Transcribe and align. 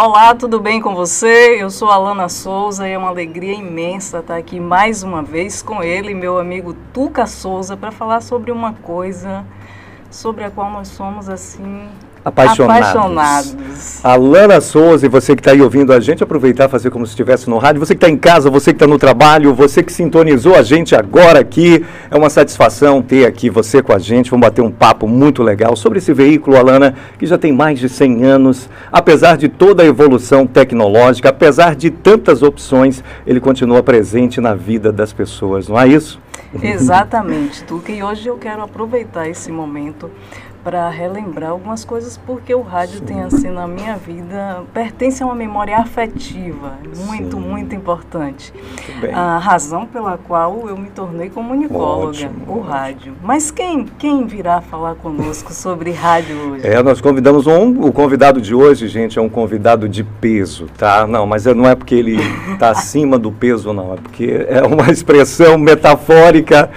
Olá, 0.00 0.32
tudo 0.32 0.60
bem 0.60 0.80
com 0.80 0.94
você? 0.94 1.60
Eu 1.60 1.70
sou 1.70 1.90
Alana 1.90 2.28
Souza 2.28 2.88
e 2.88 2.92
é 2.92 2.96
uma 2.96 3.08
alegria 3.08 3.54
imensa 3.54 4.20
estar 4.20 4.36
aqui 4.36 4.60
mais 4.60 5.02
uma 5.02 5.24
vez 5.24 5.60
com 5.60 5.82
ele, 5.82 6.14
meu 6.14 6.38
amigo 6.38 6.72
Tuca 6.94 7.26
Souza, 7.26 7.76
para 7.76 7.90
falar 7.90 8.20
sobre 8.20 8.52
uma 8.52 8.74
coisa 8.74 9.44
sobre 10.08 10.44
a 10.44 10.52
qual 10.52 10.70
nós 10.70 10.86
somos 10.86 11.28
assim 11.28 11.88
Apaixonados. 12.28 12.88
Apaixonados. 12.88 13.56
Alana 14.04 14.60
Souza, 14.60 15.06
e 15.06 15.08
você 15.08 15.34
que 15.34 15.40
está 15.40 15.52
aí 15.52 15.62
ouvindo 15.62 15.92
a 15.92 16.00
gente, 16.00 16.22
aproveitar 16.22 16.68
fazer 16.68 16.90
como 16.90 17.06
se 17.06 17.10
estivesse 17.10 17.48
no 17.48 17.58
rádio. 17.58 17.80
Você 17.80 17.94
que 17.94 18.04
está 18.04 18.08
em 18.08 18.16
casa, 18.16 18.50
você 18.50 18.72
que 18.72 18.76
está 18.76 18.86
no 18.86 18.98
trabalho, 18.98 19.54
você 19.54 19.82
que 19.82 19.92
sintonizou 19.92 20.54
a 20.54 20.62
gente 20.62 20.94
agora 20.94 21.40
aqui. 21.40 21.84
É 22.10 22.16
uma 22.16 22.30
satisfação 22.30 23.02
ter 23.02 23.26
aqui 23.26 23.48
você 23.48 23.82
com 23.82 23.92
a 23.92 23.98
gente. 23.98 24.30
Vamos 24.30 24.46
bater 24.46 24.62
um 24.62 24.70
papo 24.70 25.08
muito 25.08 25.42
legal 25.42 25.74
sobre 25.74 25.98
esse 25.98 26.12
veículo, 26.12 26.56
Alana, 26.56 26.94
que 27.18 27.26
já 27.26 27.38
tem 27.38 27.52
mais 27.52 27.78
de 27.78 27.88
100 27.88 28.24
anos. 28.24 28.68
Apesar 28.92 29.36
de 29.36 29.48
toda 29.48 29.82
a 29.82 29.86
evolução 29.86 30.46
tecnológica, 30.46 31.30
apesar 31.30 31.74
de 31.74 31.90
tantas 31.90 32.42
opções, 32.42 33.02
ele 33.26 33.40
continua 33.40 33.82
presente 33.82 34.40
na 34.40 34.54
vida 34.54 34.92
das 34.92 35.12
pessoas, 35.12 35.68
não 35.68 35.80
é 35.80 35.88
isso? 35.88 36.20
Exatamente, 36.62 37.62
Tuca. 37.64 37.92
E 37.92 38.02
hoje 38.02 38.28
eu 38.28 38.36
quero 38.36 38.62
aproveitar 38.62 39.28
esse 39.28 39.52
momento 39.52 40.10
para 40.68 40.86
relembrar 40.90 41.52
algumas 41.52 41.82
coisas, 41.82 42.20
porque 42.26 42.54
o 42.54 42.60
rádio 42.60 42.98
Sim. 42.98 43.04
tem 43.06 43.22
assim 43.22 43.48
na 43.48 43.66
minha 43.66 43.96
vida, 43.96 44.64
pertence 44.74 45.22
a 45.22 45.26
uma 45.26 45.34
memória 45.34 45.78
afetiva, 45.78 46.74
muito, 47.06 47.38
Sim. 47.38 47.42
muito 47.42 47.74
importante. 47.74 48.52
Muito 49.00 49.16
a 49.16 49.38
razão 49.38 49.86
pela 49.86 50.18
qual 50.18 50.68
eu 50.68 50.76
me 50.76 50.90
tornei 50.90 51.30
comunicóloga, 51.30 52.08
ótimo, 52.08 52.44
o 52.48 52.60
rádio. 52.60 53.14
Mas 53.22 53.50
quem, 53.50 53.86
quem 53.98 54.26
virá 54.26 54.60
falar 54.60 54.94
conosco 54.96 55.54
sobre 55.54 55.90
rádio 55.90 56.36
hoje? 56.36 56.66
É, 56.66 56.82
nós 56.82 57.00
convidamos 57.00 57.46
um, 57.46 57.86
o 57.86 57.90
convidado 57.90 58.38
de 58.38 58.54
hoje, 58.54 58.88
gente, 58.88 59.18
é 59.18 59.22
um 59.22 59.28
convidado 59.30 59.88
de 59.88 60.04
peso, 60.04 60.66
tá? 60.76 61.06
Não, 61.06 61.26
mas 61.26 61.46
não 61.46 61.66
é 61.66 61.74
porque 61.74 61.94
ele 61.94 62.18
está 62.52 62.72
acima 62.72 63.18
do 63.18 63.32
peso, 63.32 63.72
não, 63.72 63.94
é 63.94 63.96
porque 63.96 64.46
é 64.46 64.62
uma 64.66 64.88
expressão 64.92 65.56
metafórica, 65.56 66.68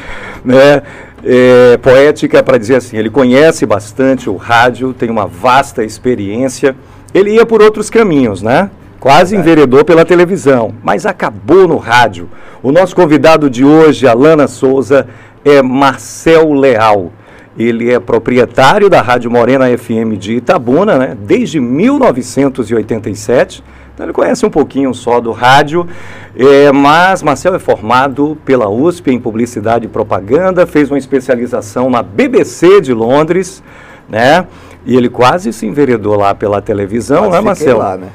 né? 0.46 0.82
É, 1.24 1.78
poética 1.78 2.44
para 2.44 2.58
dizer 2.58 2.76
assim: 2.76 2.98
ele 2.98 3.10
conhece 3.10 3.66
bastante 3.66 4.30
o 4.30 4.36
rádio, 4.36 4.94
tem 4.94 5.10
uma 5.10 5.26
vasta 5.26 5.84
experiência. 5.84 6.76
Ele 7.14 7.36
ia 7.36 7.46
por 7.46 7.62
outros 7.62 7.90
caminhos, 7.90 8.42
né? 8.42 8.70
Quase 9.00 9.36
enveredou 9.36 9.84
pela 9.84 10.06
televisão, 10.06 10.74
mas 10.84 11.06
acabou 11.06 11.68
no 11.68 11.78
rádio. 11.78 12.30
O 12.62 12.72
nosso 12.72 12.96
convidado 12.96 13.50
de 13.50 13.66
hoje, 13.66 14.08
Alana 14.08 14.48
Souza, 14.48 15.08
é 15.44 15.62
Marcel 15.62 16.54
Leal. 16.54 17.12
Ele 17.58 17.92
é 17.92 18.00
proprietário 18.00 18.90
da 18.90 19.02
Rádio 19.02 19.30
Morena 19.30 19.66
FM 19.78 20.18
de 20.18 20.36
Itabuna, 20.36 20.98
né? 20.98 21.18
Desde 21.20 21.60
1987 21.60 23.62
então 24.02 24.08
ele 24.08 24.14
conhece 24.14 24.44
um 24.44 24.50
pouquinho 24.50 24.92
só 24.96 25.20
do 25.20 25.32
rádio, 25.32 25.86
é, 26.36 26.72
mas 26.72 27.22
Marcel 27.22 27.54
é 27.54 27.60
formado 27.60 28.36
pela 28.44 28.68
USP 28.68 29.12
em 29.12 29.20
Publicidade 29.20 29.86
e 29.86 29.88
Propaganda, 29.88 30.66
fez 30.66 30.90
uma 30.90 30.98
especialização 30.98 31.88
na 31.88 32.02
BBC 32.02 32.82
de 32.82 32.96
Londres, 32.96 33.62
né? 34.10 34.48
E 34.88 34.98
ele 34.98 35.08
quase 35.08 35.54
se 35.54 35.68
enveredou 35.68 36.16
lá 36.16 36.34
pela 36.34 36.60
televisão, 36.64 37.26
quase 37.26 37.32
né, 37.32 37.42
Marcel? 37.42 37.78
Lá, 37.78 37.96
né? 37.96 38.08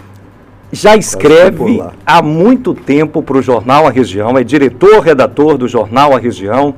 Já 0.73 0.97
escreve 0.97 1.81
há 2.05 2.21
muito 2.21 2.75
tempo 2.75 3.23
para 3.23 3.37
o 3.39 3.43
jornal 3.43 3.87
A 3.87 3.91
Região, 3.91 4.37
é 4.37 4.43
diretor, 4.43 4.99
redator 4.99 5.57
do 5.57 5.69
jornal 5.69 6.13
A 6.17 6.19
Região 6.19 6.75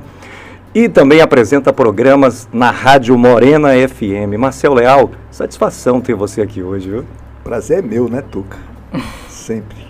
e 0.71 0.87
também 0.87 1.19
apresenta 1.19 1.73
programas 1.73 2.47
na 2.53 2.69
Rádio 2.69 3.17
Morena 3.17 3.69
FM. 3.87 4.37
Marcel 4.37 4.75
Leal, 4.75 5.09
satisfação 5.31 5.99
ter 5.99 6.13
você 6.13 6.43
aqui 6.43 6.61
hoje, 6.61 6.91
viu? 6.91 7.05
Prazer 7.43 7.79
é 7.79 7.81
meu, 7.81 8.07
né, 8.07 8.21
Tuca? 8.21 8.68
Sempre. 9.27 9.87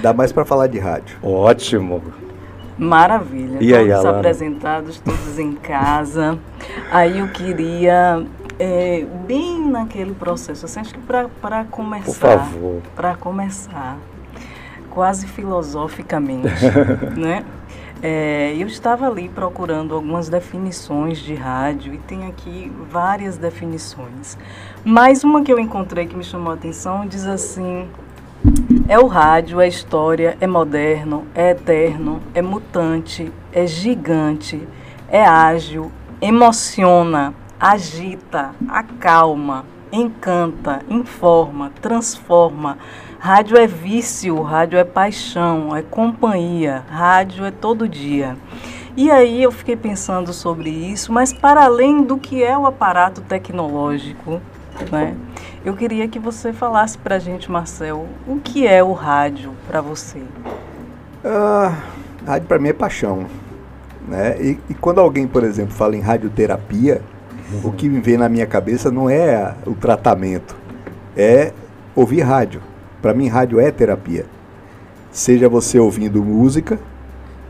Dá 0.00 0.12
mais 0.12 0.32
para 0.32 0.44
falar 0.44 0.66
de 0.68 0.78
rádio. 0.78 1.18
Ótimo. 1.22 2.02
Maravilha. 2.78 3.58
E 3.60 3.72
todos 3.72 4.04
aí, 4.04 4.06
apresentados, 4.06 5.00
todos 5.00 5.38
em 5.38 5.52
casa. 5.52 6.38
Aí 6.92 7.18
eu 7.18 7.28
queria, 7.28 8.24
é, 8.58 9.04
bem 9.26 9.68
naquele 9.68 10.14
processo, 10.14 10.64
assim, 10.64 10.80
acho 10.80 10.94
que 10.94 11.00
para 11.00 11.64
começar. 11.64 12.04
Por 12.04 12.14
favor. 12.14 12.82
Para 12.94 13.16
começar, 13.16 13.98
quase 14.90 15.26
filosoficamente, 15.26 16.48
né? 17.18 17.44
É, 18.00 18.54
eu 18.56 18.68
estava 18.68 19.08
ali 19.08 19.28
procurando 19.28 19.94
algumas 19.94 20.28
definições 20.28 21.18
de 21.18 21.34
rádio 21.34 21.94
e 21.94 21.98
tem 21.98 22.26
aqui 22.26 22.70
várias 22.90 23.36
definições. 23.36 24.38
Mas 24.84 25.24
uma 25.24 25.42
que 25.42 25.52
eu 25.52 25.58
encontrei 25.58 26.06
que 26.06 26.16
me 26.16 26.22
chamou 26.22 26.52
a 26.52 26.54
atenção 26.54 27.06
diz 27.06 27.26
assim: 27.26 27.88
é 28.88 28.98
o 28.98 29.06
rádio, 29.06 29.60
é 29.60 29.66
história, 29.66 30.36
é 30.40 30.46
moderno, 30.46 31.26
é 31.34 31.50
eterno, 31.50 32.22
é 32.34 32.40
mutante, 32.40 33.32
é 33.52 33.66
gigante, 33.66 34.66
é 35.08 35.24
ágil, 35.24 35.90
emociona, 36.20 37.34
agita, 37.58 38.54
acalma, 38.68 39.64
encanta, 39.90 40.82
informa, 40.88 41.72
transforma. 41.82 42.78
Rádio 43.18 43.56
é 43.56 43.66
vício, 43.66 44.40
rádio 44.42 44.78
é 44.78 44.84
paixão, 44.84 45.74
é 45.74 45.82
companhia, 45.82 46.84
rádio 46.88 47.44
é 47.44 47.50
todo 47.50 47.88
dia. 47.88 48.36
E 48.96 49.10
aí 49.10 49.42
eu 49.42 49.50
fiquei 49.50 49.76
pensando 49.76 50.32
sobre 50.32 50.70
isso, 50.70 51.12
mas 51.12 51.32
para 51.32 51.64
além 51.64 52.02
do 52.02 52.16
que 52.16 52.44
é 52.44 52.56
o 52.56 52.64
aparato 52.64 53.20
tecnológico, 53.20 54.40
né? 54.92 55.16
Eu 55.64 55.74
queria 55.74 56.06
que 56.06 56.18
você 56.18 56.52
falasse 56.52 56.96
para 56.96 57.16
a 57.16 57.18
gente, 57.18 57.50
Marcel, 57.50 58.06
o 58.26 58.38
que 58.38 58.66
é 58.66 58.82
o 58.84 58.92
rádio 58.92 59.52
para 59.66 59.80
você? 59.80 60.22
Ah, 61.24 61.76
rádio 62.24 62.46
para 62.46 62.58
mim 62.60 62.68
é 62.68 62.72
paixão. 62.72 63.26
Né? 64.06 64.40
E, 64.40 64.58
e, 64.70 64.74
quando 64.74 65.00
alguém, 65.00 65.26
por 65.26 65.42
exemplo, 65.42 65.74
fala 65.74 65.96
em 65.96 66.00
radioterapia, 66.00 67.02
o 67.64 67.72
que 67.72 67.88
me 67.88 68.00
vem 68.00 68.16
na 68.16 68.28
minha 68.28 68.46
cabeça 68.46 68.90
não 68.90 69.10
é 69.10 69.54
o 69.66 69.74
tratamento, 69.74 70.56
é 71.16 71.52
ouvir 71.94 72.20
rádio. 72.20 72.62
Para 73.00 73.14
mim, 73.14 73.28
rádio 73.28 73.60
é 73.60 73.70
terapia. 73.70 74.26
Seja 75.10 75.48
você 75.48 75.78
ouvindo 75.78 76.22
música, 76.22 76.78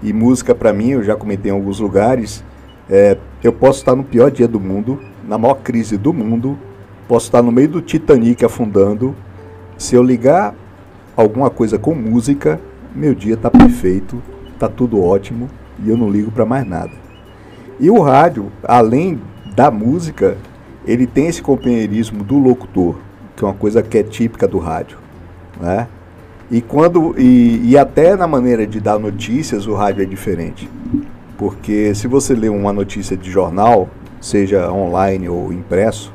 e 0.03 0.13
música 0.13 0.55
para 0.55 0.73
mim, 0.73 0.91
eu 0.91 1.03
já 1.03 1.17
comentei 1.17 1.51
em 1.51 1.55
alguns 1.55 1.81
lugares, 1.81 2.45
é, 2.89 3.19
eu 3.43 3.53
posso 3.53 3.81
estar 3.81 3.97
no 3.97 4.05
pior 4.05 4.31
dia 4.31 4.47
do 4.47 4.61
mundo, 4.61 5.01
na 5.27 5.37
maior 5.37 5.57
crise 5.57 5.97
do 5.97 6.13
mundo, 6.13 6.57
Posso 7.09 7.25
estar 7.25 7.41
no 7.41 7.51
meio 7.51 7.69
do 7.69 7.81
Titanic 7.81 8.45
afundando. 8.45 9.17
Se 9.79 9.95
eu 9.95 10.03
ligar 10.03 10.55
alguma 11.17 11.49
coisa 11.49 11.79
com 11.79 11.95
música, 11.95 12.61
meu 12.95 13.15
dia 13.15 13.33
está 13.33 13.51
perfeito, 13.51 14.23
está 14.53 14.69
tudo 14.69 15.03
ótimo 15.03 15.49
e 15.83 15.89
eu 15.89 15.97
não 15.97 16.11
ligo 16.11 16.31
para 16.31 16.45
mais 16.45 16.69
nada. 16.69 16.93
E 17.81 17.89
o 17.91 17.99
rádio, 18.03 18.53
além 18.63 19.19
da 19.57 19.71
música, 19.71 20.37
ele 20.87 21.07
tem 21.07 21.29
esse 21.29 21.41
companheirismo 21.41 22.23
do 22.23 22.39
locutor, 22.39 22.97
que 23.35 23.43
é 23.43 23.49
uma 23.49 23.55
coisa 23.55 23.83
que 23.83 23.97
é 23.97 24.03
típica 24.03 24.47
do 24.47 24.59
rádio, 24.59 24.99
né? 25.61 25.89
E 26.51 26.61
quando 26.63 27.15
e, 27.19 27.71
e 27.71 27.79
até 27.79 28.17
na 28.17 28.27
maneira 28.27 28.67
de 28.67 28.81
dar 28.81 28.99
notícias 28.99 29.67
o 29.67 29.75
rádio 29.75 30.03
é 30.03 30.07
diferente, 30.07 30.69
porque 31.37 31.95
se 31.95 32.09
você 32.09 32.35
lê 32.35 32.49
uma 32.49 32.73
notícia 32.73 33.17
de 33.17 33.31
jornal, 33.31 33.89
seja 34.21 34.73
online 34.73 35.29
ou 35.29 35.53
impresso, 35.53 36.13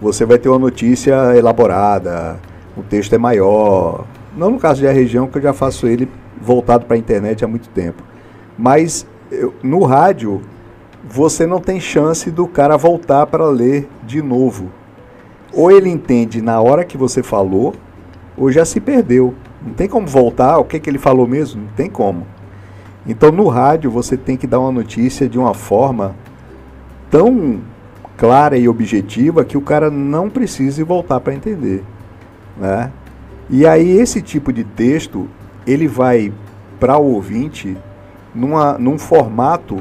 você 0.00 0.24
vai 0.24 0.38
ter 0.38 0.48
uma 0.48 0.58
notícia 0.58 1.36
elaborada, 1.36 2.38
o 2.76 2.82
texto 2.82 3.14
é 3.14 3.18
maior. 3.18 4.04
Não 4.36 4.50
no 4.50 4.58
caso 4.58 4.80
de 4.80 4.88
a 4.88 4.92
região, 4.92 5.26
que 5.26 5.38
eu 5.38 5.42
já 5.42 5.52
faço 5.52 5.86
ele 5.86 6.08
voltado 6.40 6.84
para 6.84 6.96
a 6.96 6.98
internet 6.98 7.44
há 7.44 7.48
muito 7.48 7.68
tempo. 7.70 8.02
Mas 8.58 9.06
eu, 9.30 9.54
no 9.62 9.84
rádio, 9.84 10.42
você 11.08 11.46
não 11.46 11.60
tem 11.60 11.80
chance 11.80 12.30
do 12.30 12.46
cara 12.46 12.76
voltar 12.76 13.26
para 13.26 13.46
ler 13.48 13.88
de 14.04 14.20
novo. 14.20 14.70
Ou 15.52 15.70
ele 15.70 15.88
entende 15.88 16.42
na 16.42 16.60
hora 16.60 16.84
que 16.84 16.98
você 16.98 17.22
falou, 17.22 17.74
ou 18.36 18.50
já 18.50 18.64
se 18.64 18.80
perdeu. 18.80 19.34
Não 19.64 19.72
tem 19.74 19.88
como 19.88 20.06
voltar, 20.06 20.58
o 20.58 20.64
que, 20.64 20.78
que 20.78 20.88
ele 20.88 20.98
falou 20.98 21.26
mesmo? 21.26 21.62
Não 21.62 21.70
tem 21.70 21.88
como. 21.88 22.26
Então 23.06 23.30
no 23.30 23.48
rádio 23.48 23.90
você 23.90 24.16
tem 24.16 24.36
que 24.36 24.46
dar 24.46 24.60
uma 24.60 24.72
notícia 24.72 25.28
de 25.28 25.38
uma 25.38 25.54
forma 25.54 26.14
tão 27.10 27.60
clara 28.16 28.56
e 28.56 28.68
objetiva 28.68 29.44
que 29.44 29.56
o 29.56 29.60
cara 29.60 29.90
não 29.90 30.28
precise 30.28 30.82
voltar 30.82 31.20
para 31.20 31.34
entender, 31.34 31.84
né? 32.56 32.90
E 33.48 33.66
aí 33.66 33.98
esse 33.98 34.20
tipo 34.20 34.52
de 34.52 34.64
texto 34.64 35.28
ele 35.66 35.86
vai 35.86 36.32
para 36.80 36.98
o 36.98 37.14
ouvinte 37.14 37.76
numa, 38.34 38.76
num 38.78 38.98
formato 38.98 39.80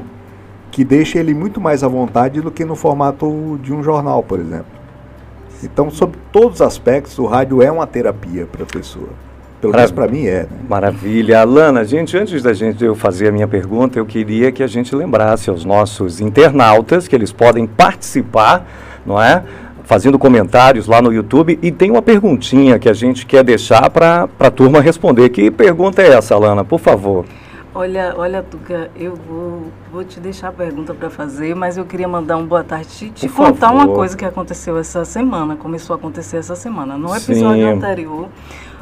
que 0.70 0.84
deixa 0.84 1.18
ele 1.20 1.34
muito 1.34 1.60
mais 1.60 1.84
à 1.84 1.88
vontade 1.88 2.42
do 2.42 2.52
que 2.52 2.66
no 2.66 2.76
formato 2.76 3.60
de 3.62 3.74
um 3.74 3.82
jornal, 3.82 4.22
por 4.22 4.40
exemplo. 4.40 4.75
Então, 5.64 5.90
sobre 5.90 6.18
todos 6.32 6.56
os 6.56 6.62
aspectos, 6.62 7.18
o 7.20 7.26
rádio 7.26 7.62
é 7.62 7.72
uma 7.72 7.88
terapia 7.88 8.46
para 8.46 8.64
a 8.64 8.66
pessoa. 8.66 9.10
Pelo 9.62 9.74
menos 9.74 9.92
para 9.92 10.08
mim 10.08 10.26
é. 10.26 10.44
Né? 10.44 10.50
Maravilha. 10.70 11.42
Alana, 11.42 11.84
gente, 11.84 12.16
antes 12.18 12.44
da 12.44 12.54
gente 12.54 12.84
eu 12.84 12.94
fazer 12.94 13.30
a 13.30 13.32
minha 13.32 13.48
pergunta, 13.48 13.98
eu 13.98 14.06
queria 14.06 14.52
que 14.52 14.62
a 14.62 14.68
gente 14.68 14.96
lembrasse 14.96 15.50
aos 15.50 15.66
nossos 15.66 16.22
internautas 16.22 17.08
que 17.08 17.16
eles 17.16 17.32
podem 17.32 17.66
participar, 17.66 18.68
não 19.06 19.22
é? 19.22 19.44
fazendo 19.86 20.18
comentários 20.18 20.88
lá 20.88 21.02
no 21.02 21.14
YouTube 21.14 21.60
e 21.62 21.72
tem 21.72 21.92
uma 21.92 22.02
perguntinha 22.02 22.80
que 22.80 22.90
a 22.90 22.94
gente 22.94 23.26
quer 23.26 23.44
deixar 23.44 23.90
para 23.90 24.28
a 24.40 24.52
turma 24.52 24.82
responder. 24.82 25.30
Que 25.30 25.50
pergunta 25.52 26.02
é 26.02 26.14
essa, 26.14 26.36
Alana? 26.36 26.66
Por 26.66 26.80
favor. 26.80 27.26
Olha, 27.78 28.14
olha, 28.16 28.42
Tuca, 28.42 28.90
eu 28.96 29.18
vou, 29.18 29.64
vou 29.92 30.02
te 30.06 30.18
deixar 30.18 30.48
a 30.48 30.52
pergunta 30.54 30.94
para 30.94 31.10
fazer, 31.10 31.54
mas 31.54 31.76
eu 31.76 31.84
queria 31.84 32.08
mandar 32.08 32.38
um 32.38 32.46
boa 32.46 32.64
tarde 32.64 32.88
te, 32.88 33.10
te 33.10 33.28
contar 33.28 33.68
favor. 33.68 33.84
uma 33.84 33.94
coisa 33.94 34.16
que 34.16 34.24
aconteceu 34.24 34.78
essa 34.78 35.04
semana, 35.04 35.58
começou 35.58 35.94
a 35.94 35.98
acontecer 35.98 36.38
essa 36.38 36.56
semana. 36.56 36.98
No 36.98 37.14
episódio 37.14 37.68
Sim. 37.68 37.74
anterior, 37.74 38.30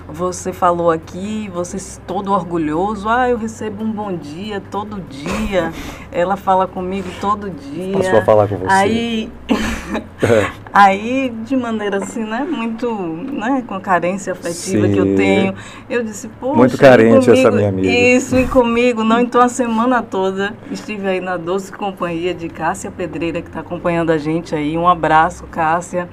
você 0.08 0.52
falou 0.52 0.92
aqui, 0.92 1.50
você 1.54 1.78
todo 2.06 2.32
orgulhoso, 2.32 3.08
ah, 3.08 3.30
eu 3.30 3.38
recebo 3.38 3.84
um 3.84 3.92
bom 3.92 4.16
dia 4.16 4.62
todo 4.72 5.02
dia. 5.02 5.72
Ela 6.12 6.36
fala 6.36 6.68
comigo 6.68 7.08
todo 7.20 7.50
dia. 7.50 7.98
Passou 7.98 8.20
a 8.20 8.26
falar 8.26 8.48
com 8.48 8.58
você. 8.58 8.72
Aí, 8.72 9.32
aí 10.72 11.34
de 11.44 11.56
maneira 11.56 11.98
assim, 11.98 12.24
né, 12.24 12.46
muito, 12.48 12.94
né, 12.96 13.64
com 13.66 13.74
a 13.74 13.82
carência 13.82 14.34
afetiva 14.34 14.88
Sim. 14.88 14.94
que 14.94 15.00
eu 15.00 15.16
tenho, 15.16 15.56
eu 15.90 16.04
disse, 16.04 16.28
poxa, 16.40 16.58
muito 16.58 16.78
carente 16.78 17.26
comigo, 17.26 17.32
essa 17.32 17.52
minha 17.52 17.70
amiga. 17.70 17.90
Isso 17.90 18.38
e 18.38 18.48
comigo, 18.48 19.04
não. 19.04 19.20
Então 19.20 19.42
a 19.42 19.50
semana 19.50 20.04
toda 20.04 20.54
estive 20.70 21.08
aí 21.08 21.20
na 21.20 21.38
doce 21.38 21.72
companhia 21.72 22.34
de 22.34 22.50
Cássia 22.50 22.92
Pedreira 22.92 23.42
que 23.42 23.48
está 23.48 23.62
acompanhando 23.62 24.12
a 24.12 24.18
gente 24.18 24.54
aí. 24.54 24.78
Um 24.78 24.88
abraço, 24.88 25.46
Cássia. 25.46 26.08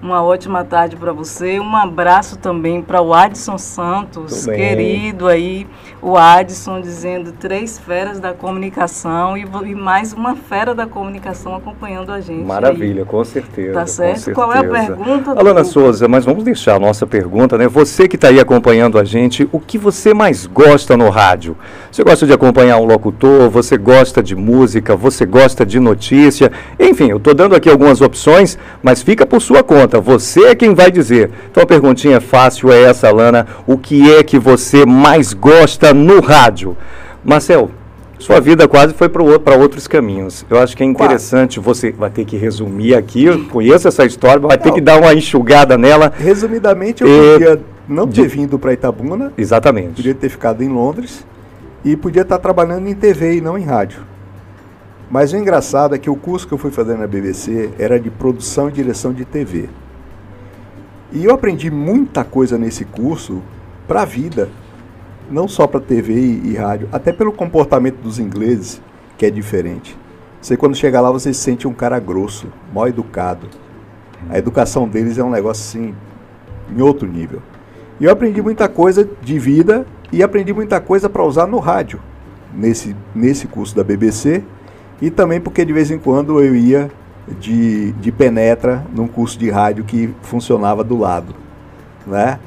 Uma 0.00 0.22
ótima 0.22 0.64
tarde 0.64 0.94
para 0.94 1.12
você. 1.12 1.58
Um 1.58 1.74
abraço 1.74 2.38
também 2.38 2.80
para 2.80 3.02
o 3.02 3.12
Adson 3.12 3.58
Santos, 3.58 4.46
querido 4.46 5.26
aí. 5.26 5.66
O 6.00 6.16
Adson 6.16 6.80
dizendo 6.80 7.32
três 7.32 7.80
feras 7.80 8.20
da 8.20 8.32
comunicação 8.32 9.36
e, 9.36 9.44
e, 9.66 9.74
mais 9.74 10.12
uma 10.12 10.36
fera 10.36 10.72
da 10.72 10.86
comunicação 10.86 11.56
acompanhando 11.56 12.12
a 12.12 12.20
gente. 12.20 12.44
Maravilha, 12.44 13.02
aí. 13.02 13.08
com 13.08 13.24
certeza. 13.24 13.72
Tá 13.72 13.86
certo? 13.88 14.18
Certeza. 14.20 14.34
Qual 14.36 14.52
é 14.52 14.58
a 14.58 14.64
pergunta? 14.64 15.32
Alana 15.32 15.62
do... 15.62 15.66
Souza, 15.66 16.06
mas 16.06 16.24
vamos 16.24 16.44
deixar 16.44 16.76
a 16.76 16.78
nossa 16.78 17.04
pergunta, 17.04 17.58
né? 17.58 17.66
Você 17.66 18.06
que 18.06 18.14
está 18.14 18.28
aí 18.28 18.38
acompanhando 18.38 19.00
a 19.00 19.04
gente, 19.04 19.48
o 19.50 19.58
que 19.58 19.76
você 19.76 20.14
mais 20.14 20.46
gosta 20.46 20.96
no 20.96 21.10
rádio? 21.10 21.56
Você 21.90 22.04
gosta 22.04 22.24
de 22.24 22.32
acompanhar 22.32 22.76
um 22.78 22.84
locutor? 22.84 23.50
Você 23.50 23.76
gosta 23.76 24.22
de 24.22 24.36
música? 24.36 24.94
Você 24.94 25.26
gosta 25.26 25.66
de 25.66 25.80
notícia? 25.80 26.52
Enfim, 26.78 27.10
eu 27.10 27.16
estou 27.16 27.34
dando 27.34 27.56
aqui 27.56 27.68
algumas 27.68 28.00
opções, 28.00 28.56
mas 28.80 29.02
fica 29.02 29.26
por 29.26 29.42
sua 29.42 29.64
conta 29.64 29.87
conta, 29.88 30.00
você 30.00 30.44
é 30.48 30.54
quem 30.54 30.74
vai 30.74 30.90
dizer. 30.90 31.30
Então 31.50 31.62
a 31.62 31.66
perguntinha 31.66 32.20
fácil 32.20 32.70
é 32.70 32.82
essa, 32.82 33.10
Lana. 33.10 33.46
O 33.66 33.78
que 33.78 34.14
é 34.14 34.22
que 34.22 34.38
você 34.38 34.84
mais 34.84 35.32
gosta 35.32 35.94
no 35.94 36.20
rádio? 36.20 36.76
Marcel, 37.24 37.70
sua 38.18 38.40
vida 38.40 38.68
quase 38.68 38.92
foi 38.92 39.08
para 39.08 39.56
outros 39.56 39.88
caminhos. 39.88 40.44
Eu 40.50 40.58
acho 40.58 40.76
que 40.76 40.82
é 40.82 40.86
interessante, 40.86 41.58
você 41.58 41.90
vai 41.90 42.10
ter 42.10 42.24
que 42.24 42.36
resumir 42.36 42.94
aqui, 42.94 43.24
eu 43.24 43.44
conheço 43.46 43.88
essa 43.88 44.04
história, 44.04 44.38
vai 44.38 44.56
não. 44.56 44.62
ter 44.62 44.72
que 44.72 44.80
dar 44.80 45.00
uma 45.00 45.14
enxugada 45.14 45.78
nela. 45.78 46.12
Resumidamente, 46.16 47.02
eu 47.02 47.08
é, 47.08 47.32
podia 47.32 47.60
não 47.88 48.06
ter 48.06 48.22
de... 48.22 48.28
vindo 48.28 48.58
para 48.58 48.72
Itabuna. 48.72 49.32
Exatamente. 49.38 49.94
Podia 49.94 50.14
ter 50.14 50.28
ficado 50.28 50.62
em 50.62 50.68
Londres 50.68 51.24
e 51.84 51.96
podia 51.96 52.22
estar 52.22 52.38
trabalhando 52.38 52.88
em 52.88 52.94
TV 52.94 53.36
e 53.36 53.40
não 53.40 53.56
em 53.56 53.64
rádio. 53.64 54.00
Mas 55.10 55.32
o 55.32 55.36
engraçado 55.36 55.94
é 55.94 55.98
que 55.98 56.10
o 56.10 56.16
curso 56.16 56.46
que 56.46 56.52
eu 56.52 56.58
fui 56.58 56.70
fazer 56.70 56.96
na 56.96 57.06
BBC 57.06 57.70
era 57.78 57.98
de 57.98 58.10
produção 58.10 58.68
e 58.68 58.72
direção 58.72 59.12
de 59.12 59.24
TV. 59.24 59.68
E 61.10 61.24
eu 61.24 61.32
aprendi 61.32 61.70
muita 61.70 62.22
coisa 62.24 62.58
nesse 62.58 62.84
curso 62.84 63.42
para 63.86 64.02
a 64.02 64.04
vida, 64.04 64.50
não 65.30 65.48
só 65.48 65.66
para 65.66 65.80
TV 65.80 66.12
e, 66.12 66.50
e, 66.50 66.54
rádio, 66.56 66.88
até 66.92 67.10
pelo 67.10 67.32
comportamento 67.32 67.96
dos 67.96 68.18
ingleses, 68.18 68.82
que 69.16 69.24
é 69.24 69.30
diferente. 69.30 69.96
Você 70.42 70.56
quando 70.56 70.76
chega 70.76 71.00
lá 71.00 71.10
você 71.10 71.32
se 71.32 71.40
sente 71.40 71.66
um 71.66 71.72
cara 71.72 71.98
grosso, 71.98 72.48
mal 72.72 72.86
educado. 72.86 73.48
A 74.28 74.36
educação 74.36 74.86
deles 74.86 75.16
é 75.16 75.24
um 75.24 75.30
negócio 75.30 75.62
assim 75.62 75.94
em 76.70 76.82
outro 76.82 77.08
nível. 77.08 77.40
E 77.98 78.04
eu 78.04 78.12
aprendi 78.12 78.42
muita 78.42 78.68
coisa 78.68 79.08
de 79.22 79.38
vida 79.38 79.86
e 80.12 80.22
aprendi 80.22 80.52
muita 80.52 80.80
coisa 80.80 81.08
para 81.08 81.24
usar 81.24 81.46
no 81.46 81.58
rádio 81.58 81.98
nesse 82.54 82.94
nesse 83.14 83.46
curso 83.46 83.74
da 83.74 83.82
BBC 83.82 84.42
e 85.00 85.10
também 85.10 85.40
porque 85.40 85.64
de 85.64 85.72
vez 85.72 85.90
em 85.90 85.98
quando 85.98 86.42
eu 86.42 86.54
ia 86.54 86.90
de, 87.38 87.92
de 87.92 88.10
penetra 88.10 88.84
num 88.94 89.06
curso 89.06 89.38
de 89.38 89.50
rádio 89.50 89.84
que 89.84 90.14
funcionava 90.22 90.82
do 90.82 90.98
lado, 90.98 91.34
né? 92.06 92.38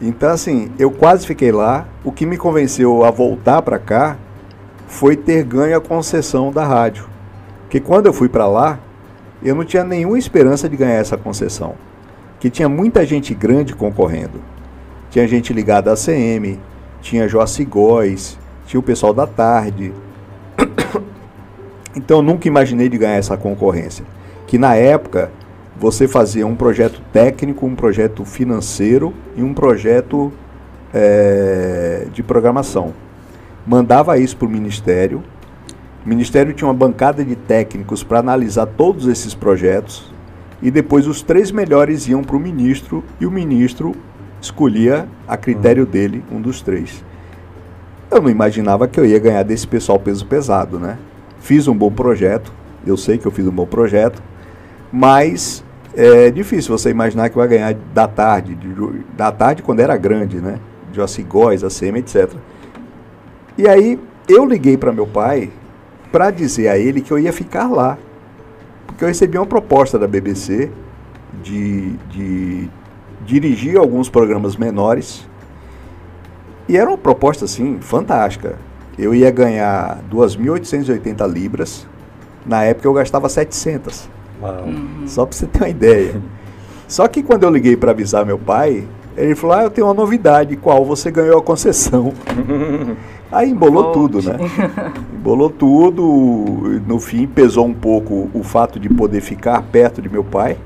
Então 0.00 0.30
assim, 0.30 0.70
eu 0.78 0.90
quase 0.90 1.26
fiquei 1.26 1.52
lá. 1.52 1.86
O 2.02 2.10
que 2.10 2.24
me 2.24 2.36
convenceu 2.36 3.04
a 3.04 3.10
voltar 3.10 3.62
para 3.62 3.78
cá 3.78 4.16
foi 4.86 5.14
ter 5.16 5.44
ganho 5.44 5.76
a 5.76 5.80
concessão 5.80 6.50
da 6.50 6.64
rádio. 6.64 7.06
Que 7.68 7.78
quando 7.78 8.06
eu 8.06 8.12
fui 8.12 8.28
para 8.28 8.46
lá, 8.46 8.78
eu 9.42 9.54
não 9.54 9.64
tinha 9.64 9.84
nenhuma 9.84 10.18
esperança 10.18 10.68
de 10.68 10.76
ganhar 10.76 10.94
essa 10.94 11.16
concessão. 11.16 11.74
Que 12.38 12.50
tinha 12.50 12.68
muita 12.68 13.04
gente 13.06 13.34
grande 13.34 13.74
concorrendo. 13.74 14.40
Tinha 15.10 15.26
gente 15.28 15.52
ligada 15.52 15.92
à 15.92 15.96
CM, 15.96 16.58
tinha 17.00 17.28
Joaci 17.28 17.64
Góes, 17.64 18.38
tinha 18.66 18.80
o 18.80 18.82
pessoal 18.82 19.12
da 19.12 19.26
tarde, 19.26 19.92
então 21.94 22.18
eu 22.18 22.22
nunca 22.22 22.46
imaginei 22.46 22.88
de 22.88 22.98
ganhar 22.98 23.16
essa 23.16 23.36
concorrência. 23.36 24.04
Que 24.46 24.58
na 24.58 24.74
época 24.74 25.30
você 25.78 26.06
fazia 26.06 26.46
um 26.46 26.54
projeto 26.54 27.00
técnico, 27.12 27.66
um 27.66 27.74
projeto 27.74 28.24
financeiro 28.24 29.14
e 29.36 29.42
um 29.42 29.54
projeto 29.54 30.32
é, 30.92 32.06
de 32.12 32.22
programação. 32.22 32.92
Mandava 33.66 34.18
isso 34.18 34.36
para 34.36 34.46
o 34.46 34.50
Ministério. 34.50 35.22
O 36.04 36.08
Ministério 36.08 36.52
tinha 36.52 36.68
uma 36.68 36.74
bancada 36.74 37.24
de 37.24 37.36
técnicos 37.36 38.02
para 38.02 38.18
analisar 38.18 38.66
todos 38.66 39.06
esses 39.06 39.34
projetos. 39.34 40.12
E 40.62 40.70
depois 40.70 41.06
os 41.06 41.22
três 41.22 41.50
melhores 41.50 42.06
iam 42.06 42.22
para 42.22 42.36
o 42.36 42.40
ministro 42.40 43.02
e 43.18 43.24
o 43.24 43.30
ministro 43.30 43.94
escolhia 44.42 45.08
a 45.26 45.36
critério 45.36 45.84
uhum. 45.84 45.90
dele 45.90 46.24
um 46.30 46.40
dos 46.40 46.60
três. 46.60 47.02
Eu 48.10 48.20
não 48.20 48.28
imaginava 48.28 48.86
que 48.86 49.00
eu 49.00 49.06
ia 49.06 49.18
ganhar 49.18 49.42
desse 49.42 49.66
pessoal 49.66 49.98
peso 49.98 50.26
pesado, 50.26 50.78
né? 50.78 50.98
Fiz 51.40 51.66
um 51.66 51.74
bom 51.74 51.90
projeto, 51.90 52.52
eu 52.86 52.96
sei 52.96 53.18
que 53.18 53.26
eu 53.26 53.30
fiz 53.30 53.46
um 53.46 53.50
bom 53.50 53.66
projeto, 53.66 54.22
mas 54.92 55.64
é 55.94 56.30
difícil 56.30 56.76
você 56.76 56.90
imaginar 56.90 57.28
que 57.30 57.36
vai 57.36 57.48
ganhar 57.48 57.74
da 57.94 58.06
tarde, 58.06 58.54
de, 58.54 58.74
da 59.16 59.32
tarde 59.32 59.62
quando 59.62 59.80
era 59.80 59.96
grande, 59.96 60.40
né? 60.40 60.58
De 60.92 61.00
Ocigóis, 61.00 61.64
ACM, 61.64 61.98
etc. 61.98 62.30
E 63.56 63.66
aí 63.68 63.98
eu 64.28 64.44
liguei 64.44 64.76
para 64.76 64.92
meu 64.92 65.06
pai 65.06 65.50
para 66.12 66.30
dizer 66.30 66.68
a 66.68 66.78
ele 66.78 67.00
que 67.00 67.10
eu 67.10 67.18
ia 67.18 67.32
ficar 67.32 67.68
lá. 67.68 67.98
Porque 68.86 69.04
eu 69.04 69.08
recebi 69.08 69.38
uma 69.38 69.46
proposta 69.46 69.98
da 69.98 70.06
BBC 70.06 70.70
de, 71.42 71.96
de 72.10 72.68
dirigir 73.24 73.76
alguns 73.76 74.08
programas 74.08 74.56
menores. 74.56 75.26
E 76.68 76.76
era 76.76 76.88
uma 76.88 76.98
proposta 76.98 77.44
assim 77.44 77.78
fantástica 77.80 78.56
eu 79.00 79.14
ia 79.14 79.30
ganhar 79.30 79.98
2.880 80.12 81.26
libras. 81.26 81.86
Na 82.44 82.62
época 82.62 82.86
eu 82.86 82.92
gastava 82.92 83.28
700. 83.28 84.08
Uhum. 84.42 85.06
Só 85.06 85.24
para 85.24 85.36
você 85.36 85.46
ter 85.46 85.58
uma 85.60 85.68
ideia. 85.68 86.20
Só 86.86 87.06
que 87.08 87.22
quando 87.22 87.44
eu 87.44 87.50
liguei 87.50 87.76
para 87.76 87.92
avisar 87.92 88.26
meu 88.26 88.38
pai, 88.38 88.86
ele 89.16 89.34
falou: 89.34 89.56
Ah, 89.56 89.62
eu 89.62 89.70
tenho 89.70 89.86
uma 89.86 89.94
novidade, 89.94 90.56
qual 90.56 90.84
você 90.84 91.10
ganhou 91.10 91.38
a 91.38 91.42
concessão. 91.42 92.12
Aí 93.32 93.48
embolou 93.48 93.84
Volte. 93.84 93.98
tudo, 93.98 94.22
né? 94.22 94.36
Embolou 95.14 95.50
tudo. 95.50 96.02
No 96.86 96.98
fim, 96.98 97.26
pesou 97.26 97.64
um 97.64 97.74
pouco 97.74 98.28
o 98.34 98.42
fato 98.42 98.80
de 98.80 98.88
poder 98.88 99.20
ficar 99.20 99.62
perto 99.62 100.02
de 100.02 100.08
meu 100.08 100.24
pai. 100.24 100.58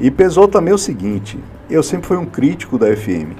E 0.00 0.10
pesou 0.10 0.48
também 0.48 0.74
o 0.74 0.78
seguinte: 0.78 1.38
eu 1.70 1.82
sempre 1.82 2.08
fui 2.08 2.16
um 2.16 2.26
crítico 2.26 2.76
da 2.76 2.94
FM. 2.94 3.36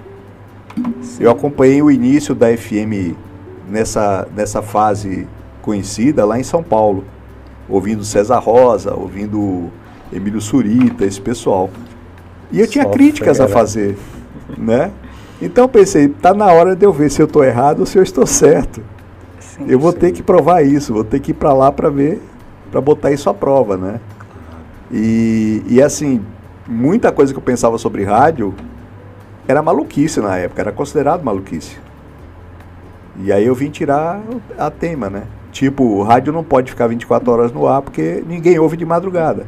Sim. 1.00 1.24
Eu 1.24 1.30
acompanhei 1.32 1.82
o 1.82 1.90
início 1.90 2.34
da 2.34 2.56
FM 2.56 3.16
nessa, 3.68 4.26
nessa 4.34 4.62
fase 4.62 5.26
conhecida 5.62 6.24
lá 6.24 6.38
em 6.38 6.42
São 6.42 6.62
Paulo, 6.62 7.04
ouvindo 7.68 8.04
César 8.04 8.38
Rosa, 8.38 8.94
ouvindo 8.94 9.70
Emílio 10.12 10.40
Surita, 10.40 11.04
esse 11.04 11.20
pessoal. 11.20 11.68
E 12.50 12.60
eu 12.60 12.66
tinha 12.66 12.84
Só 12.84 12.90
críticas 12.90 13.36
fera. 13.36 13.48
a 13.48 13.52
fazer, 13.52 13.98
né? 14.56 14.90
Então 15.40 15.64
eu 15.64 15.68
pensei, 15.68 16.08
tá 16.08 16.32
na 16.34 16.46
hora 16.46 16.74
de 16.74 16.84
eu 16.84 16.92
ver 16.92 17.10
se 17.10 17.20
eu 17.20 17.26
estou 17.26 17.44
errado 17.44 17.80
ou 17.80 17.86
se 17.86 17.98
eu 17.98 18.02
estou 18.02 18.26
certo. 18.26 18.82
Sim, 19.38 19.66
eu 19.68 19.78
vou 19.78 19.92
sim. 19.92 19.98
ter 19.98 20.12
que 20.12 20.22
provar 20.22 20.62
isso, 20.62 20.92
vou 20.92 21.04
ter 21.04 21.20
que 21.20 21.30
ir 21.30 21.34
para 21.34 21.52
lá 21.52 21.70
para 21.70 21.90
ver, 21.90 22.20
para 22.70 22.80
botar 22.80 23.12
isso 23.12 23.28
à 23.28 23.34
prova, 23.34 23.76
né? 23.76 24.00
E, 24.90 25.62
e 25.68 25.82
assim, 25.82 26.22
muita 26.66 27.12
coisa 27.12 27.32
que 27.32 27.38
eu 27.38 27.42
pensava 27.42 27.76
sobre 27.78 28.04
rádio 28.04 28.54
era 29.46 29.62
maluquice 29.62 30.20
na 30.20 30.36
época, 30.36 30.62
era 30.62 30.72
considerado 30.72 31.22
maluquice. 31.22 31.76
E 33.20 33.32
aí 33.32 33.44
eu 33.44 33.54
vim 33.54 33.70
tirar 33.70 34.20
a 34.56 34.70
tema, 34.70 35.10
né? 35.10 35.24
Tipo, 35.50 35.82
o 35.82 36.02
rádio 36.02 36.32
não 36.32 36.44
pode 36.44 36.70
ficar 36.70 36.86
24 36.86 37.30
horas 37.30 37.52
no 37.52 37.66
ar 37.66 37.82
porque 37.82 38.22
ninguém 38.26 38.58
ouve 38.58 38.76
de 38.76 38.84
madrugada. 38.84 39.46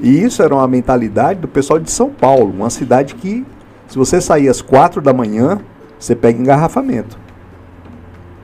E 0.00 0.22
isso 0.22 0.42
era 0.42 0.54
uma 0.54 0.66
mentalidade 0.66 1.40
do 1.40 1.48
pessoal 1.48 1.78
de 1.78 1.90
São 1.90 2.10
Paulo, 2.10 2.52
uma 2.52 2.70
cidade 2.70 3.14
que, 3.14 3.44
se 3.88 3.96
você 3.96 4.20
sair 4.20 4.48
às 4.48 4.62
4 4.62 5.00
da 5.00 5.12
manhã, 5.12 5.60
você 5.98 6.14
pega 6.14 6.38
engarrafamento. 6.38 7.18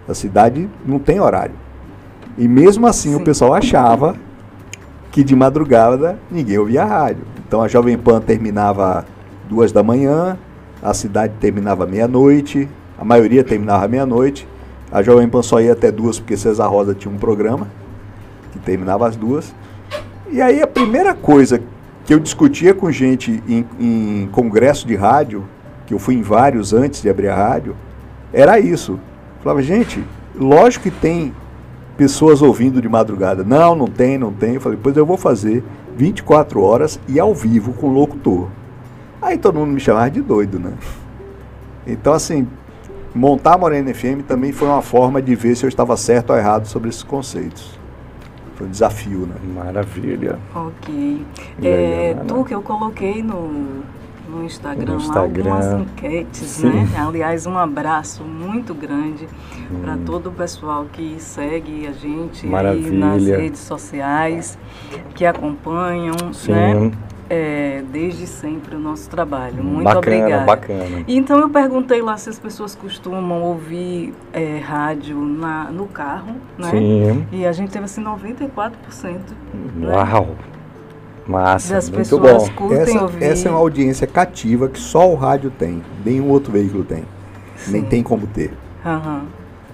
A 0.09 0.15
cidade 0.15 0.69
não 0.85 0.99
tem 0.99 1.21
horário. 1.21 1.55
E 2.37 2.49
mesmo 2.49 2.87
assim 2.87 3.11
Sim. 3.11 3.17
o 3.17 3.25
pessoal 3.25 3.55
achava 3.55 4.17
que 5.11 5.23
de 5.23 5.37
madrugada 5.37 6.19
ninguém 6.31 6.59
ouvia 6.59 6.85
rádio. 6.85 7.25
Então 7.47 7.63
a 7.63 7.69
Jovem 7.69 7.99
Pan 7.99 8.21
terminava 8.21 9.05
duas 9.49 9.71
da 9.71 9.83
manhã, 9.83 10.39
a 10.83 10.95
cidade 10.95 11.35
terminava 11.39 11.87
meia-noite, 11.87 12.69
a 13.03 13.05
maioria 13.05 13.43
terminava 13.43 13.89
meia-noite, 13.89 14.47
a 14.89 15.03
Jovem 15.03 15.29
Pan 15.29 15.43
só 15.43 15.61
ia 15.61 15.73
até 15.73 15.91
duas 15.91 16.21
porque 16.21 16.37
César 16.37 16.69
Rosa 16.69 16.95
tinha 16.95 17.13
um 17.13 17.19
programa 17.19 17.67
que 18.53 18.61
terminava 18.61 19.09
às 19.09 19.17
duas. 19.17 19.53
E 20.31 20.41
aí 20.41 20.63
a 20.63 20.69
primeira 20.69 21.13
coisa 21.13 21.61
que 22.05 22.15
eu 22.15 22.21
discutia 22.21 22.73
com 22.73 22.93
gente 22.93 23.43
em, 23.49 23.67
em 23.81 24.29
congresso 24.31 24.87
de 24.87 24.95
rádio, 24.95 25.45
que 25.85 25.93
eu 25.93 25.99
fui 25.99 26.15
em 26.15 26.23
vários 26.23 26.73
antes 26.73 27.03
de 27.03 27.11
abrir 27.11 27.27
a 27.27 27.35
rádio, 27.35 27.75
era 28.33 28.61
isso. 28.61 28.93
Eu 28.93 29.43
falava, 29.43 29.63
gente, 29.65 30.05
lógico 30.33 30.85
que 30.85 30.91
tem 30.93 31.35
pessoas 31.97 32.41
ouvindo 32.41 32.81
de 32.81 32.89
madrugada. 32.89 33.43
Não, 33.43 33.75
não 33.75 33.89
tem, 33.89 34.17
não 34.17 34.33
tem. 34.33 34.55
Eu 34.55 34.61
falei, 34.61 34.79
pois 34.81 34.97
eu 34.97 35.05
vou 35.05 35.17
fazer 35.17 35.65
24 35.97 36.63
horas 36.63 37.01
e 37.09 37.19
ao 37.19 37.35
vivo 37.35 37.73
com 37.73 37.89
o 37.89 37.93
locutor. 37.93 38.47
Aí 39.21 39.37
todo 39.37 39.59
mundo 39.59 39.73
me 39.73 39.81
chamava 39.81 40.09
de 40.09 40.21
doido, 40.21 40.61
né? 40.61 40.75
Então, 41.85 42.13
assim, 42.13 42.47
montar 43.15 43.55
a 43.55 43.59
Morena 43.59 43.93
FM 43.93 44.23
também 44.27 44.53
foi 44.53 44.69
uma 44.69 44.83
forma 44.83 45.21
de 45.21 45.35
ver 45.35 45.57
se 45.57 45.65
eu 45.65 45.69
estava 45.69 45.97
certo 45.97 46.31
ou 46.31 46.37
errado 46.37 46.67
sobre 46.67 46.89
esses 46.89 47.03
conceitos. 47.03 47.79
Foi 48.55 48.67
um 48.67 48.71
desafio, 48.71 49.27
né? 49.27 49.35
Maravilha. 49.55 50.39
Ok. 50.55 51.25
É, 51.63 52.17
tu 52.27 52.45
que 52.45 52.55
eu 52.55 52.63
coloquei 52.63 53.23
no, 53.23 53.83
no 54.29 54.45
Instagram, 54.45 54.95
no 54.95 54.97
Instagram. 54.99 55.53
algumas 55.53 55.81
enquetes, 55.81 56.47
Sim. 56.49 56.71
né? 56.71 56.89
Aliás, 56.97 57.47
um 57.47 57.59
abraço 57.59 58.23
muito 58.25 58.75
grande 58.75 59.29
hum. 59.71 59.81
para 59.83 59.97
todo 59.99 60.29
o 60.29 60.33
pessoal 60.33 60.87
que 60.93 61.17
segue 61.19 61.87
a 61.87 61.93
gente 61.93 62.47
nas 62.47 63.25
redes 63.25 63.61
sociais, 63.61 64.59
que 65.15 65.27
acompanham, 65.27 66.33
Sim. 66.33 66.53
né? 66.53 66.91
É, 67.35 67.83
desde 67.91 68.27
sempre 68.27 68.77
o 68.77 68.79
nosso 68.79 69.09
trabalho. 69.09 69.65
Muito 69.65 69.85
bacana, 69.85 70.17
obrigada. 70.17 70.45
Bacana. 70.45 71.05
Então 71.09 71.39
eu 71.39 71.49
perguntei 71.49 72.03
lá 72.03 72.15
se 72.19 72.29
as 72.29 72.39
pessoas 72.39 72.75
costumam 72.75 73.43
ouvir 73.43 74.13
é, 74.35 74.59
rádio 74.59 75.17
na, 75.19 75.71
no 75.71 75.87
carro, 75.87 76.35
né? 76.59 76.71
Sim. 76.71 77.27
E 77.33 77.47
a 77.47 77.53
gente 77.53 77.71
teve 77.71 77.87
assim 77.87 78.05
94%. 78.05 78.73
Uau! 79.83 80.27
Né? 80.27 80.37
Massa, 81.27 81.75
das 81.75 81.89
muito 81.89 82.01
pessoas 82.01 82.49
bom. 82.51 82.55
curtem 82.55 82.83
essa, 82.83 83.03
ouvir. 83.03 83.25
essa 83.25 83.49
é 83.49 83.51
uma 83.51 83.61
audiência 83.61 84.07
cativa 84.07 84.69
que 84.69 84.79
só 84.79 85.11
o 85.11 85.15
rádio 85.15 85.51
tem, 85.51 85.83
nenhum 86.05 86.29
outro 86.29 86.53
veículo 86.53 86.85
tem. 86.85 87.05
Sim. 87.57 87.73
Nem 87.73 87.83
tem 87.85 88.03
como 88.03 88.27
ter. 88.27 88.53
Uhum. 88.85 89.23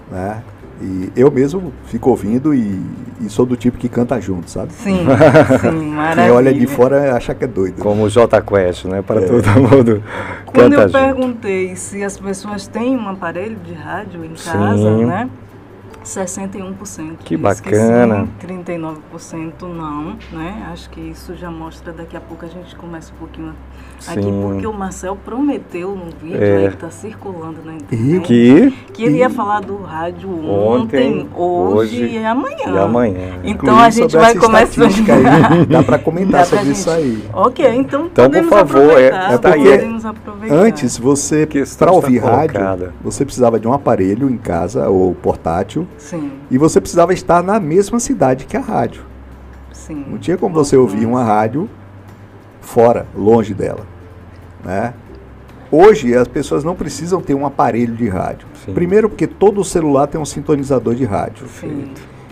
Né? 0.09 0.43
E 0.81 1.11
eu 1.15 1.29
mesmo 1.29 1.73
fico 1.85 2.09
ouvindo 2.09 2.53
e, 2.53 2.81
e, 3.19 3.29
sou 3.29 3.45
do 3.45 3.57
tipo 3.57 3.77
que 3.77 3.89
canta 3.89 4.19
junto, 4.21 4.49
sabe? 4.49 4.71
Sim, 4.71 5.05
sim, 5.59 5.89
maravilha. 5.89 6.27
Quem 6.27 6.31
olha 6.31 6.53
de 6.53 6.67
fora 6.67 7.15
acha 7.15 7.35
que 7.35 7.43
é 7.43 7.47
doido. 7.47 7.81
Como 7.81 8.03
o 8.03 8.09
J 8.09 8.41
Quest, 8.41 8.85
né? 8.85 9.01
Para 9.01 9.21
é. 9.21 9.25
todo 9.25 9.45
mundo. 9.59 10.01
Quando 10.45 10.73
eu 10.73 10.81
junto. 10.83 10.91
perguntei 10.93 11.75
se 11.75 12.01
as 12.01 12.17
pessoas 12.17 12.65
têm 12.65 12.95
um 12.95 13.09
aparelho 13.09 13.57
de 13.57 13.73
rádio 13.73 14.23
em 14.23 14.33
casa, 14.33 14.97
sim. 14.97 15.05
né? 15.05 15.29
61%. 16.03 17.17
Que 17.19 17.37
bacana. 17.37 18.27
Que 18.39 18.47
sim, 18.47 18.63
39% 18.63 19.63
não, 19.63 20.17
né? 20.31 20.67
Acho 20.71 20.89
que 20.89 20.99
isso 20.99 21.35
já 21.35 21.51
mostra, 21.51 21.91
daqui 21.91 22.15
a 22.15 22.21
pouco 22.21 22.45
a 22.45 22.47
gente 22.47 22.75
começa 22.75 23.11
um 23.13 23.17
pouquinho 23.17 23.53
aqui, 24.07 24.23
sim. 24.23 24.41
porque 24.41 24.65
o 24.65 24.73
Marcel 24.73 25.15
prometeu 25.15 25.95
no 25.95 26.05
vídeo 26.21 26.41
é. 26.41 26.57
aí 26.57 26.67
que 26.69 26.75
está 26.75 26.89
circulando 26.89 27.59
na 27.63 27.73
internet 27.73 28.21
que, 28.25 28.71
que 28.93 29.03
ele 29.03 29.17
ia 29.17 29.29
falar 29.29 29.61
do 29.61 29.77
rádio 29.77 30.29
ontem, 30.29 31.21
ontem 31.21 31.29
hoje, 31.35 32.03
hoje, 32.03 32.17
e 32.17 32.25
amanhã. 32.25 32.65
E 32.65 32.77
amanhã. 32.77 33.39
Então 33.43 33.77
a 33.77 33.89
gente 33.89 34.15
vai 34.15 34.35
começar. 34.35 34.85
Aí, 34.85 35.65
dá 35.67 35.83
para 35.83 35.99
comentar 35.99 36.45
sobre 36.45 36.65
gente... 36.65 36.77
isso 36.77 36.89
aí. 36.89 37.23
Ok, 37.33 37.65
então, 37.75 38.05
então 38.05 38.25
podemos 38.25 38.49
por 38.49 38.57
favor, 38.57 38.99
é, 38.99 39.07
é 39.07 39.37
podemos 39.37 40.05
aproveitar. 40.05 40.55
Antes, 40.55 40.97
você, 40.97 41.47
para 41.77 41.91
ouvir 41.91 42.19
rádio, 42.19 42.93
você 43.01 43.25
precisava 43.25 43.59
de 43.59 43.67
um 43.67 43.73
aparelho 43.73 44.29
em 44.29 44.37
casa 44.37 44.89
ou 44.89 45.13
portátil 45.13 45.87
Sim. 45.99 46.31
E 46.49 46.57
você 46.57 46.81
precisava 46.81 47.13
estar 47.13 47.43
na 47.43 47.59
mesma 47.59 47.99
cidade 47.99 48.45
que 48.45 48.57
a 48.57 48.61
rádio. 48.61 49.03
Sim. 49.71 50.05
Não 50.07 50.17
tinha 50.17 50.37
como 50.37 50.55
você 50.55 50.75
ouvir 50.75 51.05
uma 51.05 51.23
rádio 51.23 51.69
fora, 52.61 53.05
longe 53.15 53.53
dela. 53.53 53.85
Né? 54.63 54.93
Hoje 55.71 56.15
as 56.15 56.27
pessoas 56.27 56.63
não 56.63 56.75
precisam 56.75 57.21
ter 57.21 57.35
um 57.35 57.45
aparelho 57.45 57.95
de 57.95 58.07
rádio. 58.07 58.47
Sim. 58.65 58.73
Primeiro 58.73 59.09
porque 59.09 59.27
todo 59.27 59.63
celular 59.63 60.07
tem 60.07 60.19
um 60.19 60.25
sintonizador 60.25 60.95
de 60.95 61.05
rádio. 61.05 61.47
Sim. 61.47 61.91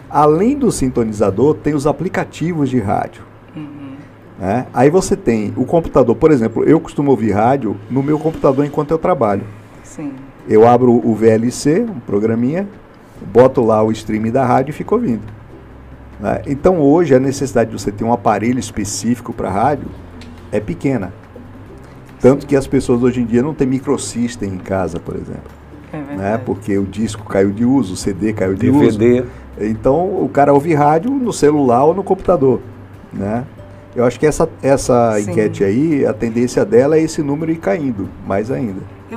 Além 0.10 0.58
do 0.58 0.72
sintonizador, 0.72 1.56
tem 1.56 1.76
os 1.76 1.86
aplicativos 1.86 2.70
de 2.70 2.80
rádio. 2.80 3.24
Uhum. 3.56 3.96
Né? 4.40 4.66
Aí 4.74 4.90
você 4.90 5.16
tem 5.16 5.54
o 5.58 5.66
computador, 5.66 6.16
por 6.16 6.32
exemplo, 6.32 6.64
eu 6.64 6.80
costumo 6.80 7.12
ouvir 7.12 7.32
rádio 7.32 7.76
no 7.90 8.02
meu 8.02 8.18
computador 8.18 8.66
enquanto 8.66 8.92
eu 8.92 8.98
trabalho. 8.98 9.44
Sim. 9.84 10.14
Eu 10.48 10.66
abro 10.68 10.94
o 10.94 11.14
VLC, 11.14 11.82
um 11.82 12.00
programinha, 12.00 12.68
boto 13.26 13.64
lá 13.64 13.84
o 13.84 13.92
streaming 13.92 14.32
da 14.32 14.46
rádio 14.46 14.72
e 14.72 14.74
fico 14.74 14.96
ouvindo. 14.96 15.24
Né? 16.20 16.42
Então 16.48 16.80
hoje 16.80 17.16
a 17.16 17.20
necessidade 17.20 17.72
de 17.72 17.80
você 17.80 17.92
ter 17.92 18.04
um 18.04 18.14
aparelho 18.14 18.60
específico 18.60 19.34
para 19.34 19.50
rádio 19.50 19.88
é 20.52 20.60
pequena. 20.60 21.14
Tanto 22.20 22.48
que 22.48 22.56
as 22.56 22.66
pessoas 22.66 23.04
hoje 23.04 23.22
em 23.22 23.26
dia 23.26 23.44
não 23.44 23.54
têm 23.54 23.68
microsystem 23.68 24.50
em 24.50 24.58
casa, 24.58 25.00
por 25.00 25.16
exemplo. 25.16 25.52
É 25.94 25.98
né? 25.98 26.42
Porque 26.44 26.78
o 26.78 26.86
disco 26.86 27.24
caiu 27.24 27.52
de 27.52 27.64
uso, 27.64 27.94
o 27.94 27.98
CD 27.98 28.34
caiu 28.34 28.54
de 28.54 28.72
DVD. 28.72 29.22
uso. 29.22 29.30
Então 29.60 30.24
o 30.24 30.30
cara 30.30 30.54
ouve 30.54 30.74
rádio 30.74 31.12
no 31.12 31.32
celular 31.32 31.86
ou 31.86 31.94
no 31.94 32.04
computador. 32.04 32.60
Né? 33.14 33.44
Eu 33.96 34.06
acho 34.06 34.20
que 34.20 34.28
essa, 34.28 34.48
essa 34.62 35.20
enquete 35.20 35.64
aí, 35.64 36.06
a 36.06 36.14
tendência 36.14 36.64
dela 36.64 36.98
é 36.98 37.02
esse 37.02 37.24
número 37.24 37.52
ir 37.52 37.58
caindo, 37.58 38.08
mais 38.28 38.52
ainda. 38.52 38.82
Eu 39.10 39.17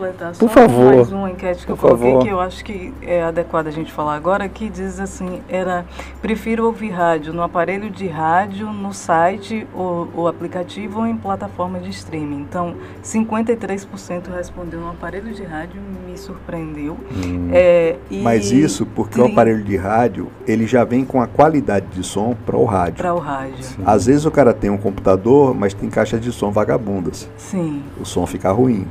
completar 0.00 0.32
Por 0.34 0.48
favor. 0.48 0.94
mais 0.94 1.12
uma 1.12 1.30
enquete 1.30 1.60
que 1.60 1.66
Por 1.66 1.72
eu 1.72 1.76
coloquei, 1.76 2.10
favor. 2.10 2.24
que 2.24 2.28
eu 2.30 2.40
acho 2.40 2.64
que 2.64 2.92
é 3.02 3.22
adequado 3.22 3.66
a 3.66 3.70
gente 3.70 3.92
falar 3.92 4.14
agora, 4.14 4.48
que 4.48 4.68
diz 4.68 4.98
assim, 4.98 5.42
era, 5.48 5.84
prefiro 6.22 6.64
ouvir 6.64 6.90
rádio 6.90 7.32
no 7.32 7.42
aparelho 7.42 7.90
de 7.90 8.06
rádio, 8.08 8.72
no 8.72 8.94
site, 8.94 9.66
ou, 9.74 10.08
o 10.14 10.26
aplicativo 10.26 11.00
ou 11.00 11.06
em 11.06 11.16
plataforma 11.16 11.78
de 11.78 11.90
streaming. 11.90 12.40
Então, 12.40 12.74
53% 13.04 14.34
respondeu 14.34 14.80
no 14.80 14.90
aparelho 14.90 15.32
de 15.34 15.42
rádio, 15.44 15.80
me 16.06 16.16
surpreendeu. 16.16 16.96
Hum. 17.12 17.50
É, 17.52 17.96
Mas 18.22 18.50
isso 18.50 18.86
porque 18.86 19.20
o 19.20 19.26
aparelho 19.26 19.62
de 19.62 19.76
rádio, 19.76 20.28
ele 20.46 20.66
já 20.66 20.84
vem 20.84 21.04
com 21.04 21.20
a 21.20 21.26
qualidade 21.26 21.86
de 21.92 22.02
som 22.02 22.34
para 22.46 22.56
o 22.56 22.64
rádio. 22.64 22.96
Para 22.96 23.14
o 23.14 23.18
rádio. 23.18 23.62
Sim. 23.62 23.82
Às 23.84 24.06
vezes 24.06 24.24
o 24.24 24.30
cara 24.30 24.54
tem 24.54 24.70
um 24.70 24.78
computador, 24.78 25.54
mas 25.54 25.74
tem 25.74 25.90
caixas 25.90 26.20
de 26.20 26.32
som 26.32 26.50
vagabundas. 26.50 27.28
Sim. 27.36 27.82
O 28.00 28.04
som 28.04 28.26
fica 28.26 28.50
ruim. 28.50 28.86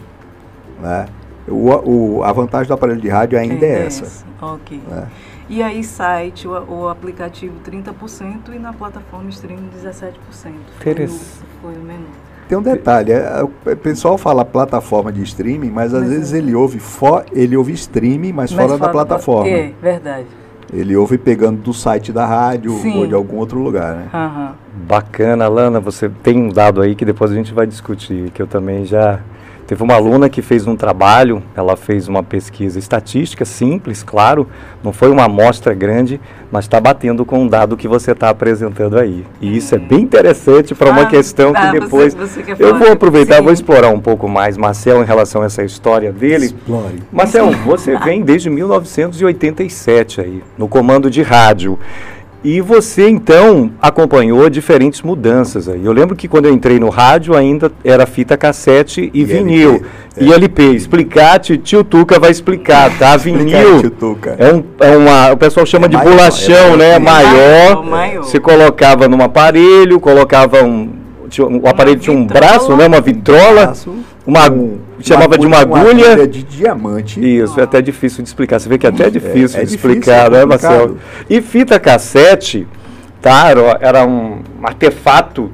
Né? 0.82 1.06
O, 1.48 2.20
o, 2.20 2.24
a 2.24 2.32
vantagem 2.32 2.68
do 2.68 2.74
aparelho 2.74 3.02
de 3.02 3.10
rádio 3.10 3.38
ainda 3.40 3.66
é, 3.66 3.70
é 3.70 3.86
essa. 3.86 4.26
Ok. 4.42 4.80
Né? 4.88 5.08
E 5.50 5.64
aí, 5.64 5.84
site, 5.84 6.48
o, 6.48 6.52
o, 6.52 6.88
aplicativo 6.88 7.56
30% 7.66 8.54
e 8.54 8.60
na 8.60 8.72
plataforma 8.72 9.30
streaming 9.30 9.70
17%. 9.84 10.14
Interessante. 10.80 11.20
Foi, 11.62 11.74
foi 11.74 11.82
o 11.82 11.84
menor. 11.84 12.30
Tem 12.48 12.58
um 12.58 12.64
detalhe, 12.64 13.12
é, 13.12 13.44
o 13.44 13.76
pessoal 13.78 14.18
fala 14.18 14.44
plataforma 14.44 15.12
de 15.12 15.22
streaming, 15.22 15.70
mas 15.70 15.94
às 15.94 16.02
mas 16.02 16.10
vezes 16.10 16.34
é. 16.34 16.40
ele 16.40 16.56
ouve 16.56 16.80
for, 16.80 17.24
ele 17.32 17.56
ouve 17.56 17.74
streaming, 17.74 18.34
mas, 18.34 18.52
mas 18.52 18.66
fora 18.66 18.80
da 18.80 18.90
plataforma. 18.90 19.50
É, 19.50 19.72
verdade. 19.80 20.26
Ele 20.74 20.96
ouve 20.96 21.18
pegando 21.18 21.62
do 21.62 21.74
site 21.74 22.12
da 22.12 22.26
rádio 22.26 22.72
Sim. 22.74 23.00
ou 23.00 23.08
de 23.08 23.14
algum 23.14 23.38
outro 23.38 23.60
lugar, 23.60 23.96
né? 23.96 24.10
Uhum. 24.14 24.54
Bacana, 24.88 25.48
Lana, 25.48 25.80
você 25.80 26.10
tem 26.10 26.40
um 26.40 26.50
dado 26.50 26.82
aí 26.82 26.96
que 26.96 27.06
depois 27.06 27.32
a 27.32 27.36
gente 27.36 27.54
vai 27.54 27.66
discutir, 27.66 28.32
que 28.32 28.42
eu 28.42 28.48
também 28.48 28.86
já 28.86 29.20
Teve 29.70 29.84
uma 29.84 29.94
aluna 29.94 30.30
que 30.30 30.42
fez 30.42 30.66
um 30.66 30.76
trabalho, 30.76 31.44
ela 31.56 31.78
fez 31.78 32.08
uma 32.08 32.24
pesquisa 32.24 32.80
estatística 32.80 33.46
simples, 33.46 34.02
claro, 34.02 34.48
não 34.84 34.92
foi 34.92 35.12
uma 35.12 35.26
amostra 35.26 35.76
grande, 35.76 36.20
mas 36.52 36.66
está 36.66 36.82
batendo 36.82 37.24
com 37.24 37.38
o 37.38 37.42
um 37.44 37.48
dado 37.48 37.78
que 37.78 37.88
você 37.88 38.14
está 38.14 38.30
apresentando 38.30 38.98
aí. 38.98 39.24
E 39.40 39.56
isso 39.56 39.76
é 39.76 39.78
bem 39.78 40.00
interessante 40.00 40.74
para 40.74 40.90
uma 40.90 41.04
ah, 41.04 41.06
questão 41.06 41.54
tá, 41.54 41.70
que 41.70 41.80
depois. 41.80 42.16
Você, 42.16 42.42
você 42.42 42.64
eu 42.64 42.80
vou 42.80 42.92
aproveitar, 42.92 43.44
vou 43.44 43.54
explorar 43.54 43.90
um 43.90 44.00
pouco 44.00 44.28
mais, 44.28 44.58
Marcel, 44.58 45.04
em 45.04 45.06
relação 45.06 45.44
a 45.44 45.46
essa 45.46 45.64
história 45.64 46.12
dele. 46.12 46.48
Explore. 46.48 47.04
Marcel, 47.12 47.52
você 47.64 47.96
vem 48.00 48.24
desde 48.24 48.50
1987 48.50 50.20
aí, 50.20 50.44
no 50.58 50.68
comando 50.68 51.12
de 51.12 51.22
rádio. 51.22 51.78
E 52.42 52.62
você 52.62 53.10
então 53.10 53.72
acompanhou 53.82 54.50
diferentes 54.50 55.02
mudanças 55.02 55.68
aí. 55.68 55.84
Eu 55.84 55.92
lembro 55.92 56.16
que 56.16 56.28
quando 56.28 56.46
eu 56.46 56.54
entrei 56.54 56.80
no 56.80 56.88
rádio 56.88 57.36
ainda 57.36 57.70
era 57.84 58.06
fita 58.06 58.38
cassete 58.38 59.12
e, 59.14 59.22
e 59.22 59.26
vinil. 59.26 59.72
LP, 59.72 59.86
é. 60.16 60.24
E 60.24 60.34
LP. 60.34 60.64
Explicar, 60.72 61.40
tio 61.40 61.84
Tuca 61.84 62.18
vai 62.18 62.32
explicar, 62.32 62.98
tá? 62.98 63.16
Vinil. 63.18 63.82
Tio 63.82 63.92
Tuca. 63.92 64.36
É, 64.40 64.54
um, 64.54 64.64
é 64.80 64.96
uma. 64.96 65.34
O 65.34 65.38
pessoal 65.38 65.66
chama 65.66 65.88
é 65.88 65.90
de 65.90 65.98
maior, 65.98 66.12
bolachão, 66.12 66.74
é 66.76 66.78
né? 66.78 67.00
Maior. 67.00 67.84
maior. 67.84 68.24
Você 68.24 68.40
colocava 68.40 69.10
num 69.10 69.22
aparelho, 69.22 70.00
colocava 70.00 70.64
um. 70.64 70.98
O 71.62 71.68
aparelho 71.68 72.00
tinha 72.00 72.16
um 72.16 72.26
braço, 72.26 72.76
né? 72.76 72.88
Uma 72.88 73.02
vitrola. 73.02 73.74
Uma, 74.30 74.48
um, 74.52 74.78
chamava 75.02 75.40
de 75.40 75.48
uma 75.48 75.58
agulha. 75.58 75.82
Uma 75.82 75.92
agulha 75.92 76.28
de 76.28 76.44
diamante. 76.44 77.20
Isso, 77.20 77.60
é 77.60 77.64
até 77.64 77.82
difícil 77.82 78.22
de 78.22 78.30
explicar. 78.30 78.60
Você 78.60 78.70
vê 78.70 78.78
que 78.78 78.86
é 78.86 78.90
até 78.90 79.10
difícil 79.10 79.58
é, 79.58 79.64
é 79.64 79.66
de 79.66 79.76
explicar, 79.76 80.30
difícil, 80.30 80.32
né, 80.32 80.46
Marcelo? 80.46 81.00
E 81.28 81.42
fita 81.42 81.80
cassete, 81.80 82.68
tá? 83.20 83.50
Era, 83.50 83.78
era 83.82 84.06
um 84.06 84.44
artefato 84.62 85.52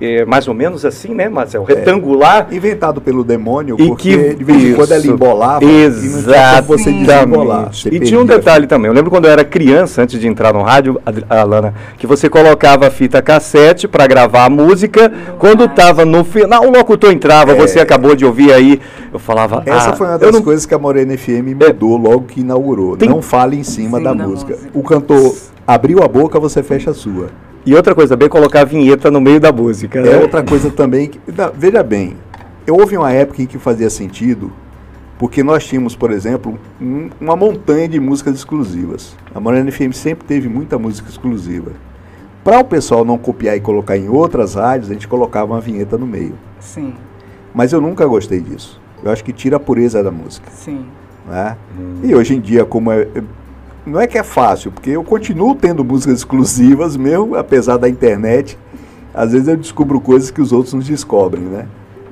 é, 0.00 0.24
mais 0.24 0.48
ou 0.48 0.54
menos 0.54 0.84
assim, 0.84 1.14
né, 1.14 1.28
Marcelo? 1.28 1.64
Retangular. 1.64 2.48
É, 2.50 2.54
inventado 2.54 3.00
pelo 3.00 3.22
demônio, 3.22 3.76
e 3.78 3.86
porque 3.86 4.16
que, 4.16 4.34
de 4.34 4.44
vez 4.44 4.64
em 4.64 4.74
quando 4.74 4.92
ela 4.92 5.06
embolava 5.06 5.64
Exatamente. 5.64 6.66
você 6.66 6.92
desembolar. 6.92 7.74
Você 7.74 7.88
e 7.90 8.00
tinha 8.00 8.18
um 8.18 8.24
detalhe 8.24 8.66
também. 8.66 8.88
Eu 8.88 8.94
lembro 8.94 9.10
quando 9.10 9.26
eu 9.26 9.30
era 9.30 9.44
criança, 9.44 10.02
antes 10.02 10.18
de 10.18 10.26
entrar 10.26 10.54
no 10.54 10.62
rádio, 10.62 11.00
Alana, 11.28 11.74
que 11.98 12.06
você 12.06 12.30
colocava 12.30 12.86
a 12.86 12.90
fita 12.90 13.20
cassete 13.20 13.86
para 13.86 14.06
gravar 14.06 14.46
a 14.46 14.50
música. 14.50 15.12
quando 15.38 15.64
estava 15.64 16.04
no 16.04 16.24
final, 16.24 16.66
o 16.66 16.70
locutor 16.70 17.12
entrava, 17.12 17.52
é, 17.52 17.54
você 17.54 17.78
acabou 17.78 18.16
de 18.16 18.24
ouvir 18.24 18.52
aí. 18.52 18.80
Eu 19.12 19.18
falava. 19.18 19.62
Essa 19.66 19.90
ah, 19.90 19.92
foi 19.96 20.06
uma 20.06 20.18
das 20.18 20.32
não... 20.32 20.42
coisas 20.42 20.64
que 20.64 20.74
a 20.74 20.78
Morena 20.78 21.16
FM 21.16 21.54
mudou 21.54 21.96
logo 21.98 22.22
que 22.22 22.40
inaugurou. 22.40 22.96
Tem... 22.96 23.08
Não 23.08 23.20
fale 23.20 23.58
em 23.58 23.64
cima 23.64 23.98
Sim, 23.98 24.04
da 24.04 24.14
música. 24.14 24.54
música. 24.54 24.70
O 24.72 24.82
cantor 24.82 25.34
abriu 25.66 26.02
a 26.02 26.08
boca, 26.08 26.40
você 26.40 26.62
fecha 26.62 26.90
a 26.90 26.94
sua. 26.94 27.28
E 27.64 27.74
outra 27.74 27.94
coisa 27.94 28.16
também, 28.16 28.28
colocar 28.28 28.62
a 28.62 28.64
vinheta 28.64 29.10
no 29.10 29.20
meio 29.20 29.38
da 29.38 29.52
música. 29.52 30.00
Né? 30.00 30.12
É 30.12 30.16
outra 30.16 30.42
coisa 30.42 30.70
também. 30.70 31.08
Que, 31.08 31.20
não, 31.36 31.52
veja 31.54 31.82
bem, 31.82 32.16
eu 32.66 32.76
houve 32.76 32.96
uma 32.96 33.12
época 33.12 33.42
em 33.42 33.46
que 33.46 33.58
fazia 33.58 33.90
sentido, 33.90 34.52
porque 35.18 35.42
nós 35.42 35.66
tínhamos, 35.66 35.94
por 35.94 36.10
exemplo, 36.10 36.58
um, 36.80 37.10
uma 37.20 37.36
montanha 37.36 37.86
de 37.88 38.00
músicas 38.00 38.36
exclusivas. 38.36 39.14
A 39.34 39.40
Morena 39.40 39.70
FM 39.70 39.92
sempre 39.92 40.26
teve 40.26 40.48
muita 40.48 40.78
música 40.78 41.08
exclusiva. 41.08 41.72
Para 42.42 42.60
o 42.60 42.64
pessoal 42.64 43.04
não 43.04 43.18
copiar 43.18 43.56
e 43.56 43.60
colocar 43.60 43.96
em 43.96 44.08
outras 44.08 44.54
rádios, 44.54 44.90
a 44.90 44.94
gente 44.94 45.06
colocava 45.06 45.52
uma 45.52 45.60
vinheta 45.60 45.98
no 45.98 46.06
meio. 46.06 46.34
Sim. 46.58 46.94
Mas 47.52 47.72
eu 47.72 47.80
nunca 47.80 48.06
gostei 48.06 48.40
disso. 48.40 48.80
Eu 49.02 49.10
acho 49.10 49.22
que 49.22 49.32
tira 49.32 49.56
a 49.56 49.60
pureza 49.60 50.02
da 50.02 50.10
música. 50.10 50.50
Sim. 50.50 50.86
Né? 51.28 51.56
Hum. 51.78 52.00
E 52.02 52.14
hoje 52.14 52.34
em 52.34 52.40
dia, 52.40 52.64
como 52.64 52.90
é, 52.90 53.06
não 53.86 54.00
é 54.00 54.06
que 54.06 54.18
é 54.18 54.22
fácil, 54.22 54.70
porque 54.70 54.90
eu 54.90 55.02
continuo 55.02 55.54
tendo 55.54 55.84
músicas 55.84 56.18
exclusivas, 56.18 56.96
mesmo 56.96 57.34
apesar 57.34 57.76
da 57.76 57.88
internet. 57.88 58.58
Às 59.12 59.32
vezes 59.32 59.48
eu 59.48 59.56
descubro 59.56 60.00
coisas 60.00 60.30
que 60.30 60.40
os 60.40 60.52
outros 60.52 60.74
não 60.74 60.80
descobrem, 60.80 61.44
né? 61.44 61.66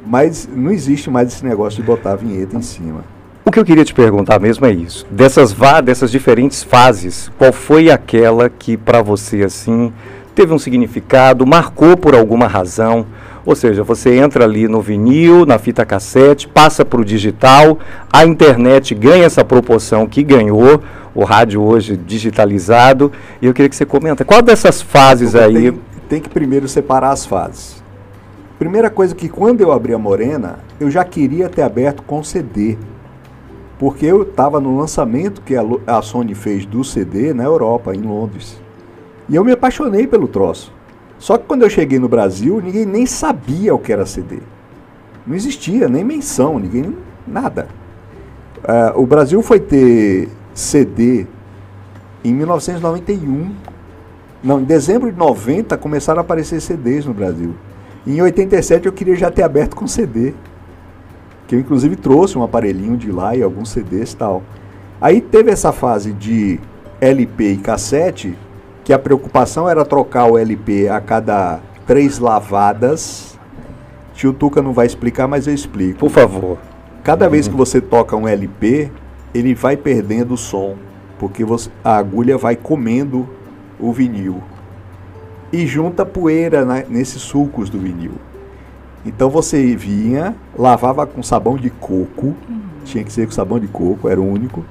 Mas 0.06 0.48
não 0.52 0.70
existe 0.70 1.10
mais 1.10 1.28
esse 1.28 1.44
negócio 1.44 1.80
de 1.80 1.86
botar 1.86 2.12
a 2.12 2.16
vinheta 2.16 2.56
em 2.56 2.62
cima. 2.62 3.04
O 3.44 3.50
que 3.50 3.58
eu 3.58 3.64
queria 3.64 3.84
te 3.84 3.94
perguntar 3.94 4.38
mesmo 4.38 4.66
é 4.66 4.72
isso. 4.72 5.06
Dessas 5.10 5.52
vá, 5.52 5.80
dessas 5.80 6.10
diferentes 6.10 6.62
fases, 6.62 7.30
qual 7.38 7.52
foi 7.52 7.90
aquela 7.90 8.50
que 8.50 8.76
para 8.76 9.00
você 9.00 9.42
assim 9.42 9.92
teve 10.34 10.52
um 10.52 10.58
significado, 10.58 11.46
marcou 11.46 11.96
por 11.96 12.14
alguma 12.14 12.46
razão? 12.46 13.06
Ou 13.46 13.56
seja, 13.56 13.82
você 13.82 14.18
entra 14.18 14.44
ali 14.44 14.68
no 14.68 14.82
vinil, 14.82 15.46
na 15.46 15.58
fita 15.58 15.86
cassete, 15.86 16.46
passa 16.46 16.84
para 16.84 17.00
o 17.00 17.04
digital, 17.04 17.78
a 18.12 18.26
internet 18.26 18.94
ganha 18.94 19.24
essa 19.24 19.42
proporção 19.42 20.06
que 20.06 20.22
ganhou, 20.22 20.82
o 21.18 21.24
rádio 21.24 21.60
hoje 21.60 21.96
digitalizado. 21.96 23.10
E 23.42 23.46
eu 23.46 23.52
queria 23.52 23.68
que 23.68 23.74
você 23.74 23.84
comenta, 23.84 24.24
qual 24.24 24.40
dessas 24.40 24.80
fases 24.80 25.34
aí... 25.34 25.72
Tem, 25.72 25.80
tem 26.08 26.20
que 26.20 26.28
primeiro 26.28 26.68
separar 26.68 27.10
as 27.10 27.26
fases. 27.26 27.82
Primeira 28.56 28.88
coisa 28.88 29.16
que 29.16 29.28
quando 29.28 29.60
eu 29.60 29.72
abri 29.72 29.92
a 29.92 29.98
Morena, 29.98 30.60
eu 30.78 30.88
já 30.88 31.04
queria 31.04 31.48
ter 31.48 31.62
aberto 31.62 32.04
com 32.04 32.22
CD. 32.22 32.78
Porque 33.80 34.06
eu 34.06 34.22
estava 34.22 34.60
no 34.60 34.78
lançamento 34.78 35.42
que 35.42 35.56
a, 35.56 35.64
a 35.88 36.00
Sony 36.02 36.36
fez 36.36 36.64
do 36.64 36.84
CD 36.84 37.34
na 37.34 37.42
Europa, 37.42 37.92
em 37.96 38.00
Londres. 38.00 38.60
E 39.28 39.34
eu 39.34 39.44
me 39.44 39.50
apaixonei 39.50 40.06
pelo 40.06 40.28
troço. 40.28 40.72
Só 41.18 41.36
que 41.36 41.46
quando 41.46 41.62
eu 41.62 41.70
cheguei 41.70 41.98
no 41.98 42.08
Brasil, 42.08 42.60
ninguém 42.60 42.86
nem 42.86 43.06
sabia 43.06 43.74
o 43.74 43.78
que 43.80 43.92
era 43.92 44.06
CD. 44.06 44.38
Não 45.26 45.34
existia 45.34 45.88
nem 45.88 46.04
menção, 46.04 46.60
ninguém. 46.60 46.96
nada. 47.26 47.66
Uh, 48.58 49.02
o 49.02 49.06
Brasil 49.06 49.42
foi 49.42 49.58
ter 49.58 50.28
CD 50.58 51.24
em 52.24 52.34
1991. 52.34 53.54
Não, 54.42 54.60
em 54.60 54.64
dezembro 54.64 55.10
de 55.10 55.16
90 55.16 55.76
começaram 55.78 56.18
a 56.18 56.22
aparecer 56.22 56.60
CDs 56.60 57.06
no 57.06 57.14
Brasil. 57.14 57.54
Em 58.04 58.20
87 58.20 58.86
eu 58.86 58.92
queria 58.92 59.14
já 59.14 59.30
ter 59.30 59.44
aberto 59.44 59.76
com 59.76 59.86
CD. 59.86 60.34
Que 61.46 61.54
eu 61.54 61.60
inclusive 61.60 61.94
trouxe 61.94 62.36
um 62.36 62.42
aparelhinho 62.42 62.96
de 62.96 63.12
lá 63.12 63.36
e 63.36 63.42
alguns 63.42 63.70
CDs 63.70 64.12
e 64.12 64.16
tal. 64.16 64.42
Aí 65.00 65.20
teve 65.20 65.50
essa 65.50 65.72
fase 65.72 66.12
de 66.12 66.58
LP 67.00 67.52
e 67.52 67.56
cassete 67.58 68.36
que 68.82 68.92
a 68.92 68.98
preocupação 68.98 69.68
era 69.68 69.84
trocar 69.84 70.24
o 70.24 70.36
LP 70.36 70.88
a 70.88 71.00
cada 71.00 71.60
três 71.86 72.18
lavadas. 72.18 73.38
Tio 74.12 74.32
Tuca 74.32 74.60
não 74.60 74.72
vai 74.72 74.86
explicar, 74.86 75.28
mas 75.28 75.46
eu 75.46 75.54
explico. 75.54 76.00
Por 76.00 76.10
favor. 76.10 76.58
Cada 77.04 77.26
uhum. 77.26 77.30
vez 77.30 77.46
que 77.46 77.54
você 77.54 77.80
toca 77.80 78.16
um 78.16 78.26
LP, 78.26 78.90
ele 79.34 79.54
vai 79.54 79.76
perdendo 79.76 80.34
o 80.34 80.36
som, 80.36 80.76
porque 81.18 81.44
você, 81.44 81.70
a 81.84 81.96
agulha 81.96 82.38
vai 82.38 82.56
comendo 82.56 83.28
o 83.78 83.92
vinil 83.92 84.42
e 85.52 85.66
junta 85.66 86.04
poeira 86.04 86.64
né, 86.64 86.84
nesses 86.88 87.22
sulcos 87.22 87.70
do 87.70 87.78
vinil. 87.78 88.12
Então 89.04 89.30
você 89.30 89.74
vinha, 89.74 90.34
lavava 90.56 91.06
com 91.06 91.22
sabão 91.22 91.56
de 91.56 91.70
coco, 91.70 92.26
uhum. 92.48 92.60
tinha 92.84 93.04
que 93.04 93.12
ser 93.12 93.26
com 93.26 93.32
sabão 93.32 93.58
de 93.58 93.68
coco, 93.68 94.08
era 94.08 94.20
o 94.20 94.26
único. 94.26 94.64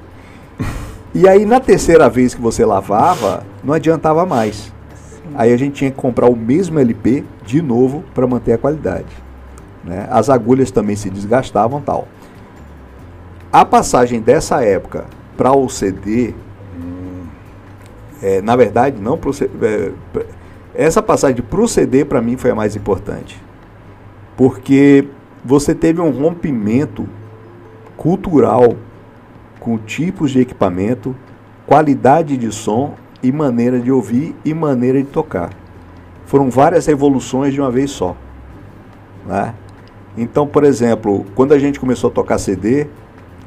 E 1.16 1.28
aí 1.28 1.46
na 1.46 1.60
terceira 1.60 2.10
vez 2.10 2.36
que 2.36 2.42
você 2.42 2.64
lavava, 2.66 3.44
não 3.64 3.74
adiantava 3.74 4.26
mais. 4.26 4.72
Sim. 4.94 5.30
Aí 5.36 5.52
a 5.52 5.58
gente 5.58 5.74
tinha 5.74 5.90
que 5.90 5.98
comprar 5.98 6.30
o 6.30 6.36
mesmo 6.36 6.78
LP 6.78 7.24
de 7.46 7.62
novo 7.62 8.04
para 8.14 8.28
manter 8.28 8.54
a 8.54 8.58
qualidade. 8.58 9.08
Né? 9.84 10.08
As 10.12 10.30
agulhas 10.30 10.70
também 10.70 10.96
se 10.96 11.10
desgastavam 11.10 11.82
tal. 11.82 12.08
A 13.52 13.64
passagem 13.64 14.20
dessa 14.20 14.64
época 14.64 15.06
para 15.38 15.56
o 15.56 15.70
CD, 15.70 16.34
é, 18.22 18.42
na 18.42 18.56
verdade, 18.56 19.02
não 19.02 19.18
pro, 19.18 19.32
é, 19.62 19.92
essa 20.74 21.02
passagem 21.02 21.42
para 21.42 21.62
o 21.62 21.68
CD 21.68 22.04
para 22.04 22.22
mim 22.22 22.36
foi 22.36 22.52
a 22.52 22.56
mais 22.56 22.76
importante. 22.76 23.42
Porque 24.36 25.08
você 25.44 25.74
teve 25.74 26.02
um 26.02 26.12
rompimento 26.12 27.08
cultural 27.96 28.76
com 29.60 29.78
tipos 29.78 30.32
de 30.32 30.40
equipamento, 30.40 31.16
qualidade 31.66 32.38
de 32.38 32.52
som 32.52 32.96
e 33.24 33.32
maneira 33.32 33.80
de 33.80 33.92
ouvir 33.92 34.36
e 34.46 34.54
maneira 34.54 35.02
de 35.02 35.08
tocar. 35.08 35.52
Foram 36.26 36.50
várias 36.50 36.86
revoluções 36.86 37.54
de 37.54 37.62
uma 37.62 37.72
vez 37.72 37.92
só. 37.92 38.16
Né? 39.26 39.54
Então, 40.18 40.46
por 40.46 40.64
exemplo, 40.64 41.26
quando 41.34 41.54
a 41.54 41.60
gente 41.60 41.80
começou 41.80 42.10
a 42.10 42.14
tocar 42.14 42.38
CD, 42.38 42.88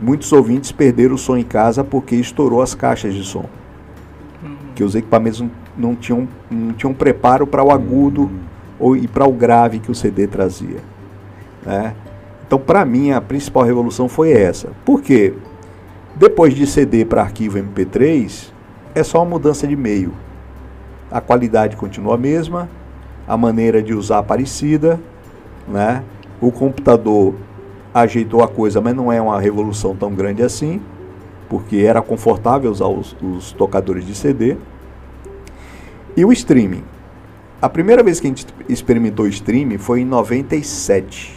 muitos 0.01 0.33
ouvintes 0.33 0.73
perderam 0.73 1.15
o 1.15 1.19
som 1.19 1.37
em 1.37 1.45
casa 1.45 1.85
porque 1.85 2.15
estourou 2.17 2.63
as 2.63 2.75
caixas 2.75 3.15
de 3.15 3.23
som. 3.23 3.45
Uhum. 4.43 4.57
Que 4.75 4.83
os 4.83 4.95
equipamentos 4.95 5.45
não 5.77 5.95
tinham, 5.95 6.29
não 6.51 6.73
tinham 6.73 6.95
preparo 6.95 7.47
para 7.47 7.63
o 7.63 7.71
agudo 7.71 8.23
uhum. 8.23 8.39
ou, 8.79 8.97
e 8.97 9.07
para 9.07 9.29
o 9.29 9.33
grave 9.33 9.79
que 9.79 9.91
o 9.91 9.95
CD 9.95 10.27
trazia. 10.27 10.79
Né? 11.65 11.95
Então, 12.47 12.59
para 12.59 12.85
mim, 12.85 13.13
a 13.13 13.21
principal 13.21 13.63
revolução 13.63 14.09
foi 14.09 14.33
essa. 14.33 14.71
Por 14.85 15.03
quê? 15.03 15.35
Depois 16.17 16.55
de 16.55 16.67
CD 16.67 17.05
para 17.05 17.23
arquivo 17.23 17.59
MP3, 17.59 18.51
é 18.95 19.03
só 19.05 19.19
uma 19.19 19.31
mudança 19.31 19.67
de 19.67 19.77
meio. 19.77 20.13
A 21.11 21.21
qualidade 21.21 21.77
continua 21.77 22.15
a 22.15 22.19
mesma, 22.19 22.69
a 23.27 23.37
maneira 23.37 23.83
de 23.83 23.95
usar 23.95 24.23
parecida, 24.25 24.99
né? 25.69 26.03
O 26.41 26.51
computador 26.51 27.35
ajeitou 27.93 28.43
a 28.43 28.49
coisa, 28.49 28.81
mas 28.81 28.95
não 28.95 29.13
é 29.13 29.21
uma 29.21 29.41
revolução 29.41 29.95
tão 29.97 30.15
grande 30.15 30.43
assim, 30.43 30.81
porque 31.49 31.79
era 31.79 32.01
confortável 32.01 32.71
usar 32.71 32.87
os, 32.87 33.17
os 33.23 33.53
tocadores 33.53 34.07
de 34.07 34.15
CD. 34.15 34.57
E 36.17 36.25
o 36.25 36.33
streaming. 36.33 36.85
A 37.61 37.69
primeira 37.69 38.03
vez 38.03 38.21
que 38.21 38.27
a 38.27 38.31
gente 38.31 38.47
experimentou 38.69 39.27
streaming 39.27 39.79
foi 39.79 40.01
em 40.01 40.05
97. 40.05 41.37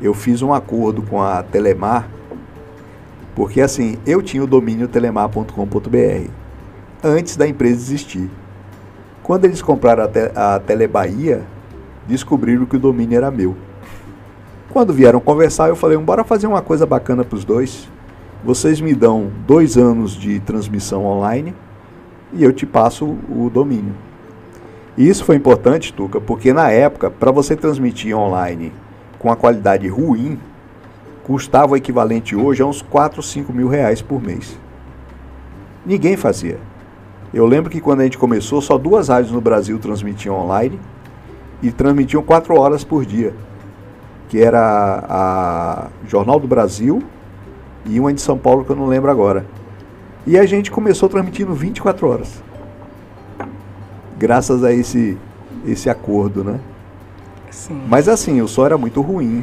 Eu 0.00 0.14
fiz 0.14 0.42
um 0.42 0.54
acordo 0.54 1.02
com 1.02 1.20
a 1.20 1.42
Telemar 1.42 2.08
porque 3.40 3.60
assim, 3.60 3.96
eu 4.06 4.20
tinha 4.20 4.42
o 4.42 4.46
domínio 4.46 4.88
telemar.com.br 4.88 6.30
antes 7.02 7.36
da 7.36 7.48
empresa 7.48 7.74
existir. 7.74 8.30
Quando 9.22 9.44
eles 9.44 9.62
compraram 9.62 10.04
a, 10.04 10.08
te 10.08 10.30
a 10.34 10.60
Telebahia, 10.60 11.42
descobriram 12.06 12.66
que 12.66 12.76
o 12.76 12.78
domínio 12.78 13.16
era 13.16 13.30
meu. 13.30 13.56
Quando 14.70 14.92
vieram 14.92 15.18
conversar, 15.18 15.68
eu 15.68 15.74
falei, 15.74 15.98
bora 15.98 16.22
fazer 16.22 16.46
uma 16.46 16.62
coisa 16.62 16.86
bacana 16.86 17.24
para 17.24 17.36
os 17.36 17.44
dois. 17.44 17.88
Vocês 18.44 18.80
me 18.80 18.94
dão 18.94 19.28
dois 19.44 19.76
anos 19.76 20.12
de 20.12 20.38
transmissão 20.38 21.04
online 21.04 21.52
e 22.32 22.44
eu 22.44 22.52
te 22.52 22.64
passo 22.64 23.04
o 23.04 23.50
domínio. 23.52 23.92
E 24.96 25.08
isso 25.08 25.24
foi 25.24 25.34
importante, 25.34 25.92
Tuca, 25.92 26.20
porque 26.20 26.52
na 26.52 26.70
época, 26.70 27.10
para 27.10 27.32
você 27.32 27.56
transmitir 27.56 28.16
online 28.16 28.72
com 29.18 29.32
a 29.32 29.34
qualidade 29.34 29.88
ruim, 29.88 30.38
custava 31.24 31.72
o 31.72 31.76
equivalente 31.76 32.36
hoje 32.36 32.62
a 32.62 32.66
uns 32.66 32.80
4, 32.80 33.20
5 33.20 33.52
mil 33.52 33.66
reais 33.66 34.00
por 34.00 34.22
mês. 34.22 34.56
Ninguém 35.84 36.16
fazia. 36.16 36.60
Eu 37.34 37.44
lembro 37.44 37.70
que 37.70 37.80
quando 37.80 38.02
a 38.02 38.04
gente 38.04 38.18
começou, 38.18 38.62
só 38.62 38.78
duas 38.78 39.08
rádios 39.08 39.32
no 39.32 39.40
Brasil 39.40 39.80
transmitiam 39.80 40.36
online 40.36 40.78
e 41.60 41.72
transmitiam 41.72 42.22
quatro 42.22 42.54
horas 42.54 42.84
por 42.84 43.04
dia, 43.04 43.34
que 44.30 44.40
era 44.40 45.04
a 45.08 45.88
Jornal 46.06 46.38
do 46.38 46.46
Brasil 46.46 47.02
e 47.84 47.98
uma 47.98 48.14
de 48.14 48.20
São 48.20 48.38
Paulo 48.38 48.64
que 48.64 48.70
eu 48.70 48.76
não 48.76 48.86
lembro 48.86 49.10
agora. 49.10 49.44
E 50.24 50.38
a 50.38 50.46
gente 50.46 50.70
começou 50.70 51.08
transmitindo 51.08 51.52
24 51.52 52.08
horas. 52.08 52.42
graças 54.16 54.62
a 54.62 54.72
esse, 54.72 55.18
esse 55.66 55.90
acordo, 55.90 56.44
né? 56.44 56.60
Sim. 57.50 57.82
Mas 57.88 58.08
assim, 58.08 58.40
o 58.40 58.46
som 58.46 58.64
era 58.64 58.78
muito 58.78 59.00
ruim, 59.00 59.42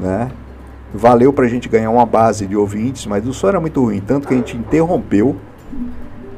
né? 0.00 0.30
Valeu 0.94 1.30
pra 1.30 1.46
gente 1.46 1.68
ganhar 1.68 1.90
uma 1.90 2.06
base 2.06 2.46
de 2.46 2.56
ouvintes, 2.56 3.04
mas 3.04 3.26
o 3.28 3.34
som 3.34 3.48
era 3.48 3.60
muito 3.60 3.82
ruim, 3.82 4.00
tanto 4.00 4.26
que 4.26 4.32
a 4.32 4.36
gente 4.38 4.56
interrompeu, 4.56 5.36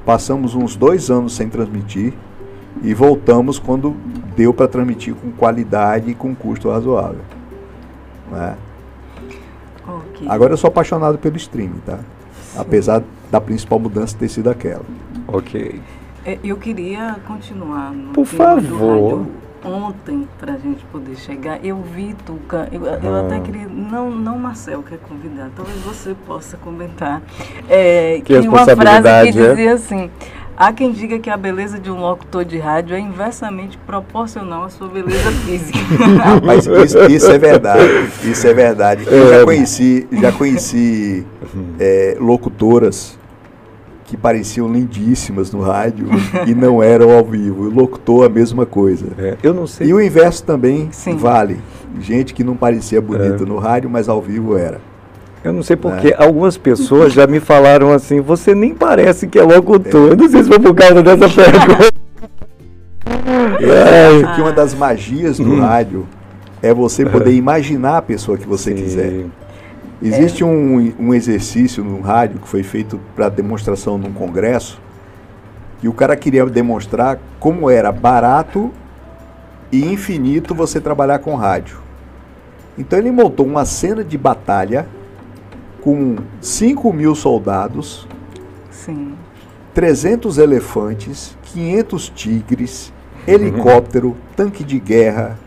passamos 0.04 0.56
uns 0.56 0.74
dois 0.74 1.10
anos 1.10 1.36
sem 1.36 1.48
transmitir 1.48 2.12
e 2.82 2.92
voltamos 2.92 3.56
quando 3.60 3.94
deu 4.34 4.52
para 4.52 4.66
transmitir 4.66 5.14
com 5.14 5.30
qualidade 5.30 6.10
e 6.10 6.14
com 6.14 6.34
custo 6.34 6.70
razoável. 6.70 7.37
Né? 8.30 8.56
Ok. 9.86 10.26
Agora 10.28 10.52
eu 10.52 10.56
sou 10.56 10.68
apaixonado 10.68 11.18
pelo 11.18 11.36
streaming, 11.36 11.80
tá? 11.84 11.98
Apesar 12.56 13.02
da 13.30 13.40
principal 13.40 13.78
mudança 13.78 14.16
ter 14.18 14.28
sido 14.28 14.50
aquela. 14.50 14.82
Ok. 15.26 15.80
É, 16.24 16.38
Eu 16.42 16.56
queria 16.56 17.16
continuar 17.26 17.92
no 17.92 18.12
Por 18.12 18.26
tema 18.26 18.56
do 18.60 18.62
favor. 18.78 19.18
rádio 19.18 19.26
ontem, 19.64 20.28
para 20.38 20.52
a 20.54 20.56
gente 20.58 20.84
poder 20.86 21.16
chegar. 21.16 21.64
Eu 21.64 21.80
vi, 21.82 22.14
Tuca, 22.24 22.68
eu, 22.70 22.84
eu 22.84 23.14
Ah. 23.16 23.26
até 23.26 23.40
queria, 23.40 23.66
não, 23.66 24.10
não 24.10 24.38
Marcel 24.38 24.82
que 24.82 24.94
é 24.94 24.98
convidado, 24.98 25.50
talvez 25.56 25.78
você 25.80 26.14
possa 26.26 26.56
comentar. 26.58 27.22
É, 27.68 28.20
Que 28.24 28.38
uma 28.40 28.64
frase 28.64 29.32
que 29.32 29.38
é? 29.40 29.48
dizia 29.50 29.74
assim, 29.74 30.10
há 30.58 30.72
quem 30.72 30.90
diga 30.92 31.18
que 31.18 31.30
a 31.30 31.36
beleza 31.36 31.78
de 31.78 31.90
um 31.90 32.00
locutor 32.00 32.44
de 32.44 32.58
rádio 32.58 32.96
é 32.96 32.98
inversamente 33.00 33.78
proporcional 33.86 34.64
à 34.64 34.68
sua 34.68 34.88
beleza 34.88 35.30
física. 35.30 35.78
Mas 36.44 36.66
isso, 36.66 36.98
isso 37.10 37.30
é 37.30 37.38
verdade. 37.38 37.82
Isso 38.24 38.46
é 38.46 38.52
verdade. 38.52 39.04
Eu 39.06 39.32
É. 39.32 39.38
já 39.38 39.44
conheci, 39.44 40.06
já 40.12 40.32
conheci 40.32 41.24
é, 41.78 42.16
locutoras 42.20 43.16
que 44.04 44.16
pareciam 44.16 44.72
lindíssimas 44.72 45.52
no 45.52 45.60
rádio 45.60 46.08
e 46.46 46.54
não 46.54 46.82
eram 46.82 47.10
ao 47.10 47.22
vivo. 47.24 47.64
O 47.64 47.70
locutor 47.70 48.24
a 48.24 48.28
mesma 48.28 48.64
coisa. 48.64 49.06
É, 49.18 49.36
eu 49.42 49.52
não 49.52 49.66
sei. 49.66 49.88
E 49.88 49.94
o 49.94 50.00
inverso 50.00 50.42
também 50.44 50.88
Sim. 50.90 51.14
vale. 51.16 51.58
Gente 52.00 52.32
que 52.32 52.42
não 52.42 52.56
parecia 52.56 53.00
bonita 53.02 53.42
É. 53.42 53.46
no 53.46 53.58
rádio, 53.58 53.90
mas 53.90 54.08
ao 54.08 54.20
vivo 54.22 54.56
era. 54.56 54.80
Eu 55.48 55.54
não 55.54 55.62
sei 55.62 55.74
É. 55.74 55.76
porque 55.78 56.14
algumas 56.18 56.58
pessoas 56.58 57.12
já 57.14 57.26
me 57.26 57.40
falaram 57.40 57.90
assim, 57.90 58.20
você 58.20 58.54
nem 58.54 58.74
parece 58.74 59.26
que 59.26 59.38
é 59.38 59.42
locutor. 59.42 60.10
Eu 60.10 60.16
não 60.16 60.28
sei 60.28 60.42
se 60.42 60.48
foi 60.48 60.58
por 60.58 60.74
causa 60.74 61.02
dessa 61.02 61.26
pergunta. 61.28 61.88
Eu 63.60 63.72
Ai. 63.72 64.22
acho 64.24 64.34
que 64.34 64.40
uma 64.42 64.52
das 64.52 64.74
magias 64.74 65.38
do 65.38 65.58
rádio 65.58 66.06
é 66.62 66.74
você 66.74 67.06
poder 67.06 67.32
imaginar 67.32 67.96
a 67.96 68.02
pessoa 68.02 68.36
que 68.36 68.46
você 68.46 68.76
Sim. 68.76 68.82
quiser. 68.82 69.24
Existe 70.02 70.44
um, 70.44 70.92
um 71.00 71.14
exercício 71.14 71.82
no 71.82 72.00
rádio 72.00 72.40
que 72.40 72.46
foi 72.48 72.62
feito 72.62 73.00
para 73.16 73.28
demonstração 73.30 73.96
num 73.98 74.12
congresso 74.12 74.78
e 75.82 75.88
o 75.88 75.92
cara 75.92 76.14
queria 76.14 76.44
demonstrar 76.46 77.18
como 77.40 77.70
era 77.70 77.90
barato 77.90 78.70
e 79.72 79.84
infinito 79.84 80.54
você 80.54 80.78
trabalhar 80.80 81.18
com 81.20 81.34
rádio. 81.34 81.78
Então 82.76 82.98
ele 82.98 83.10
montou 83.10 83.44
uma 83.46 83.64
cena 83.64 84.04
de 84.04 84.16
batalha 84.18 84.86
com 85.88 86.16
5 86.42 86.92
mil 86.92 87.14
soldados, 87.14 88.06
Sim. 88.70 89.14
300 89.72 90.36
elefantes, 90.36 91.34
500 91.44 92.10
tigres, 92.10 92.92
helicóptero, 93.26 94.14
tanque 94.36 94.62
de 94.62 94.78
guerra, 94.78 95.38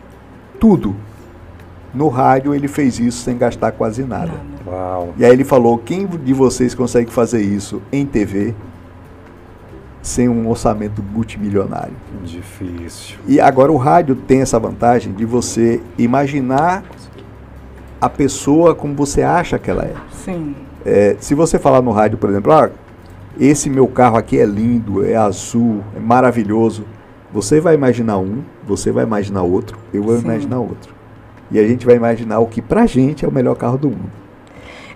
tudo. 0.58 0.96
No 1.94 2.08
rádio 2.08 2.52
ele 2.52 2.66
fez 2.66 2.98
isso 2.98 3.22
sem 3.22 3.38
gastar 3.38 3.70
quase 3.70 4.02
nada. 4.02 4.32
Nada. 4.32 4.42
Uau. 4.66 5.14
E 5.16 5.24
aí 5.24 5.30
ele 5.30 5.44
falou: 5.44 5.78
quem 5.78 6.08
de 6.08 6.32
vocês 6.32 6.74
consegue 6.74 7.12
fazer 7.12 7.42
isso 7.42 7.80
em 7.92 8.04
TV 8.04 8.52
sem 10.02 10.28
um 10.28 10.48
orçamento 10.48 11.00
multimilionário? 11.04 11.94
Difícil. 12.24 13.16
E 13.28 13.38
agora 13.38 13.70
o 13.70 13.76
rádio 13.76 14.16
tem 14.16 14.40
essa 14.40 14.58
vantagem 14.58 15.12
de 15.12 15.24
você 15.24 15.80
imaginar 15.96 16.82
a 18.02 18.08
pessoa 18.08 18.74
como 18.74 18.94
você 18.94 19.22
acha 19.22 19.58
que 19.58 19.70
ela 19.70 19.84
é. 19.84 19.94
Sim. 20.12 20.54
É, 20.84 21.16
se 21.20 21.34
você 21.34 21.58
falar 21.58 21.80
no 21.80 21.92
rádio, 21.92 22.18
por 22.18 22.28
exemplo, 22.28 22.52
ah, 22.52 22.68
esse 23.38 23.70
meu 23.70 23.86
carro 23.86 24.16
aqui 24.16 24.38
é 24.38 24.44
lindo, 24.44 25.06
é 25.06 25.14
azul, 25.14 25.82
é 25.96 26.00
maravilhoso, 26.00 26.84
você 27.32 27.60
vai 27.60 27.74
imaginar 27.74 28.18
um, 28.18 28.42
você 28.66 28.90
vai 28.90 29.04
imaginar 29.04 29.42
outro, 29.42 29.78
eu 29.94 30.02
vou 30.02 30.16
Sim. 30.18 30.24
imaginar 30.24 30.58
outro. 30.58 30.92
E 31.50 31.58
a 31.58 31.66
gente 31.66 31.86
vai 31.86 31.94
imaginar 31.96 32.40
o 32.40 32.46
que 32.46 32.60
pra 32.60 32.86
gente 32.86 33.24
é 33.24 33.28
o 33.28 33.32
melhor 33.32 33.54
carro 33.54 33.78
do 33.78 33.88
mundo. 33.88 34.10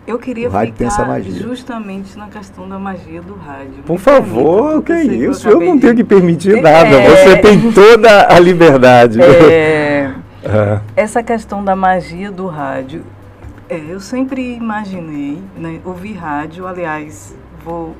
Eu 0.07 0.19
queria 0.19 0.49
O 0.49 0.53
rádio 0.53 0.75
tem 0.75 0.87
essa 0.87 0.99
ficar 0.99 1.09
magia. 1.09 1.33
justamente 1.43 2.17
na 2.17 2.29
questão 2.29 2.69
da 2.69 2.79
magia 2.79 3.21
do 3.23 3.35
rádio. 3.35 3.83
Por 3.85 3.95
Me 3.95 3.99
favor, 3.99 4.77
o 4.79 4.83
que 4.83 4.93
é 4.93 5.05
eu 5.05 5.31
isso? 5.33 5.47
Eu 5.49 5.53
acabei 5.53 5.69
não 5.69 5.79
tenho 5.81 5.95
de- 5.95 6.03
que 6.03 6.09
permitir 6.09 6.59
É, 6.59 6.61
nada. 6.61 7.01
Você 7.11 7.37
tem 7.39 7.73
toda 7.73 8.29
a 8.33 8.39
liberdade. 8.39 9.21
É, 9.21 10.13
Ah, 10.49 10.81
essa 10.95 11.23
questão 11.23 11.65
da 11.65 11.75
magia 11.75 12.31
do 12.31 12.47
rádio, 12.47 13.05
é, 13.69 13.77
eu 13.77 13.99
sempre 14.01 14.55
imaginei, 14.55 15.43
né, 15.57 15.81
ouvir 15.85 16.15
rádio, 16.15 16.67
aliás, 16.67 17.35
vou 17.65 17.97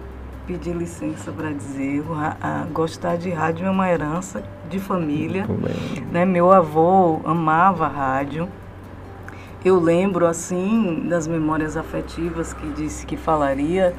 pedir 0.47 0.73
licença 0.77 1.33
para 1.33 1.51
dizer, 1.53 2.03
ra- 2.09 2.37
a- 2.41 2.65
gostar 2.73 3.17
de 3.17 3.31
rádio 3.31 3.67
é 3.67 3.71
uma 3.71 3.89
herança 3.91 4.45
de 4.71 4.79
família. 4.79 5.45
né? 6.13 6.25
Meu 6.25 6.53
avô 6.53 7.21
amava 7.25 7.89
rádio. 7.89 8.49
Eu 9.65 9.81
lembro 9.81 10.25
assim 10.25 11.05
das 11.09 11.27
memórias 11.27 11.77
afetivas 11.77 12.53
que 12.53 12.69
disse 12.69 13.05
que 13.05 13.17
falaria. 13.17 13.93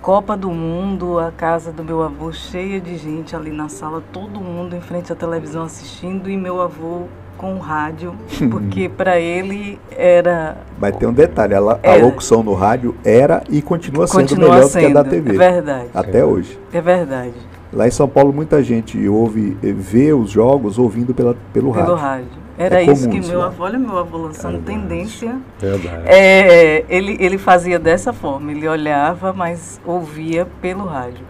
Copa 0.00 0.36
do 0.36 0.48
Mundo, 0.50 1.18
a 1.18 1.32
casa 1.32 1.72
do 1.72 1.82
meu 1.82 2.00
avô 2.04 2.32
cheia 2.32 2.80
de 2.80 2.96
gente 2.96 3.34
ali 3.34 3.50
na 3.50 3.68
sala, 3.68 4.00
todo 4.12 4.38
mundo 4.40 4.76
em 4.76 4.80
frente 4.80 5.12
à 5.12 5.16
televisão 5.16 5.64
assistindo 5.64 6.30
e 6.30 6.36
meu 6.36 6.60
avô 6.62 7.08
com 7.38 7.54
o 7.54 7.58
rádio, 7.58 8.14
porque 8.50 8.88
para 8.90 9.18
ele 9.18 9.78
era 9.90 10.58
Mas 10.78 10.94
tem 10.96 11.08
um 11.08 11.12
detalhe, 11.12 11.54
a, 11.54 11.58
a 11.60 11.78
É. 11.82 11.96
locução 12.02 12.42
no 12.42 12.52
rádio 12.52 12.94
era 13.04 13.42
e 13.48 13.62
continua 13.62 14.06
sendo 14.06 14.20
continua 14.20 14.48
melhor 14.50 14.62
do 14.64 14.68
sendo, 14.68 14.84
que 14.84 14.90
a 14.90 15.02
da 15.02 15.04
TV. 15.08 15.30
é 15.34 15.38
verdade, 15.38 15.88
Até 15.94 16.24
hoje. 16.24 16.58
é 16.72 16.80
verdade, 16.80 17.32
Lá 17.72 17.86
em 17.86 17.90
São 17.90 18.08
Paulo 18.08 18.32
muita 18.32 18.62
gente 18.62 19.06
ouve, 19.08 19.56
eh, 19.62 19.72
vê 19.72 20.12
os 20.14 20.30
jogos 20.30 20.78
ouvindo 20.78 21.12
pela, 21.14 21.34
pelo, 21.52 21.70
pelo 21.70 21.70
rádio. 21.70 21.94
rádio. 21.94 22.48
Era 22.56 22.82
É 22.82 22.84
isso 22.84 23.08
que 23.10 23.18
isso 23.18 23.30
meu 23.30 23.38
lá. 23.40 23.46
avô, 23.46 23.62
olha 23.64 23.78
meu 23.78 23.96
avô 23.98 24.16
lançando 24.16 24.58
tendência 24.64 25.36
Verdade. 25.60 26.02
É, 26.06 26.84
ele, 26.88 27.16
ele 27.20 27.38
fazia 27.38 27.78
dessa 27.78 28.12
forma, 28.12 28.50
ele 28.50 28.66
olhava, 28.66 29.32
mas 29.32 29.78
ouvia 29.86 30.46
pelo 30.62 30.84
rádio. 30.86 31.24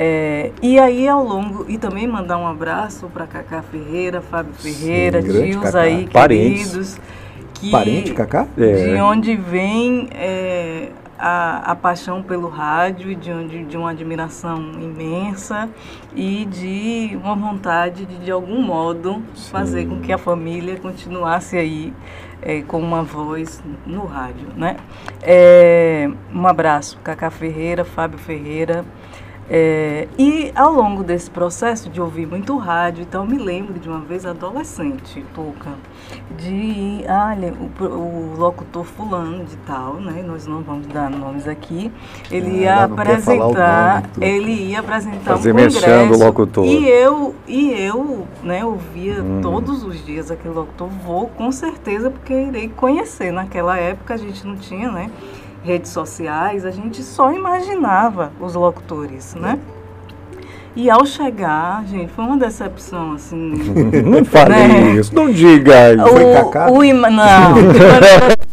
É, 0.00 0.52
e 0.62 0.78
aí 0.78 1.08
ao 1.08 1.24
longo, 1.24 1.66
e 1.68 1.76
também 1.76 2.06
mandar 2.06 2.38
um 2.38 2.46
abraço 2.46 3.08
para 3.08 3.26
Cacá 3.26 3.62
Ferreira, 3.62 4.20
Fábio 4.20 4.54
Ferreira, 4.54 5.20
tios 5.20 5.56
Cacá. 5.56 5.80
aí 5.80 6.08
Parentes. 6.08 6.70
queridos. 6.70 7.00
Que, 7.54 7.70
Parente, 7.72 8.14
Cacá? 8.14 8.46
É. 8.56 8.94
De 8.94 9.00
onde 9.00 9.34
vem 9.34 10.08
é, 10.12 10.90
a, 11.18 11.72
a 11.72 11.74
paixão 11.74 12.22
pelo 12.22 12.48
rádio, 12.48 13.12
de, 13.16 13.32
onde, 13.32 13.64
de 13.64 13.76
uma 13.76 13.90
admiração 13.90 14.70
imensa 14.80 15.68
e 16.14 16.44
de 16.44 17.18
uma 17.20 17.34
vontade 17.34 18.06
de, 18.06 18.18
de 18.18 18.30
algum 18.30 18.62
modo, 18.62 19.20
fazer 19.50 19.86
com 19.88 19.98
que 20.00 20.12
a 20.12 20.18
família 20.18 20.76
continuasse 20.76 21.56
aí 21.56 21.92
é, 22.40 22.62
com 22.62 22.78
uma 22.78 23.02
voz 23.02 23.60
no 23.84 24.04
rádio, 24.06 24.46
né? 24.56 24.76
É, 25.20 26.08
um 26.32 26.46
abraço, 26.46 26.96
Cacá 27.02 27.30
Ferreira, 27.30 27.84
Fábio 27.84 28.16
Ferreira. 28.16 28.84
É, 29.50 30.06
e 30.18 30.52
ao 30.54 30.72
longo 30.74 31.02
desse 31.02 31.30
processo 31.30 31.88
de 31.88 32.00
ouvir 32.00 32.26
muito 32.26 32.54
rádio, 32.58 33.02
então 33.02 33.24
eu 33.24 33.30
me 33.30 33.38
lembro 33.38 33.78
de 33.78 33.88
uma 33.88 34.00
vez 34.00 34.26
adolescente, 34.26 35.24
Tuca, 35.34 35.70
de, 36.36 37.02
olha, 37.08 37.54
o, 37.80 37.84
o 37.84 38.34
locutor 38.36 38.84
fulano 38.84 39.44
de 39.44 39.56
tal, 39.58 39.94
né? 39.94 40.22
Nós 40.26 40.46
não 40.46 40.60
vamos 40.62 40.86
dar 40.88 41.08
nomes 41.08 41.48
aqui. 41.48 41.90
Ele 42.30 42.58
Ah, 42.58 42.62
ia 42.62 42.84
apresentar, 42.84 44.02
nome, 44.02 44.26
ele 44.26 44.52
ia 44.52 44.80
apresentar 44.80 45.36
Fazer 45.36 45.52
um 45.52 45.56
congresso. 45.56 46.12
o 46.12 46.18
locutor. 46.18 46.64
E 46.66 46.86
eu, 46.86 47.34
e 47.46 47.70
eu, 47.72 48.26
né, 48.42 48.62
ouvia 48.64 49.22
Hum. 49.22 49.40
todos 49.40 49.82
os 49.82 50.04
dias 50.04 50.30
aquele 50.30 50.52
locutor, 50.52 50.88
vou 50.88 51.28
com 51.28 51.50
certeza, 51.50 52.10
porque 52.10 52.34
irei 52.34 52.68
conhecer. 52.68 53.32
Naquela 53.32 53.78
época 53.78 54.12
a 54.12 54.16
gente 54.18 54.46
não 54.46 54.56
tinha, 54.56 54.90
né? 54.92 55.10
Redes 55.62 55.90
sociais, 55.90 56.64
a 56.64 56.70
gente 56.70 57.02
só 57.02 57.32
imaginava 57.32 58.32
os 58.40 58.54
locutores, 58.54 59.34
né? 59.34 59.58
E 60.76 60.88
ao 60.88 61.04
chegar, 61.04 61.84
gente, 61.86 62.12
foi 62.12 62.24
uma 62.24 62.36
decepção, 62.36 63.12
assim. 63.12 63.52
Não 64.04 64.24
fale 64.24 64.54
Né? 64.54 64.92
isso, 64.92 65.12
não 65.14 65.30
diga 65.30 65.94
isso. 65.94 66.06
Foi 66.06 66.24
o, 66.24 66.32
Cacá? 66.32 66.70
o 66.70 66.84
Não. 67.10 67.54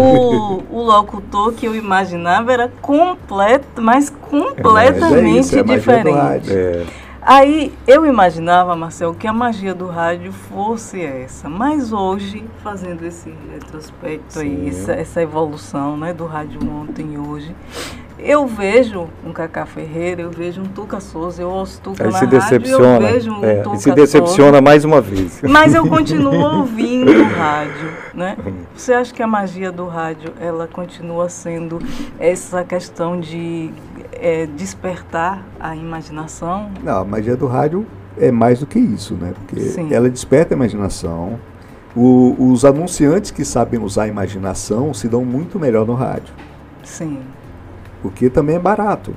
o, 0.00 0.62
o 0.70 0.82
locutor 0.82 1.52
que 1.52 1.66
eu 1.66 1.76
imaginava 1.76 2.52
era 2.52 2.72
completo, 2.80 3.80
mas 3.80 4.10
Mas 4.10 4.10
é 4.10 4.92
completamente 4.92 5.38
isso, 5.38 5.58
é 5.58 5.62
diferente. 5.62 6.86
Aí 7.26 7.72
eu 7.88 8.06
imaginava, 8.06 8.76
Marcel, 8.76 9.12
que 9.12 9.26
a 9.26 9.32
magia 9.32 9.74
do 9.74 9.88
rádio 9.88 10.30
fosse 10.30 11.02
essa, 11.02 11.48
mas 11.48 11.92
hoje, 11.92 12.44
fazendo 12.62 13.04
esse 13.04 13.34
retrospecto 13.52 14.38
aí, 14.38 14.68
essa, 14.68 14.92
essa, 14.92 15.20
evolução 15.20 15.96
né, 15.96 16.14
do 16.14 16.24
rádio 16.24 16.60
ontem 16.70 17.14
e 17.14 17.18
hoje, 17.18 17.52
eu 18.16 18.46
vejo 18.46 19.08
um 19.24 19.32
Cacá 19.32 19.66
Ferreira, 19.66 20.22
eu 20.22 20.30
vejo 20.30 20.60
um 20.62 20.66
Tuca 20.66 21.00
Souza, 21.00 21.42
eu 21.42 21.50
ouço 21.50 21.80
Tuca 21.80 22.04
Aí 22.04 22.12
na 22.12 22.18
se 22.20 22.26
decepciona, 22.28 22.92
rádio, 22.92 23.06
eu 23.08 23.12
vejo 23.12 23.32
um 23.32 23.44
é, 23.44 23.54
Tuca 23.56 23.76
se 23.76 23.90
decepciona 23.90 24.50
Souza, 24.50 24.60
mais 24.60 24.84
uma 24.84 25.00
vez. 25.00 25.42
Mas 25.42 25.74
eu 25.74 25.84
continuo 25.90 26.58
ouvindo 26.58 27.10
o 27.10 27.24
rádio, 27.24 27.92
né? 28.14 28.36
Você 28.72 28.92
acha 28.92 29.12
que 29.12 29.20
a 29.20 29.26
magia 29.26 29.72
do 29.72 29.88
rádio, 29.88 30.32
ela 30.40 30.68
continua 30.68 31.28
sendo 31.28 31.80
essa 32.20 32.62
questão 32.62 33.18
de 33.18 33.72
é, 34.12 34.46
despertar 34.46 35.44
a 35.58 35.74
imaginação? 35.76 36.70
Não, 36.82 37.00
a 37.00 37.04
magia 37.04 37.36
do 37.36 37.46
rádio 37.46 37.86
é 38.18 38.30
mais 38.30 38.60
do 38.60 38.66
que 38.66 38.78
isso, 38.78 39.14
né? 39.14 39.32
Porque 39.34 39.60
Sim. 39.60 39.92
ela 39.92 40.08
desperta 40.08 40.54
a 40.54 40.56
imaginação. 40.56 41.38
O, 41.94 42.50
os 42.50 42.64
anunciantes 42.64 43.30
que 43.30 43.44
sabem 43.44 43.80
usar 43.80 44.04
a 44.04 44.08
imaginação 44.08 44.92
se 44.92 45.08
dão 45.08 45.24
muito 45.24 45.58
melhor 45.58 45.86
no 45.86 45.94
rádio. 45.94 46.34
Sim, 46.84 47.20
Porque 48.02 48.30
também 48.30 48.56
é 48.56 48.58
barato. 48.58 49.14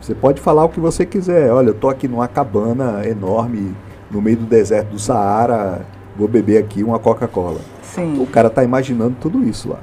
Você 0.00 0.14
pode 0.14 0.40
falar 0.40 0.64
o 0.64 0.68
que 0.68 0.78
você 0.78 1.06
quiser. 1.06 1.50
Olha, 1.50 1.68
eu 1.68 1.74
tô 1.74 1.88
aqui 1.88 2.06
numa 2.06 2.28
cabana 2.28 3.08
enorme 3.08 3.74
no 4.10 4.20
meio 4.20 4.36
do 4.36 4.44
deserto 4.44 4.90
do 4.90 4.98
Saara, 4.98 5.84
vou 6.16 6.28
beber 6.28 6.58
aqui 6.58 6.82
uma 6.84 6.98
Coca-Cola. 6.98 7.58
O 7.58 7.84
sim, 7.84 8.26
cara 8.30 8.48
está 8.48 8.62
imaginando 8.62 9.16
tudo 9.20 9.42
isso 9.42 9.68
lá. 9.68 9.78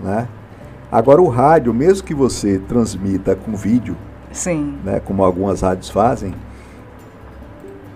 Né? 0.00 0.28
Agora 0.92 1.22
o 1.22 1.28
rádio, 1.28 1.72
mesmo 1.72 2.06
que 2.06 2.12
você 2.12 2.58
transmita 2.58 3.34
com 3.34 3.56
vídeo, 3.56 3.96
sim, 4.30 4.78
né, 4.84 5.00
como 5.00 5.24
algumas 5.24 5.62
rádios 5.62 5.88
fazem, 5.88 6.34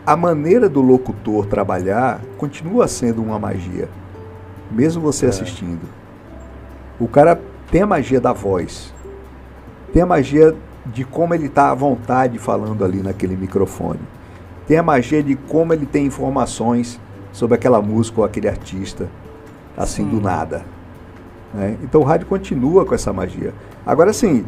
a 0.07 0.17
maneira 0.17 0.67
do 0.67 0.81
locutor 0.81 1.45
trabalhar 1.45 2.23
continua 2.39 2.89
sendo 2.89 3.23
uma 3.23 3.39
magia, 3.39 3.87
mesmo 4.71 5.03
você 5.03 5.27
É. 5.27 5.29
assistindo. 5.29 5.83
O 6.99 7.07
cara 7.07 7.39
tem 7.71 7.83
a 7.83 7.87
magia 7.87 8.19
da 8.19 8.33
voz, 8.33 8.95
tem 9.93 10.01
a 10.01 10.07
magia 10.07 10.57
de 10.87 11.05
como 11.05 11.35
ele 11.35 11.47
está 11.47 11.71
à 11.71 11.75
vontade 11.75 12.39
falando 12.39 12.83
ali 12.83 13.03
naquele 13.03 13.37
microfone, 13.37 14.01
tem 14.67 14.79
a 14.79 14.83
magia 14.83 15.23
de 15.23 15.37
como 15.37 15.75
ele 15.75 15.85
tem 15.85 16.07
informações 16.07 16.99
sobre 17.31 17.57
aquela 17.57 17.83
música 17.83 18.21
ou 18.21 18.25
aquele 18.25 18.49
artista, 18.49 19.07
assim 19.77 20.05
Sim. 20.05 20.09
do 20.11 20.21
nada. 20.21 20.65
Né? 21.57 21.77
Então 21.83 22.01
o 22.01 22.05
rádio 22.05 22.27
continua 22.27 22.85
com 22.85 22.95
essa 22.95 23.13
magia. 23.13 23.53
Agora 23.85 24.13
sim, 24.13 24.45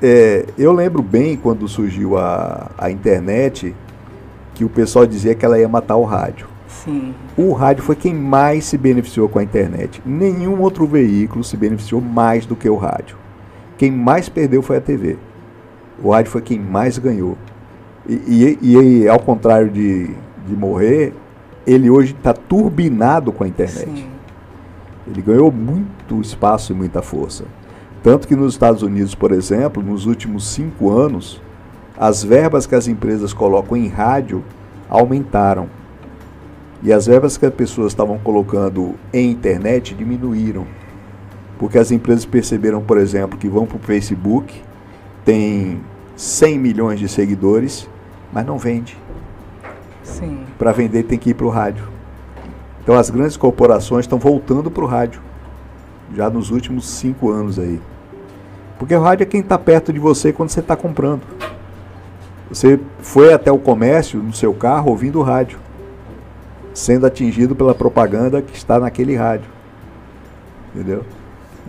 é, 0.00 0.46
eu 0.56 0.72
lembro 0.72 1.02
bem 1.02 1.36
quando 1.36 1.66
surgiu 1.68 2.16
a, 2.16 2.70
a 2.78 2.90
internet 2.90 3.74
que 4.54 4.64
o 4.64 4.68
pessoal 4.68 5.06
dizia 5.06 5.34
que 5.34 5.44
ela 5.44 5.58
ia 5.58 5.68
matar 5.68 5.96
o 5.96 6.04
rádio. 6.04 6.46
sim, 6.68 7.14
O 7.36 7.52
rádio 7.52 7.82
foi 7.82 7.96
quem 7.96 8.14
mais 8.14 8.64
se 8.64 8.76
beneficiou 8.78 9.28
com 9.28 9.38
a 9.38 9.42
internet. 9.42 10.00
Nenhum 10.04 10.60
outro 10.60 10.86
veículo 10.86 11.42
se 11.42 11.56
beneficiou 11.56 12.00
mais 12.00 12.46
do 12.46 12.54
que 12.56 12.68
o 12.68 12.76
rádio. 12.76 13.16
Quem 13.78 13.90
mais 13.90 14.28
perdeu 14.28 14.62
foi 14.62 14.76
a 14.76 14.80
TV. 14.80 15.16
O 16.02 16.10
rádio 16.10 16.30
foi 16.30 16.42
quem 16.42 16.58
mais 16.58 16.98
ganhou. 16.98 17.36
E, 18.08 18.58
e- 18.62 19.02
e, 19.02 19.08
ao 19.08 19.18
contrário 19.20 19.70
de, 19.70 20.10
de 20.46 20.56
morrer, 20.56 21.12
ele 21.66 21.88
hoje 21.88 22.12
está 22.18 22.32
turbinado 22.34 23.30
com 23.32 23.44
a 23.44 23.48
internet. 23.48 23.88
sim, 23.88 24.06
Ele 25.06 25.22
ganhou 25.22 25.50
muito 25.52 25.86
espaço 26.20 26.72
e 26.72 26.74
muita 26.74 27.02
força. 27.02 27.44
Tanto 28.02 28.26
que 28.26 28.34
nos 28.34 28.54
Estados 28.54 28.82
Unidos, 28.82 29.14
por 29.14 29.32
exemplo, 29.32 29.82
nos 29.82 30.06
últimos 30.06 30.46
cinco 30.46 30.90
anos, 30.90 31.40
as 31.96 32.22
verbas 32.24 32.66
que 32.66 32.74
as 32.74 32.88
empresas 32.88 33.32
colocam 33.32 33.76
em 33.76 33.88
rádio 33.88 34.42
aumentaram. 34.88 35.68
E 36.82 36.92
as 36.92 37.06
verbas 37.06 37.36
que 37.36 37.46
as 37.46 37.54
pessoas 37.54 37.92
estavam 37.92 38.18
colocando 38.18 38.94
em 39.12 39.30
internet 39.30 39.94
diminuíram. 39.94 40.66
Porque 41.58 41.78
as 41.78 41.92
empresas 41.92 42.24
perceberam, 42.24 42.82
por 42.82 42.98
exemplo, 42.98 43.38
que 43.38 43.48
vão 43.48 43.66
para 43.66 43.76
o 43.76 43.80
Facebook, 43.80 44.60
tem 45.24 45.80
100 46.16 46.58
milhões 46.58 46.98
de 46.98 47.08
seguidores, 47.08 47.88
mas 48.32 48.44
não 48.44 48.58
vende 48.58 48.98
para 50.58 50.72
vender 50.72 51.04
tem 51.04 51.18
que 51.18 51.30
ir 51.30 51.34
para 51.34 51.46
o 51.46 51.50
rádio. 51.50 51.88
Então 52.82 52.96
as 52.96 53.10
grandes 53.10 53.36
corporações 53.36 54.04
estão 54.04 54.18
voltando 54.18 54.70
para 54.70 54.84
o 54.84 54.86
rádio, 54.86 55.20
já 56.14 56.30
nos 56.30 56.50
últimos 56.50 56.88
cinco 56.88 57.30
anos 57.30 57.58
aí. 57.58 57.80
Porque 58.78 58.94
o 58.94 59.00
rádio 59.00 59.24
é 59.24 59.26
quem 59.26 59.40
está 59.40 59.58
perto 59.58 59.92
de 59.92 59.98
você 59.98 60.32
quando 60.32 60.48
você 60.48 60.60
está 60.60 60.74
comprando. 60.74 61.22
Você 62.48 62.78
foi 62.98 63.32
até 63.32 63.50
o 63.50 63.58
comércio 63.58 64.22
no 64.22 64.32
seu 64.32 64.52
carro 64.52 64.90
ouvindo 64.90 65.20
o 65.20 65.22
rádio, 65.22 65.58
sendo 66.74 67.06
atingido 67.06 67.54
pela 67.54 67.74
propaganda 67.74 68.42
que 68.42 68.56
está 68.56 68.78
naquele 68.78 69.16
rádio. 69.16 69.46
Entendeu? 70.74 71.04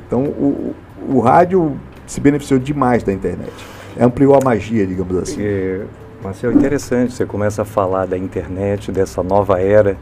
Então 0.06 0.23
o, 0.23 0.75
o, 1.10 1.19
rádio 1.19 1.77
se 2.06 2.19
beneficiou 2.19 2.60
demais 2.60 3.03
da 3.03 3.13
internet. 3.13 3.53
Ampliou 3.99 4.36
a 4.36 4.43
magia, 4.43 4.86
digamos 4.86 5.15
assim. 5.17 5.41
É, 5.41 5.86
Marcel, 6.23 6.51
interessante, 6.51 7.13
você 7.13 7.25
começa 7.25 7.62
a 7.62 7.65
falar 7.65 8.06
da 8.06 8.17
internet, 8.17 8.91
dessa 8.91 9.21
nova 9.21 9.62
era. 9.62 9.97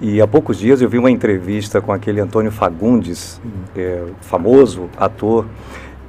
E 0.00 0.20
há 0.20 0.26
poucos 0.26 0.58
dias 0.58 0.80
eu 0.80 0.88
vi 0.88 0.96
uma 0.96 1.10
entrevista 1.10 1.80
com 1.80 1.92
aquele 1.92 2.20
Antônio 2.20 2.52
Fagundes, 2.52 3.40
é, 3.76 4.04
famoso 4.20 4.88
ator, 4.96 5.44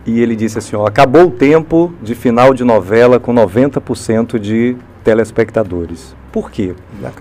e 0.05 0.21
ele 0.21 0.35
disse 0.35 0.59
assim, 0.59 0.75
ó, 0.75 0.85
acabou 0.85 1.25
o 1.25 1.31
tempo 1.31 1.91
de 2.01 2.13
final 2.13 2.53
de 2.53 2.63
novela 2.63 3.19
com 3.19 3.33
90% 3.33 4.37
de 4.37 4.75
telespectadores. 5.03 6.15
Por 6.31 6.51
quê? 6.51 6.75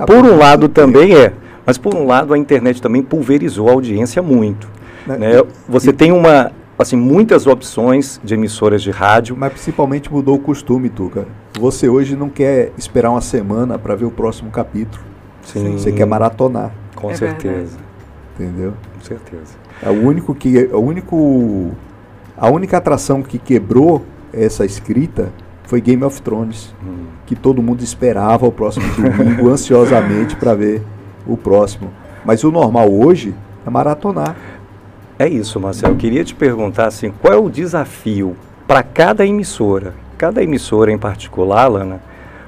Por 0.06 0.24
um 0.24 0.36
lado 0.36 0.68
também 0.68 1.14
é, 1.14 1.32
mas 1.64 1.78
por 1.78 1.94
um 1.94 2.06
lado 2.06 2.34
a 2.34 2.38
internet 2.38 2.82
também 2.82 3.02
pulverizou 3.02 3.68
a 3.68 3.72
audiência 3.72 4.22
muito. 4.22 4.68
Né? 5.06 5.16
né? 5.16 5.42
Você 5.66 5.90
tem 5.90 6.12
uma, 6.12 6.52
assim, 6.78 6.96
muitas 6.96 7.46
opções 7.46 8.20
de 8.22 8.34
emissoras 8.34 8.82
de 8.82 8.90
rádio, 8.90 9.34
Mas 9.36 9.52
principalmente 9.52 10.12
mudou 10.12 10.36
o 10.36 10.38
costume, 10.38 10.90
Tuca. 10.90 11.26
Você 11.58 11.88
hoje 11.88 12.14
não 12.14 12.28
quer 12.28 12.72
esperar 12.76 13.10
uma 13.10 13.22
semana 13.22 13.78
para 13.78 13.94
ver 13.94 14.04
o 14.04 14.10
próximo 14.10 14.50
capítulo. 14.50 15.07
Sim. 15.52 15.72
Você 15.72 15.92
quer 15.92 16.04
maratonar, 16.06 16.70
com 16.94 17.10
É 17.10 17.14
certeza, 17.14 17.78
entendeu? 18.38 18.74
com 18.94 19.00
certeza. 19.04 19.54
É 19.82 19.88
o 19.88 19.92
único 20.06 20.34
que 20.34 20.68
o 20.72 20.78
único 20.80 21.70
a 22.36 22.48
única 22.50 22.76
atração 22.78 23.22
que 23.22 23.38
quebrou 23.38 24.04
essa 24.32 24.64
escrita 24.64 25.30
foi 25.64 25.80
Game 25.80 26.02
of 26.04 26.20
Thrones, 26.22 26.74
Hum. 26.84 27.06
que 27.26 27.34
todo 27.36 27.62
mundo 27.62 27.82
esperava 27.82 28.46
o 28.46 28.52
próximo 28.52 28.86
domingo 28.94 29.48
ansiosamente 29.50 30.36
para 30.36 30.54
ver 30.54 30.82
o 31.26 31.36
próximo. 31.36 31.90
Mas 32.24 32.42
o 32.44 32.50
normal 32.50 32.90
hoje 32.92 33.34
é 33.66 33.70
maratonar. 33.70 34.34
É 35.18 35.28
isso, 35.28 35.58
Marcelo. 35.58 35.94
Eu 35.94 35.96
queria 35.98 36.24
te 36.24 36.34
perguntar 36.34 36.86
assim, 36.86 37.12
qual 37.20 37.32
é 37.34 37.36
o 37.36 37.50
desafio 37.50 38.36
para 38.66 38.82
cada 38.82 39.26
emissora, 39.26 39.94
cada 40.16 40.42
emissora 40.42 40.92
em 40.92 40.98
particular, 40.98 41.66
Lana, 41.68 42.00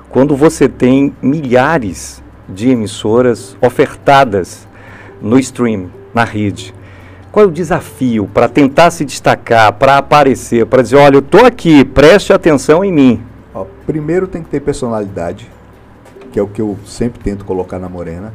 quando 0.09 0.37
você 0.37 0.69
tem 0.69 1.13
milhares 1.21 2.23
de 2.55 2.71
emissoras 2.71 3.57
ofertadas 3.61 4.67
no 5.21 5.39
stream, 5.39 5.91
na 6.15 6.25
rede? 6.25 6.75
Qual 7.31 7.47
é 7.47 7.49
o 7.49 7.53
desafio 7.53 8.27
para 8.27 8.49
tentar 8.49 8.91
se 8.91 9.05
destacar, 9.05 9.73
para 9.75 9.99
aparecer, 9.99 10.67
para 10.67 10.83
dizer, 10.83 10.97
olha, 10.97 11.17
eu 11.17 11.21
estou 11.21 11.47
aqui, 11.47 11.85
preste 11.85 12.33
atenção 12.33 12.85
em 12.85 12.93
mim? 12.93 13.23
Ó, 13.55 13.65
primeiro 13.87 14.27
tem 14.27 14.43
que 14.43 14.49
ter 14.49 14.61
personalidade, 14.61 15.49
que 16.33 16.39
é 16.39 16.43
o 16.43 16.49
que 16.49 16.61
eu 16.61 16.77
sempre 16.85 17.21
tento 17.21 17.45
colocar 17.45 17.79
na 17.79 17.89
Morena, 17.89 18.35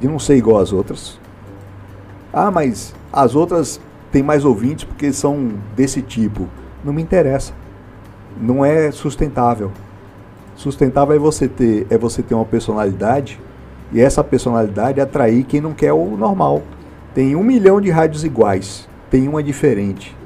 de 0.00 0.08
não 0.08 0.18
ser 0.18 0.36
igual 0.36 0.58
às 0.58 0.72
outras. 0.72 1.20
Ah, 2.32 2.50
mas 2.50 2.94
as 3.12 3.34
outras 3.34 3.78
têm 4.10 4.22
mais 4.22 4.44
ouvintes 4.44 4.84
porque 4.84 5.12
são 5.12 5.52
desse 5.76 6.00
tipo. 6.00 6.48
Não 6.82 6.92
me 6.92 7.02
interessa. 7.02 7.52
Não 8.40 8.64
é 8.64 8.90
sustentável. 8.90 9.70
Sustentável 10.62 11.16
é 11.16 11.18
você 11.18 11.48
ter, 11.48 11.88
é 11.90 11.98
você 11.98 12.22
ter 12.22 12.36
uma 12.36 12.44
personalidade 12.44 13.40
e 13.90 14.00
essa 14.00 14.22
personalidade 14.22 15.00
atrair 15.00 15.42
quem 15.42 15.60
não 15.60 15.72
quer 15.72 15.92
o 15.92 16.16
normal. 16.16 16.62
Tem 17.12 17.34
um 17.34 17.42
milhão 17.42 17.80
de 17.80 17.90
rádios 17.90 18.22
iguais, 18.22 18.88
tem 19.10 19.26
uma 19.26 19.42
diferente. 19.42 20.16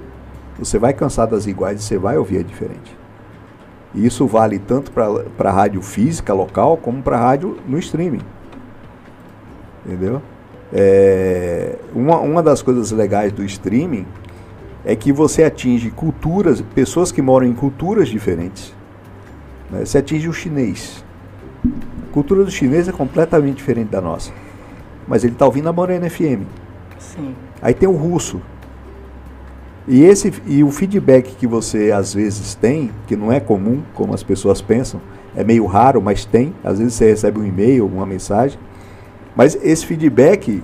Você 0.59 0.79
vai 0.79 0.93
cansar 0.93 1.27
das 1.27 1.47
iguais 1.47 1.81
e 1.81 1.85
você 1.85 1.97
vai 1.97 2.19
ouvir 2.19 2.37
a 2.37 2.43
diferente. 2.43 2.95
E 3.95 4.05
isso 4.05 4.27
vale 4.27 4.59
tanto 4.59 4.93
para 4.93 5.49
a 5.49 5.53
rádio 5.53 5.81
física 5.81 6.35
local 6.35 6.77
como 6.77 7.03
para 7.03 7.17
a 7.17 7.21
rádio 7.21 7.57
no 7.67 7.79
streaming. 7.79 8.21
Entendeu? 9.87 10.21
É, 10.71 11.77
uma, 11.95 12.19
uma 12.19 12.43
das 12.43 12.61
coisas 12.61 12.91
legais 12.91 13.33
do 13.33 13.43
streaming 13.43 14.05
é 14.85 14.95
que 14.95 15.15
você 15.15 15.45
atinge 15.45 15.91
culturas, 15.91 16.61
pessoas 16.75 17.11
que 17.11 17.23
moram 17.23 17.47
em 17.47 17.55
culturas 17.55 18.07
diferentes. 18.07 18.76
Né? 19.71 19.85
Você 19.85 19.99
atinge 19.99 20.29
o 20.29 20.33
chinês. 20.33 21.05
A 21.65 22.13
cultura 22.13 22.45
do 22.45 22.51
chinês 22.51 22.89
é 22.89 22.93
completamente 22.93 23.57
diferente 23.57 23.89
da 23.89 24.01
nossa. 24.01 24.33
Mas 25.07 25.25
ele 25.25 25.35
está 25.35 25.45
ouvindo 25.47 25.69
a 25.69 25.73
Morena 25.73 26.09
FM. 26.09 26.45
sim, 26.99 27.35
Aí 27.61 27.75
tem 27.75 27.89
o 27.89 27.93
russo. 27.93 28.41
E, 29.89 30.03
esse, 30.03 30.33
e 30.47 30.65
o 30.65 30.71
feedback 30.71 31.37
que 31.37 31.47
você 31.47 31.93
às 31.93 32.13
vezes 32.13 32.55
tem, 32.55 32.91
que 33.07 33.15
não 33.15 33.33
é 33.33 33.39
comum, 33.39 33.83
como 33.95 34.13
as 34.15 34.23
pessoas 34.23 34.61
pensam, 34.61 35.01
é 35.37 35.45
meio 35.45 35.65
raro, 35.67 36.03
mas 36.03 36.25
tem. 36.25 36.53
Às 36.65 36.79
vezes 36.79 36.95
você 36.95 37.11
recebe 37.11 37.39
um 37.39 37.45
e-mail, 37.45 37.87
uma 37.87 38.05
mensagem. 38.07 38.59
Mas 39.37 39.57
esse 39.63 39.87
feedback, 39.87 40.63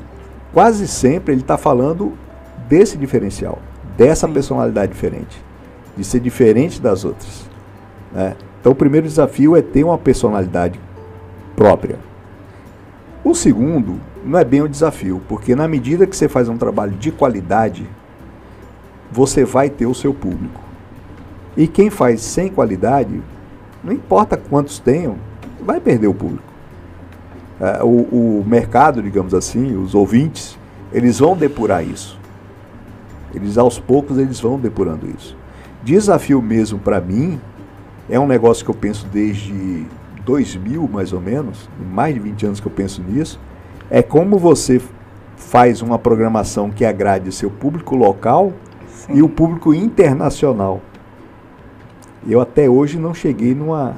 quase 0.53 0.89
sempre, 0.89 1.35
ele 1.35 1.43
está 1.43 1.57
falando 1.57 2.15
desse 2.69 2.97
diferencial, 2.97 3.59
dessa 3.97 4.27
Sim. 4.27 4.33
personalidade 4.33 4.93
diferente, 4.93 5.43
de 5.97 6.03
ser 6.03 6.21
diferente 6.21 6.81
das 6.81 7.05
outras. 7.05 7.47
Né? 8.11 8.35
Então, 8.63 8.71
o 8.71 8.77
primeiro 8.77 9.09
desafio 9.09 9.57
é 9.57 9.61
ter 9.61 9.83
uma 9.83 9.99
personalidade 9.99 10.79
própria. 11.57 11.99
O 13.25 13.35
segundo 13.35 13.99
não 14.25 14.39
é 14.39 14.45
bem 14.45 14.63
um 14.63 14.69
desafio, 14.69 15.21
porque 15.29 15.57
na 15.57 15.67
medida 15.67 16.07
que 16.07 16.17
você 16.17 16.29
faz 16.29 16.49
um 16.49 16.57
trabalho 16.57 16.93
de 16.93 17.11
qualidade, 17.11 17.85
você 19.11 19.45
vai 19.45 19.69
ter 19.69 19.87
o 19.87 19.95
seu 19.95 20.15
público. 20.15 20.61
E 21.57 21.67
quem 21.67 21.91
faz 21.91 22.21
sem 22.21 22.49
qualidade, 22.49 23.21
não 23.83 23.93
importa 23.93 24.37
quantos 24.37 24.79
tenham, 24.79 25.17
vai 25.61 25.81
perder 25.81 26.07
o 26.07 26.15
público. 26.15 26.45
É, 27.61 27.83
o, 27.83 27.89
o 28.41 28.45
mercado, 28.47 29.03
digamos 29.03 29.35
assim, 29.35 29.77
os 29.77 29.93
ouvintes, 29.93 30.57
eles 30.93 31.19
vão 31.19 31.37
depurar 31.37 31.85
isso. 31.85 32.17
Eles 33.35 33.59
aos 33.59 33.77
poucos 33.77 34.19
eles 34.19 34.39
vão 34.39 34.57
depurando 34.57 35.09
isso. 35.19 35.37
Desafio 35.83 36.41
mesmo 36.41 36.79
para 36.79 37.01
mim 37.01 37.41
é 38.09 38.19
um 38.19 38.27
negócio 38.27 38.65
que 38.65 38.71
eu 38.71 38.75
penso 38.75 39.07
desde 39.13 39.87
2000 40.25 40.89
mais 40.89 41.13
ou 41.13 41.21
menos, 41.21 41.69
mais 41.91 42.15
de 42.15 42.21
20 42.21 42.47
anos 42.47 42.61
que 42.61 42.67
eu 42.67 42.73
penso 42.73 43.03
nisso, 43.03 43.41
é 43.91 44.03
como 44.03 44.39
você 44.39 44.81
faz 45.37 45.83
uma 45.83 45.99
programação 45.99 46.71
que 46.71 46.85
agrade 46.85 47.31
seu 47.33 47.51
público 47.51 47.97
local 47.97 48.53
Sim. 48.89 49.15
e 49.15 49.23
o 49.23 49.29
público 49.29 49.75
internacional. 49.75 50.81
Eu 52.27 52.41
até 52.41 52.71
hoje 52.71 52.99
não 52.99 53.13
cheguei 53.13 53.55
numa, 53.55 53.97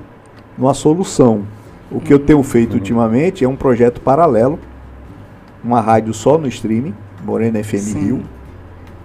numa 0.57 0.73
solução. 0.73 1.43
O 1.91 2.01
que 2.01 2.13
eu 2.13 2.19
tenho 2.19 2.43
feito 2.43 2.73
uhum. 2.73 2.79
ultimamente 2.79 3.45
é 3.45 3.49
um 3.49 3.57
projeto 3.57 4.01
paralelo, 4.01 4.59
uma 5.63 5.81
rádio 5.81 6.15
só 6.15 6.39
no 6.39 6.49
streaming, 6.49 6.95
Morena 7.23 7.63
FM 7.63 7.77
Sim. 7.77 8.05
Rio, 8.05 8.23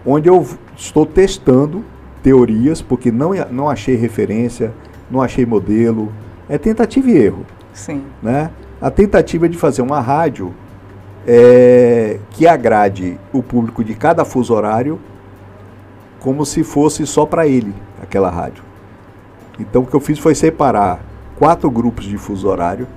onde 0.05 0.29
eu 0.29 0.45
estou 0.75 1.05
testando 1.05 1.83
teorias, 2.23 2.81
porque 2.81 3.11
não, 3.11 3.31
não 3.51 3.69
achei 3.69 3.95
referência, 3.95 4.73
não 5.09 5.21
achei 5.21 5.45
modelo, 5.45 6.11
é 6.47 6.57
tentativa 6.57 7.09
e 7.09 7.17
erro. 7.17 7.45
Sim. 7.73 8.03
Né? 8.21 8.51
A 8.81 8.89
tentativa 8.89 9.47
de 9.47 9.57
fazer 9.57 9.81
uma 9.81 9.99
rádio 9.99 10.53
é, 11.27 12.19
que 12.31 12.47
agrade 12.47 13.19
o 13.31 13.43
público 13.43 13.83
de 13.83 13.93
cada 13.93 14.25
fuso 14.25 14.53
horário 14.53 14.99
como 16.19 16.45
se 16.45 16.63
fosse 16.63 17.05
só 17.05 17.25
para 17.25 17.47
ele, 17.47 17.73
aquela 18.01 18.29
rádio. 18.29 18.63
Então 19.59 19.83
o 19.83 19.85
que 19.85 19.95
eu 19.95 19.99
fiz 19.99 20.19
foi 20.19 20.35
separar 20.35 20.99
quatro 21.37 21.69
grupos 21.69 22.05
de 22.05 22.17
fuso 22.17 22.47
horário 22.47 22.87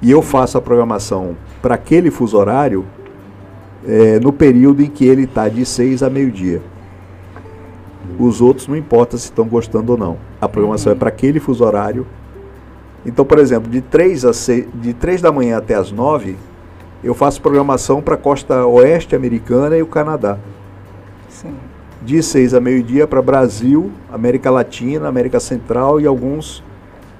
e 0.00 0.10
eu 0.10 0.22
faço 0.22 0.56
a 0.58 0.60
programação 0.60 1.36
para 1.60 1.74
aquele 1.74 2.10
fuso 2.10 2.36
horário 2.36 2.84
é, 3.86 4.18
no 4.20 4.32
período 4.32 4.82
em 4.82 4.90
que 4.90 5.04
ele 5.04 5.24
está 5.24 5.48
de 5.48 5.64
6 5.64 6.02
a 6.02 6.10
meio-dia. 6.10 6.62
Os 8.18 8.40
outros 8.40 8.68
não 8.68 8.76
importa 8.76 9.16
se 9.16 9.24
estão 9.24 9.46
gostando 9.46 9.92
ou 9.92 9.98
não. 9.98 10.16
A 10.40 10.48
programação 10.48 10.92
uhum. 10.92 10.96
é 10.96 10.98
para 10.98 11.08
aquele 11.08 11.40
fuso 11.40 11.64
horário. 11.64 12.06
Então, 13.04 13.24
por 13.24 13.38
exemplo, 13.38 13.70
de 13.70 13.80
3, 13.80 14.24
a 14.24 14.32
6, 14.32 14.66
de 14.74 14.94
3 14.94 15.20
da 15.20 15.32
manhã 15.32 15.58
até 15.58 15.74
as 15.74 15.90
9, 15.90 16.36
eu 17.02 17.14
faço 17.14 17.42
programação 17.42 18.00
para 18.00 18.14
a 18.14 18.18
costa 18.18 18.66
oeste 18.66 19.16
americana 19.16 19.76
e 19.76 19.82
o 19.82 19.86
Canadá. 19.86 20.38
Sim 21.28 21.54
de 22.04 22.20
6 22.22 22.54
a 22.54 22.60
meio-dia 22.60 23.06
para 23.06 23.22
Brasil, 23.22 23.90
América 24.12 24.50
Latina, 24.50 25.08
América 25.08 25.38
Central 25.38 26.00
e 26.00 26.06
alguns 26.06 26.62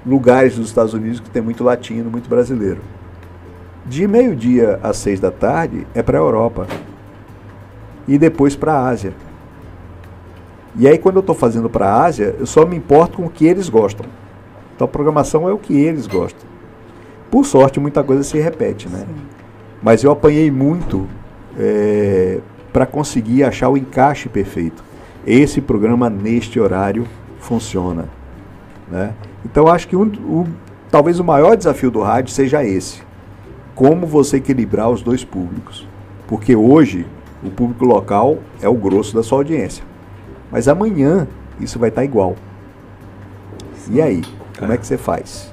lugares 0.05 0.57
dos 0.57 0.67
Estados 0.67 0.93
Unidos 0.93 1.19
que 1.21 1.29
tem 1.29 1.41
muito 1.41 1.63
latino, 1.63 2.11
muito 2.11 2.29
brasileiro. 2.29 2.81
De 3.85 4.07
meio-dia 4.07 4.79
às 4.83 4.97
6 4.97 5.19
da 5.19 5.31
tarde 5.31 5.87
é 5.93 6.01
para 6.01 6.17
a 6.17 6.21
Europa 6.21 6.67
e 8.07 8.17
depois 8.17 8.55
para 8.55 8.73
a 8.73 8.87
Ásia. 8.87 9.13
E 10.75 10.87
aí 10.87 10.97
quando 10.97 11.17
eu 11.17 11.21
estou 11.21 11.35
fazendo 11.35 11.69
para 11.69 11.87
a 11.87 12.03
Ásia, 12.03 12.35
eu 12.39 12.45
só 12.45 12.65
me 12.65 12.75
importo 12.75 13.17
com 13.17 13.25
o 13.25 13.29
que 13.29 13.45
eles 13.45 13.69
gostam. 13.69 14.05
Então 14.75 14.85
a 14.85 14.87
programação 14.87 15.47
é 15.47 15.53
o 15.53 15.57
que 15.57 15.73
eles 15.73 16.07
gostam. 16.07 16.47
Por 17.29 17.45
sorte, 17.45 17.79
muita 17.79 18.03
coisa 18.03 18.23
se 18.23 18.39
repete, 18.39 18.87
né? 18.87 19.05
Sim. 19.07 19.15
Mas 19.81 20.03
eu 20.03 20.11
apanhei 20.11 20.49
muito 20.49 21.07
é, 21.57 22.39
para 22.71 22.85
conseguir 22.85 23.43
achar 23.43 23.69
o 23.69 23.77
encaixe 23.77 24.29
perfeito. 24.29 24.83
Esse 25.25 25.61
programa 25.61 26.09
neste 26.09 26.59
horário 26.59 27.05
funciona. 27.39 28.07
Né? 28.89 29.13
Então 29.45 29.67
acho 29.67 29.87
que 29.87 29.95
um, 29.95 30.05
o, 30.05 30.47
talvez 30.89 31.19
o 31.19 31.23
maior 31.23 31.55
desafio 31.55 31.91
do 31.91 32.01
rádio 32.01 32.31
seja 32.31 32.63
esse. 32.63 33.01
Como 33.75 34.05
você 34.05 34.37
equilibrar 34.37 34.89
os 34.89 35.01
dois 35.01 35.23
públicos. 35.23 35.87
Porque 36.27 36.55
hoje 36.55 37.05
o 37.43 37.49
público 37.49 37.85
local 37.85 38.37
é 38.61 38.69
o 38.69 38.75
grosso 38.75 39.13
da 39.13 39.21
sua 39.21 39.39
audiência. 39.39 39.83
Mas 40.53 40.67
amanhã 40.67 41.27
isso 41.59 41.79
vai 41.79 41.89
estar 41.89 42.05
igual. 42.05 42.35
E 43.89 43.99
aí? 43.99 44.21
Como 44.59 44.71
é 44.71 44.77
que 44.77 44.85
você 44.85 44.99
faz? 44.99 45.51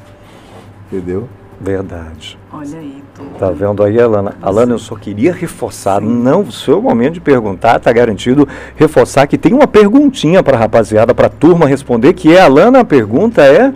Entendeu? 0.92 1.26
Verdade. 1.58 2.38
Olha 2.52 2.78
aí, 2.78 3.02
tu. 3.14 3.22
Tá 3.38 3.50
vendo 3.50 3.82
aí, 3.82 3.98
Alana? 3.98 4.34
Alana, 4.42 4.74
eu 4.74 4.78
só 4.78 4.94
queria 4.96 5.32
reforçar, 5.32 6.00
Sim. 6.00 6.06
não, 6.06 6.42
o 6.42 6.52
seu 6.52 6.82
momento 6.82 7.14
de 7.14 7.20
perguntar, 7.20 7.78
tá 7.80 7.90
garantido, 7.92 8.46
reforçar 8.76 9.26
que 9.26 9.38
tem 9.38 9.54
uma 9.54 9.66
perguntinha 9.66 10.42
para 10.42 10.58
rapaziada, 10.58 11.14
para 11.14 11.30
turma 11.30 11.66
responder, 11.66 12.12
que 12.12 12.34
é, 12.34 12.42
Alana, 12.42 12.80
a 12.80 12.84
pergunta 12.84 13.42
é... 13.42 13.72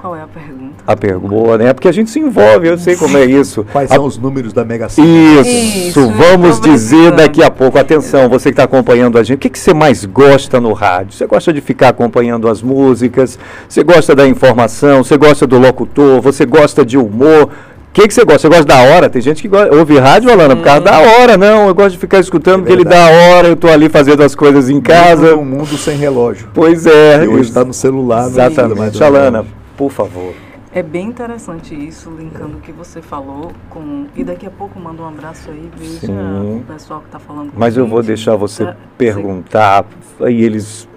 Qual 0.00 0.14
é 0.14 0.22
a 0.22 0.26
pergunta? 0.26 0.79
A 0.90 0.96
pergunta, 0.96 1.56
né? 1.56 1.72
Porque 1.72 1.86
a 1.86 1.92
gente 1.92 2.10
se 2.10 2.18
envolve, 2.18 2.66
eu 2.66 2.76
sei 2.76 2.96
como 2.96 3.16
é 3.16 3.24
isso. 3.24 3.64
Quais 3.70 3.88
a... 3.92 3.94
são 3.94 4.04
os 4.04 4.18
números 4.18 4.52
da 4.52 4.64
Mega 4.64 4.88
Sena? 4.88 5.06
Isso, 5.06 5.88
isso 5.88 6.10
vamos 6.10 6.60
dizer 6.60 7.12
daqui 7.12 7.44
a 7.44 7.48
pouco. 7.48 7.78
Atenção, 7.78 8.28
você 8.28 8.48
que 8.48 8.54
está 8.54 8.64
acompanhando 8.64 9.16
a 9.16 9.22
gente, 9.22 9.36
o 9.36 9.38
que, 9.38 9.50
que 9.50 9.58
você 9.58 9.72
mais 9.72 10.04
gosta 10.04 10.60
no 10.60 10.72
rádio? 10.72 11.12
Você 11.12 11.28
gosta 11.28 11.52
de 11.52 11.60
ficar 11.60 11.90
acompanhando 11.90 12.48
as 12.48 12.60
músicas? 12.60 13.38
Você 13.68 13.84
gosta 13.84 14.16
da 14.16 14.26
informação? 14.26 15.04
Você 15.04 15.16
gosta 15.16 15.46
do 15.46 15.60
locutor? 15.60 16.20
Você 16.22 16.44
gosta 16.44 16.84
de 16.84 16.98
humor? 16.98 17.44
O 17.44 17.92
que, 17.92 18.08
que 18.08 18.12
você 18.12 18.24
gosta? 18.24 18.40
Você 18.40 18.48
gosta 18.48 18.64
da 18.64 18.82
hora? 18.82 19.08
Tem 19.08 19.22
gente 19.22 19.42
que 19.42 19.46
gosta, 19.46 19.72
ouve 19.72 19.96
rádio, 19.96 20.28
Alana, 20.28 20.56
por 20.56 20.64
causa 20.64 20.80
da 20.80 20.98
hora. 20.98 21.36
Não, 21.36 21.68
eu 21.68 21.74
gosto 21.74 21.92
de 21.92 21.98
ficar 21.98 22.18
escutando 22.18 22.54
é 22.54 22.58
porque 22.62 22.72
ele 22.72 22.84
dá 22.84 23.06
hora, 23.06 23.46
eu 23.46 23.54
estou 23.54 23.70
ali 23.70 23.88
fazendo 23.88 24.24
as 24.24 24.34
coisas 24.34 24.68
em 24.68 24.80
casa. 24.80 25.36
Um 25.36 25.44
mundo 25.44 25.78
sem 25.78 25.96
relógio. 25.96 26.48
Pois 26.52 26.84
é. 26.84 27.24
E 27.24 27.28
hoje 27.28 27.48
está 27.48 27.64
no 27.64 27.72
celular. 27.72 28.26
Exatamente. 28.26 29.00
Alana, 29.00 29.46
por 29.76 29.92
favor. 29.92 30.34
É 30.72 30.82
bem 30.82 31.08
interessante 31.08 31.74
isso, 31.74 32.10
linkando 32.10 32.58
o 32.58 32.60
que 32.60 32.70
você 32.70 33.02
falou 33.02 33.52
com. 33.68 34.06
E 34.14 34.22
daqui 34.22 34.46
a 34.46 34.50
pouco 34.50 34.78
manda 34.78 35.02
um 35.02 35.08
abraço 35.08 35.50
aí, 35.50 35.68
veja 35.76 36.06
Sim. 36.06 36.60
o 36.60 36.64
pessoal 36.64 37.00
que 37.00 37.06
está 37.06 37.18
falando 37.18 37.52
Mas 37.56 37.76
eu 37.76 37.88
vou 37.88 38.02
deixar 38.04 38.36
você 38.36 38.64
pra, 38.64 38.76
perguntar, 38.96 39.84
aí 40.20 40.42
eles. 40.42 40.88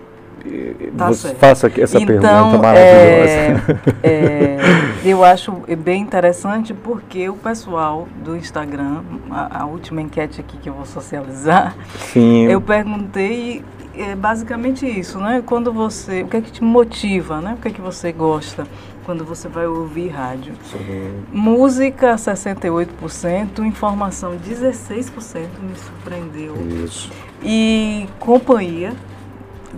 Tá 0.98 1.08
você 1.08 1.34
faça 1.36 1.72
essa 1.78 1.98
então, 1.98 2.06
pergunta 2.06 2.58
maravilhosa. 2.62 3.80
É, 4.04 4.04
é, 4.04 4.60
eu 5.04 5.24
acho 5.24 5.64
bem 5.80 6.02
interessante 6.02 6.74
porque 6.74 7.28
o 7.30 7.36
pessoal 7.36 8.08
do 8.24 8.36
Instagram, 8.36 9.02
a, 9.32 9.62
a, 9.62 9.66
última 9.66 10.02
enquete 10.02 10.40
aqui 10.40 10.58
que 10.58 10.70
eu 10.70 10.74
vou 10.74 10.86
socializar, 10.86 11.76
Sim. 12.12 12.44
eu 12.44 12.62
perguntei 12.62 13.64
é 13.96 14.16
basicamente 14.16 14.88
isso, 14.88 15.20
né? 15.20 15.44
Quando 15.46 15.72
você, 15.72 16.24
o 16.24 16.28
que 16.28 16.38
é 16.38 16.42
que 16.42 16.52
te 16.52 16.64
motiva, 16.64 17.40
né? 17.40 17.56
O 17.58 17.62
que 17.62 17.68
é 17.68 17.72
que 17.72 17.82
você 17.82 18.12
gosta? 18.12 18.68
Quando 19.06 19.26
você 19.26 19.48
vai 19.48 19.66
ouvir 19.68 20.10
rádio. 20.10 20.54
Sim. 20.72 21.24
Música 21.32 22.16
68%, 22.16 23.60
informação 23.66 24.38
16% 24.38 25.48
me 25.62 25.76
surpreendeu. 25.76 26.56
Isso. 26.84 27.12
E 27.44 28.08
companhia 28.20 28.94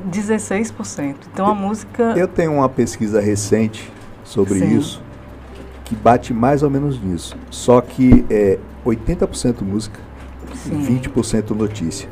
16%. 0.09 1.15
Então 1.31 1.47
a 1.47 1.55
música 1.55 2.13
Eu 2.15 2.27
tenho 2.27 2.53
uma 2.53 2.69
pesquisa 2.69 3.19
recente 3.19 3.91
sobre 4.23 4.59
Sim. 4.59 4.77
isso 4.77 5.05
que 5.85 5.95
bate 5.95 6.33
mais 6.33 6.63
ou 6.63 6.69
menos 6.69 7.01
nisso. 7.01 7.37
Só 7.49 7.79
que 7.79 8.25
é 8.29 8.57
80% 8.85 9.61
música, 9.61 9.99
Sim. 10.53 10.99
20% 10.99 11.51
notícia. 11.51 12.09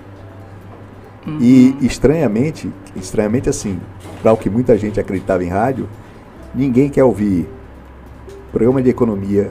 Uhum. 1.25 1.39
E 1.39 1.77
estranhamente, 1.81 2.71
estranhamente 2.95 3.49
assim, 3.49 3.79
para 4.21 4.31
o 4.31 4.37
que 4.37 4.49
muita 4.49 4.77
gente 4.77 4.99
acreditava 4.99 5.43
em 5.43 5.47
rádio, 5.47 5.89
Ninguém 6.53 6.89
quer 6.89 7.03
ouvir 7.03 7.49
programa 8.51 8.81
de 8.81 8.89
economia, 8.89 9.49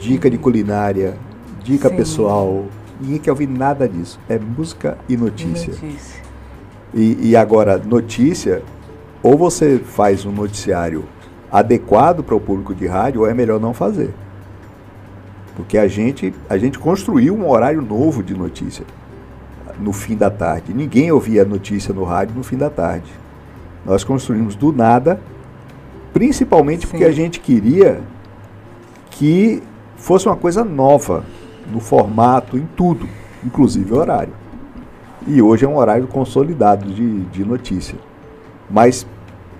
dica 0.00 0.28
de 0.28 0.36
culinária, 0.36 1.16
dica 1.62 1.88
Sim. 1.88 1.96
pessoal. 1.96 2.64
Ninguém 3.00 3.18
quer 3.18 3.30
ouvir 3.30 3.48
nada 3.48 3.88
disso. 3.88 4.18
É 4.28 4.38
música 4.38 4.98
e 5.08 5.16
notícia. 5.16 5.72
notícia. 5.72 6.22
E, 6.92 7.30
e 7.30 7.36
agora, 7.36 7.78
notícia, 7.78 8.62
ou 9.22 9.38
você 9.38 9.78
faz 9.78 10.26
um 10.26 10.32
noticiário 10.32 11.04
adequado 11.52 12.22
para 12.22 12.34
o 12.34 12.40
público 12.40 12.74
de 12.74 12.86
rádio, 12.86 13.20
ou 13.20 13.28
é 13.28 13.34
melhor 13.34 13.60
não 13.60 13.72
fazer. 13.72 14.12
Porque 15.56 15.78
a 15.78 15.86
gente, 15.86 16.34
a 16.48 16.56
gente 16.58 16.78
construiu 16.78 17.34
um 17.34 17.48
horário 17.48 17.82
novo 17.82 18.22
de 18.22 18.34
notícia 18.34 18.84
no 19.78 19.92
fim 19.92 20.16
da 20.16 20.30
tarde. 20.30 20.74
Ninguém 20.74 21.12
ouvia 21.12 21.44
notícia 21.44 21.94
no 21.94 22.04
rádio 22.04 22.34
no 22.34 22.42
fim 22.42 22.56
da 22.56 22.70
tarde. 22.70 23.10
Nós 23.84 24.04
construímos 24.04 24.54
do 24.54 24.72
nada 24.72 25.20
Principalmente 26.12 26.86
porque 26.86 27.04
a 27.04 27.12
gente 27.12 27.40
queria 27.40 28.00
que 29.10 29.62
fosse 29.96 30.26
uma 30.26 30.36
coisa 30.36 30.64
nova 30.64 31.24
no 31.70 31.80
formato, 31.80 32.56
em 32.56 32.66
tudo, 32.76 33.08
inclusive 33.44 33.92
horário. 33.94 34.32
E 35.26 35.40
hoje 35.40 35.64
é 35.64 35.68
um 35.68 35.76
horário 35.76 36.06
consolidado 36.06 36.90
de, 36.90 37.20
de 37.26 37.44
notícia. 37.44 37.96
Mas 38.68 39.06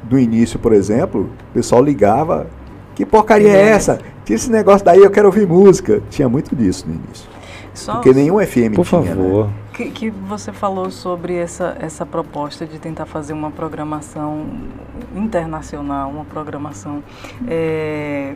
no 0.09 0.19
início, 0.19 0.59
por 0.59 0.73
exemplo, 0.73 1.31
o 1.51 1.53
pessoal 1.53 1.83
ligava, 1.83 2.47
que 2.95 3.05
porcaria 3.05 3.51
é 3.51 3.69
essa? 3.69 3.99
Tira 4.25 4.37
esse 4.37 4.51
negócio 4.51 4.85
daí, 4.85 5.01
eu 5.01 5.11
quero 5.11 5.27
ouvir 5.27 5.47
música. 5.47 6.03
Tinha 6.11 6.29
muito 6.29 6.55
disso 6.57 6.87
no 6.89 6.95
início. 6.95 7.29
Só, 7.75 7.95
Porque 7.95 8.13
nenhum 8.13 8.39
FM 8.45 8.75
por 8.75 8.87
tinha, 8.87 9.01
né? 9.01 9.09
favor. 9.09 9.47
Né? 9.47 9.53
Que, 9.73 9.91
que, 9.91 10.11
você 10.11 10.53
falou 10.53 10.91
sobre 10.91 11.35
essa, 11.35 11.77
essa 11.81 12.05
proposta 12.05 12.67
de 12.67 12.79
tentar 12.79 13.07
fazer 13.07 13.33
uma 13.33 13.51
programação 13.51 14.47
internacional, 15.15 16.11
uma 16.11 16.25
programação. 16.25 17.03
É, 17.47 18.35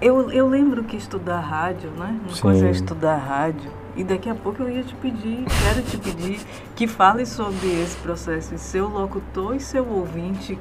eu, 0.00 0.30
eu 0.30 0.46
lembro 0.46 0.84
que 0.84 0.96
estudar 0.96 1.40
rádio, 1.40 1.90
né? 1.90 2.18
Uma 2.24 2.34
Sim. 2.34 2.42
coisa 2.42 2.68
é 2.68 2.70
estudar 2.70 3.16
rádio. 3.16 3.70
E 3.96 4.04
daqui 4.04 4.30
a 4.30 4.34
pouco 4.34 4.62
eu 4.62 4.70
ia 4.70 4.84
te 4.84 4.94
pedir, 4.94 5.44
quero 5.64 5.82
te 5.82 5.98
pedir, 5.98 6.40
que 6.76 6.86
fale 6.86 7.26
sobre 7.26 7.82
esse 7.82 7.96
processo 7.96 8.56
seu 8.56 8.88
locutor 8.88 9.56
e 9.56 9.60
seu 9.60 9.84
ouvinte 9.88 10.56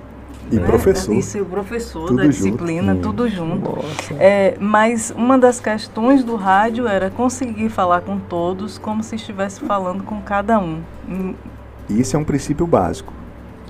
e 0.51 0.55
né? 0.55 0.65
professor. 0.65 1.13
E 1.15 1.21
seu 1.21 1.45
professor 1.45 2.07
tudo 2.07 2.17
da 2.17 2.27
disciplina, 2.27 2.93
junto. 2.93 3.07
tudo 3.07 3.27
junto. 3.27 3.77
É, 4.17 4.55
mas 4.59 5.11
uma 5.15 5.37
das 5.37 5.59
questões 5.59 6.23
do 6.23 6.35
rádio 6.35 6.87
era 6.87 7.09
conseguir 7.09 7.69
falar 7.69 8.01
com 8.01 8.17
todos 8.17 8.77
como 8.77 9.03
se 9.03 9.15
estivesse 9.15 9.59
falando 9.61 10.03
com 10.03 10.21
cada 10.21 10.59
um. 10.59 10.81
E 11.89 11.99
isso 11.99 12.15
é 12.15 12.19
um 12.19 12.23
princípio 12.23 12.65
básico. 12.65 13.13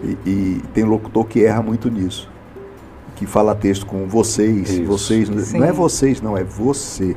E, 0.03 0.17
e 0.29 0.61
tem 0.73 0.83
locutor 0.83 1.25
que 1.25 1.43
erra 1.43 1.61
muito 1.61 1.89
nisso. 1.89 2.29
Que 3.15 3.25
fala 3.25 3.55
texto 3.55 3.85
com 3.85 4.07
vocês, 4.07 4.69
isso. 4.69 4.83
vocês. 4.85 5.27
Sim. 5.27 5.59
Não 5.59 5.65
é 5.65 5.71
vocês, 5.71 6.21
não, 6.21 6.37
é 6.37 6.43
você. 6.43 7.15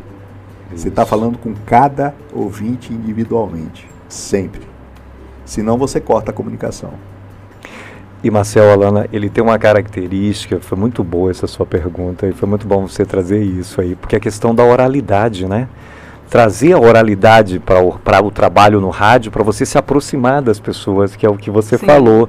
Isso. 0.73 0.83
Você 0.83 0.89
está 0.89 1.05
falando 1.05 1.37
com 1.37 1.53
cada 1.67 2.15
ouvinte 2.33 2.93
individualmente. 2.93 3.89
Sempre. 4.09 4.63
Senão 5.45 5.77
você 5.77 6.01
corta 6.01 6.31
a 6.31 6.35
comunicação. 6.35 6.95
E 8.23 8.31
Marcel 8.31 8.71
Alana, 8.71 9.07
ele 9.11 9.31
tem 9.31 9.43
uma 9.43 9.59
característica, 9.59 10.61
foi 10.61 10.77
muito 10.77 11.03
boa 11.03 11.31
essa 11.31 11.47
sua 11.47 11.65
pergunta, 11.65 12.27
e 12.27 12.33
foi 12.33 12.47
muito 12.47 12.67
bom 12.67 12.87
você 12.87 13.03
trazer 13.03 13.43
isso 13.43 13.81
aí, 13.81 13.95
porque 13.95 14.15
a 14.15 14.21
questão 14.21 14.55
da 14.55 14.63
oralidade, 14.63 15.47
né? 15.47 15.67
Trazer 16.29 16.75
a 16.75 16.79
oralidade 16.79 17.59
para 17.59 17.83
o, 17.83 17.99
o 18.25 18.31
trabalho 18.31 18.79
no 18.79 18.91
rádio, 18.91 19.33
para 19.33 19.43
você 19.43 19.65
se 19.65 19.79
aproximar 19.79 20.43
das 20.43 20.61
pessoas, 20.61 21.17
que 21.17 21.25
é 21.25 21.31
o 21.31 21.37
que 21.37 21.51
você 21.51 21.79
Sim. 21.79 21.87
falou. 21.87 22.29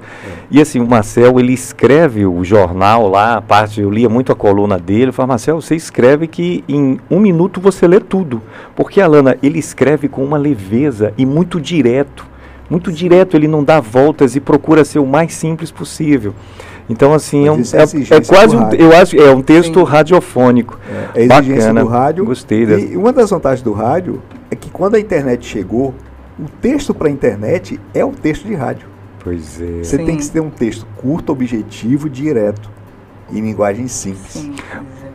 E 0.49 0.61
assim, 0.61 0.79
o 0.79 0.87
Marcel, 0.87 1.37
ele 1.39 1.51
escreve 1.51 2.25
o 2.25 2.41
jornal 2.41 3.09
lá, 3.09 3.35
a 3.35 3.41
parte, 3.41 3.81
eu 3.81 3.91
lia 3.91 4.07
muito 4.07 4.31
a 4.31 4.35
coluna 4.35 4.79
dele, 4.79 5.09
eu 5.09 5.13
falava, 5.13 5.33
Marcel, 5.33 5.61
você 5.61 5.75
escreve 5.75 6.25
que 6.25 6.63
em 6.69 7.01
um 7.11 7.19
minuto 7.19 7.59
você 7.59 7.85
lê 7.85 7.99
tudo. 7.99 8.41
Porque, 8.77 9.01
Alana, 9.01 9.37
ele 9.43 9.59
escreve 9.59 10.07
com 10.07 10.23
uma 10.23 10.37
leveza 10.37 11.13
e 11.17 11.25
muito 11.25 11.59
direto 11.59 12.31
muito 12.72 12.89
direto, 12.89 13.36
ele 13.36 13.49
não 13.49 13.65
dá 13.65 13.82
voltas 13.82 14.34
e 14.38 14.39
procura 14.39 14.86
ser 14.86 14.99
o 14.99 15.05
mais 15.05 15.34
simples 15.34 15.69
possível. 15.69 16.34
Então, 16.89 17.13
assim, 17.13 17.45
é, 17.45 17.51
um, 17.51 17.57
é, 17.57 18.15
é, 18.15 18.22
quase 18.22 18.55
um, 18.55 18.72
eu 18.72 18.95
acho, 18.95 19.17
é 19.17 19.30
um 19.30 19.41
texto 19.41 19.80
Sim. 19.80 19.84
radiofônico. 19.84 20.80
É, 21.13 21.26
é 21.26 21.28
Bacana, 21.28 21.82
do 21.82 21.88
rádio. 21.88 22.26
Gostei. 22.26 22.65
Dessa. 22.65 22.86
E 22.86 22.95
uma 22.95 23.11
das 23.11 23.30
vantagens 23.30 23.61
do 23.61 23.74
rádio 23.74 24.22
é 24.49 24.55
que 24.55 24.69
quando 24.69 24.95
a 24.95 24.99
internet 24.99 25.45
chegou, 25.45 25.93
o 26.39 26.45
texto 26.61 26.93
para 26.93 27.09
a 27.09 27.11
internet 27.11 27.78
é 27.93 28.05
o 28.05 28.11
texto 28.11 28.47
de 28.47 28.55
rádio. 28.55 28.88
Pois 29.22 29.61
é. 29.61 29.84
Você 29.84 29.97
Sim. 29.97 30.05
tem 30.05 30.17
que 30.17 30.30
ter 30.30 30.39
um 30.39 30.49
texto 30.49 30.88
curto, 30.95 31.34
objetivo, 31.34 32.09
direto, 32.09 32.69
em 33.32 33.41
linguagem 33.41 33.88
simples. 33.89 34.32
Sim. 34.32 34.55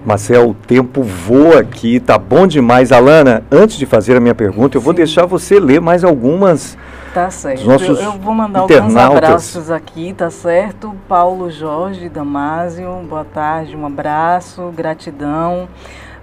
Marcel, 0.05 0.51
o 0.51 0.55
tempo 0.55 1.03
voa 1.03 1.61
aqui, 1.61 1.99
tá 2.01 2.17
bom 2.17 2.47
demais. 2.47 2.93
Alana, 2.93 3.43
antes 3.51 3.77
de 3.77 3.87
fazer 3.87 4.17
a 4.17 4.21
minha 4.21 4.35
pergunta, 4.35 4.77
eu 4.77 4.81
vou 4.81 4.93
deixar 4.93 5.27
você 5.27 5.59
ler 5.59 5.81
mais 5.81 6.05
algumas 6.05 6.77
Tá 7.17 7.31
certo. 7.31 7.65
eu, 7.65 7.97
eu, 7.97 8.13
vou 8.13 8.35
mandar 8.35 8.61
alguns 8.61 8.95
abraços 8.95 9.71
aqui, 9.71 10.13
tá 10.13 10.29
certo? 10.29 10.95
Paulo 11.09 11.51
Jorge 11.51 12.11
Damásio, 12.11 12.91
boa 13.09 13.25
tarde, 13.25 13.75
um 13.75 13.87
abraço, 13.87 14.71
gratidão. 14.77 15.67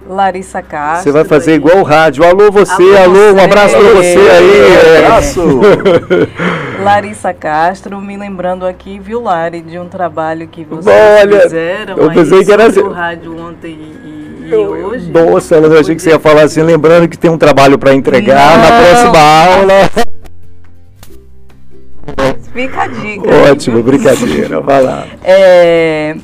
Larissa 0.08 0.62
Castro. 0.62 1.02
Você 1.02 1.10
vai 1.10 1.24
fazer 1.24 1.50
aí. 1.50 1.56
igual 1.56 1.78
o 1.78 1.82
rádio. 1.82 2.22
Alô, 2.22 2.48
você, 2.52 2.96
alô, 2.96 3.18
alô 3.18 3.32
um 3.34 3.42
abraço 3.42 3.76
para 3.76 3.88
você 3.88 4.18
aí. 4.18 4.60
É. 4.86 5.06
Abraço. 5.06 5.60
Larissa 6.80 7.34
Castro, 7.34 8.00
me 8.00 8.16
lembrando 8.16 8.64
aqui, 8.64 9.00
viu, 9.00 9.20
Lari, 9.20 9.62
de 9.62 9.76
um 9.80 9.88
trabalho 9.88 10.46
que 10.46 10.62
vocês 10.62 10.96
Olha, 10.96 11.40
fizeram 11.40 11.96
eu 11.96 12.12
pensei 12.12 12.44
que 12.44 12.52
era 12.52 12.68
o 12.68 12.92
rádio 12.92 13.36
ontem 13.36 13.76
e, 14.04 14.48
e 14.48 14.54
hoje. 14.54 15.10
Nossa, 15.10 15.56
eu 15.56 15.80
achei 15.80 15.96
que 15.96 16.02
você 16.02 16.10
ia 16.10 16.20
falar 16.20 16.42
assim, 16.42 16.62
lembrando 16.62 17.08
que 17.08 17.18
tem 17.18 17.32
um 17.32 17.38
trabalho 17.38 17.80
para 17.80 17.92
entregar 17.92 18.58
Não. 18.58 18.62
na 18.62 18.80
próxima 18.80 19.18
aula. 19.18 20.04
Fica 22.52 22.82
a 22.82 22.86
dica. 22.86 23.28
Ótimo, 23.50 23.82
brincadeira, 23.82 24.60
vai 24.60 24.82
lá. 24.82 25.06
É, 25.24 26.16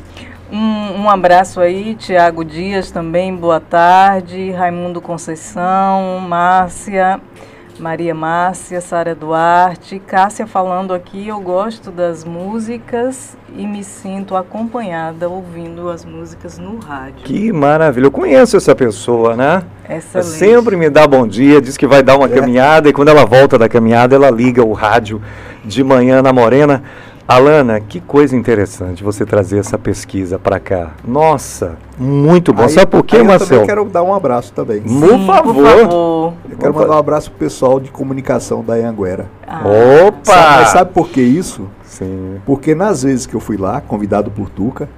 um, 0.50 1.02
um, 1.02 1.10
abraço 1.10 1.60
aí, 1.60 1.94
Tiago 1.94 2.44
Dias 2.44 2.90
também, 2.90 3.34
boa 3.34 3.60
tarde. 3.60 4.50
Raimundo 4.52 5.00
Conceição, 5.00 6.20
Márcia. 6.20 7.20
Maria 7.80 8.14
Márcia, 8.14 8.80
Sara 8.80 9.14
Duarte, 9.14 9.98
Cássia 9.98 10.46
falando 10.46 10.92
aqui, 10.92 11.28
eu 11.28 11.40
gosto 11.40 11.90
das 11.90 12.24
músicas 12.24 13.36
e 13.56 13.66
me 13.66 13.82
sinto 13.82 14.36
acompanhada 14.36 15.28
ouvindo 15.28 15.88
as 15.88 16.04
músicas 16.04 16.58
no 16.58 16.78
rádio. 16.78 17.24
Que 17.24 17.50
maravilha, 17.50 18.06
eu 18.06 18.10
conheço 18.10 18.56
essa 18.56 18.74
pessoa, 18.74 19.34
né? 19.34 19.62
Excelente. 19.88 20.30
Sempre 20.30 20.76
me 20.76 20.90
dá 20.90 21.06
bom 21.06 21.26
dia, 21.26 21.60
diz 21.60 21.76
que 21.78 21.86
vai 21.86 22.02
dar 22.02 22.18
uma 22.18 22.26
é. 22.26 22.28
caminhada 22.28 22.88
e 22.88 22.92
quando 22.92 23.08
ela 23.08 23.24
volta 23.24 23.58
da 23.58 23.68
caminhada, 23.68 24.14
ela 24.14 24.30
liga 24.30 24.62
o 24.62 24.72
rádio 24.72 25.20
de 25.64 25.82
manhã 25.84 26.22
na 26.22 26.32
Morena. 26.32 26.82
Alana, 27.30 27.78
que 27.78 28.00
coisa 28.00 28.34
interessante 28.34 29.04
você 29.04 29.24
trazer 29.24 29.58
essa 29.58 29.78
pesquisa 29.78 30.36
para 30.36 30.58
cá. 30.58 30.94
Nossa, 31.06 31.76
muito 31.96 32.52
bom. 32.52 32.64
Aí, 32.64 32.70
Sabe 32.70 32.86
por 32.88 33.04
quê, 33.04 33.22
Marcelo? 33.22 33.61
Eu 33.61 33.66
quero 33.66 33.84
dar 33.84 34.02
um 34.02 34.12
abraço 34.12 34.52
também. 34.52 34.82
Sim, 34.84 34.98
por, 34.98 35.26
favor. 35.26 35.54
por 35.54 35.64
favor. 35.64 36.32
Eu 36.50 36.58
quero 36.58 36.70
Opa. 36.72 36.80
mandar 36.80 36.94
um 36.96 36.98
abraço 36.98 37.30
pro 37.30 37.38
pessoal 37.38 37.78
de 37.78 37.88
comunicação 37.88 38.64
da 38.64 38.74
Anhanguera. 38.74 39.26
Ah. 39.46 39.62
Opa! 40.08 40.24
Sabe, 40.24 40.56
mas 40.56 40.68
sabe 40.70 40.92
por 40.92 41.08
que 41.08 41.20
isso? 41.20 41.68
Sim. 41.84 42.40
Porque 42.44 42.74
nas 42.74 43.04
vezes 43.04 43.26
que 43.26 43.34
eu 43.34 43.40
fui 43.40 43.56
lá, 43.56 43.80
convidado 43.80 44.28
por 44.28 44.50
Tuca, 44.50 44.88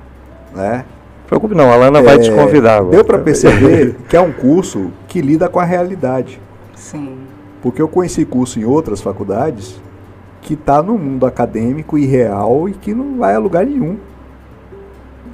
né? 0.55 0.87
Preocupe 1.27 1.55
não, 1.55 1.71
a 1.71 1.75
Alana 1.75 1.99
é, 1.99 2.03
vai 2.03 2.19
te 2.19 2.31
é, 2.31 2.35
convidar 2.35 2.79
agora. 2.79 2.97
Deu 2.97 3.05
para 3.05 3.19
perceber 3.19 3.95
que 4.09 4.17
é 4.17 4.21
um 4.23 4.33
curso 4.33 4.91
que 5.07 5.21
lida 5.21 5.51
com 5.51 5.61
a 5.61 5.65
realidade. 5.65 6.41
Sim. 6.75 7.19
Porque 7.61 7.83
eu 7.83 7.89
conheci 7.89 8.25
curso 8.25 8.59
em 8.59 8.65
outras 8.65 9.03
faculdades 9.03 9.79
que 10.43 10.55
está 10.55 10.83
no 10.83 10.99
mundo 10.99 11.25
acadêmico 11.25 11.97
e 11.97 12.05
real 12.05 12.69
e 12.69 12.73
que 12.73 12.93
não 12.93 13.19
vai 13.19 13.35
a 13.35 13.39
lugar 13.39 13.65
nenhum. 13.65 13.97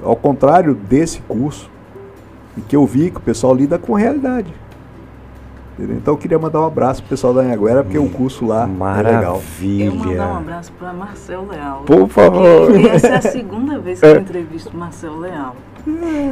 Ao 0.01 0.15
contrário 0.15 0.73
desse 0.73 1.19
curso, 1.21 1.69
em 2.57 2.61
que 2.61 2.75
eu 2.75 2.85
vi 2.85 3.11
que 3.11 3.17
o 3.17 3.21
pessoal 3.21 3.53
lida 3.53 3.77
com 3.77 3.93
realidade. 3.93 4.53
Entendeu? 5.77 5.97
Então 5.97 6.13
eu 6.13 6.17
queria 6.17 6.37
mandar 6.37 6.61
um 6.61 6.65
abraço 6.65 7.01
pro 7.01 7.09
pessoal 7.09 7.33
da 7.33 7.41
Anhanguera, 7.41 7.83
porque 7.83 7.97
o 7.97 8.09
curso 8.09 8.45
lá 8.45 8.67
Maravilha. 8.67 9.09
é 9.09 9.15
legal. 9.17 9.41
Eu 9.61 9.95
mandar 9.95 10.33
um 10.33 10.37
abraço 10.37 10.71
para 10.73 10.93
Marcel 10.93 11.47
Leal. 11.49 11.83
Por 11.85 12.07
favor. 12.09 12.75
Essa 12.85 13.07
é 13.07 13.15
a 13.15 13.21
segunda 13.21 13.79
vez 13.79 13.99
que 13.99 14.05
eu 14.05 14.19
entrevisto 14.19 14.75
Marcel 14.77 15.17
Leal. 15.17 15.55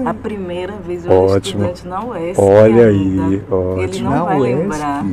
A 0.05 0.13
primeira 0.13 0.73
vez 0.85 1.05
eu 1.05 1.11
era 1.29 1.37
estudante 1.39 1.87
na 1.87 2.03
UESP. 2.05 2.41
Olha 2.41 2.87
aí, 2.87 3.41
ótimo. 3.49 3.81
Ele 3.81 4.01
não 4.01 4.11
na 4.11 4.23
vai 4.23 4.39
UESP. 4.39 4.55
lembrar. 4.59 5.05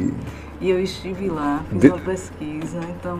E 0.64 0.70
eu 0.70 0.80
estive 0.80 1.28
lá, 1.28 1.60
fiz 1.70 1.78
De... 1.78 1.88
uma 1.88 1.98
pesquisa, 1.98 2.78
então 2.98 3.18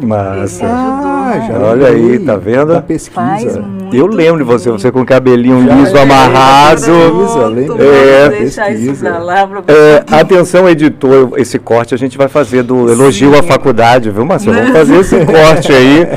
Massa. 0.00 0.64
ele 0.64 0.72
me 0.72 0.78
ajudou. 0.78 1.10
Ah, 1.10 1.46
já 1.46 1.58
Olha 1.58 1.88
aí, 1.88 2.18
tá 2.20 2.36
vendo? 2.38 2.68
Da 2.68 2.80
pesquisa. 2.80 3.62
eu 3.92 4.06
lembro 4.06 4.38
de 4.38 4.44
você, 4.44 4.70
você 4.70 4.90
com 4.90 5.02
o 5.02 5.04
cabelinho 5.04 5.62
já 5.66 5.74
liso, 5.74 5.94
é, 5.94 6.00
amarrado. 6.00 6.80
Pronto, 6.80 7.82
é, 7.82 8.30
deixar 8.30 8.72
isso 8.72 9.04
pra 9.04 9.18
lá 9.18 9.46
pra 9.46 9.62
é, 9.74 10.04
Atenção, 10.10 10.66
editor, 10.66 11.32
esse 11.36 11.58
corte 11.58 11.94
a 11.94 11.98
gente 11.98 12.16
vai 12.16 12.28
fazer 12.28 12.62
do 12.62 12.90
elogio 12.90 13.30
Sim. 13.30 13.40
à 13.40 13.42
faculdade, 13.42 14.10
viu, 14.10 14.24
Marcel? 14.24 14.54
Vamos 14.54 14.70
fazer 14.70 14.96
esse 14.96 15.18
corte 15.26 15.72
aí. 15.74 16.08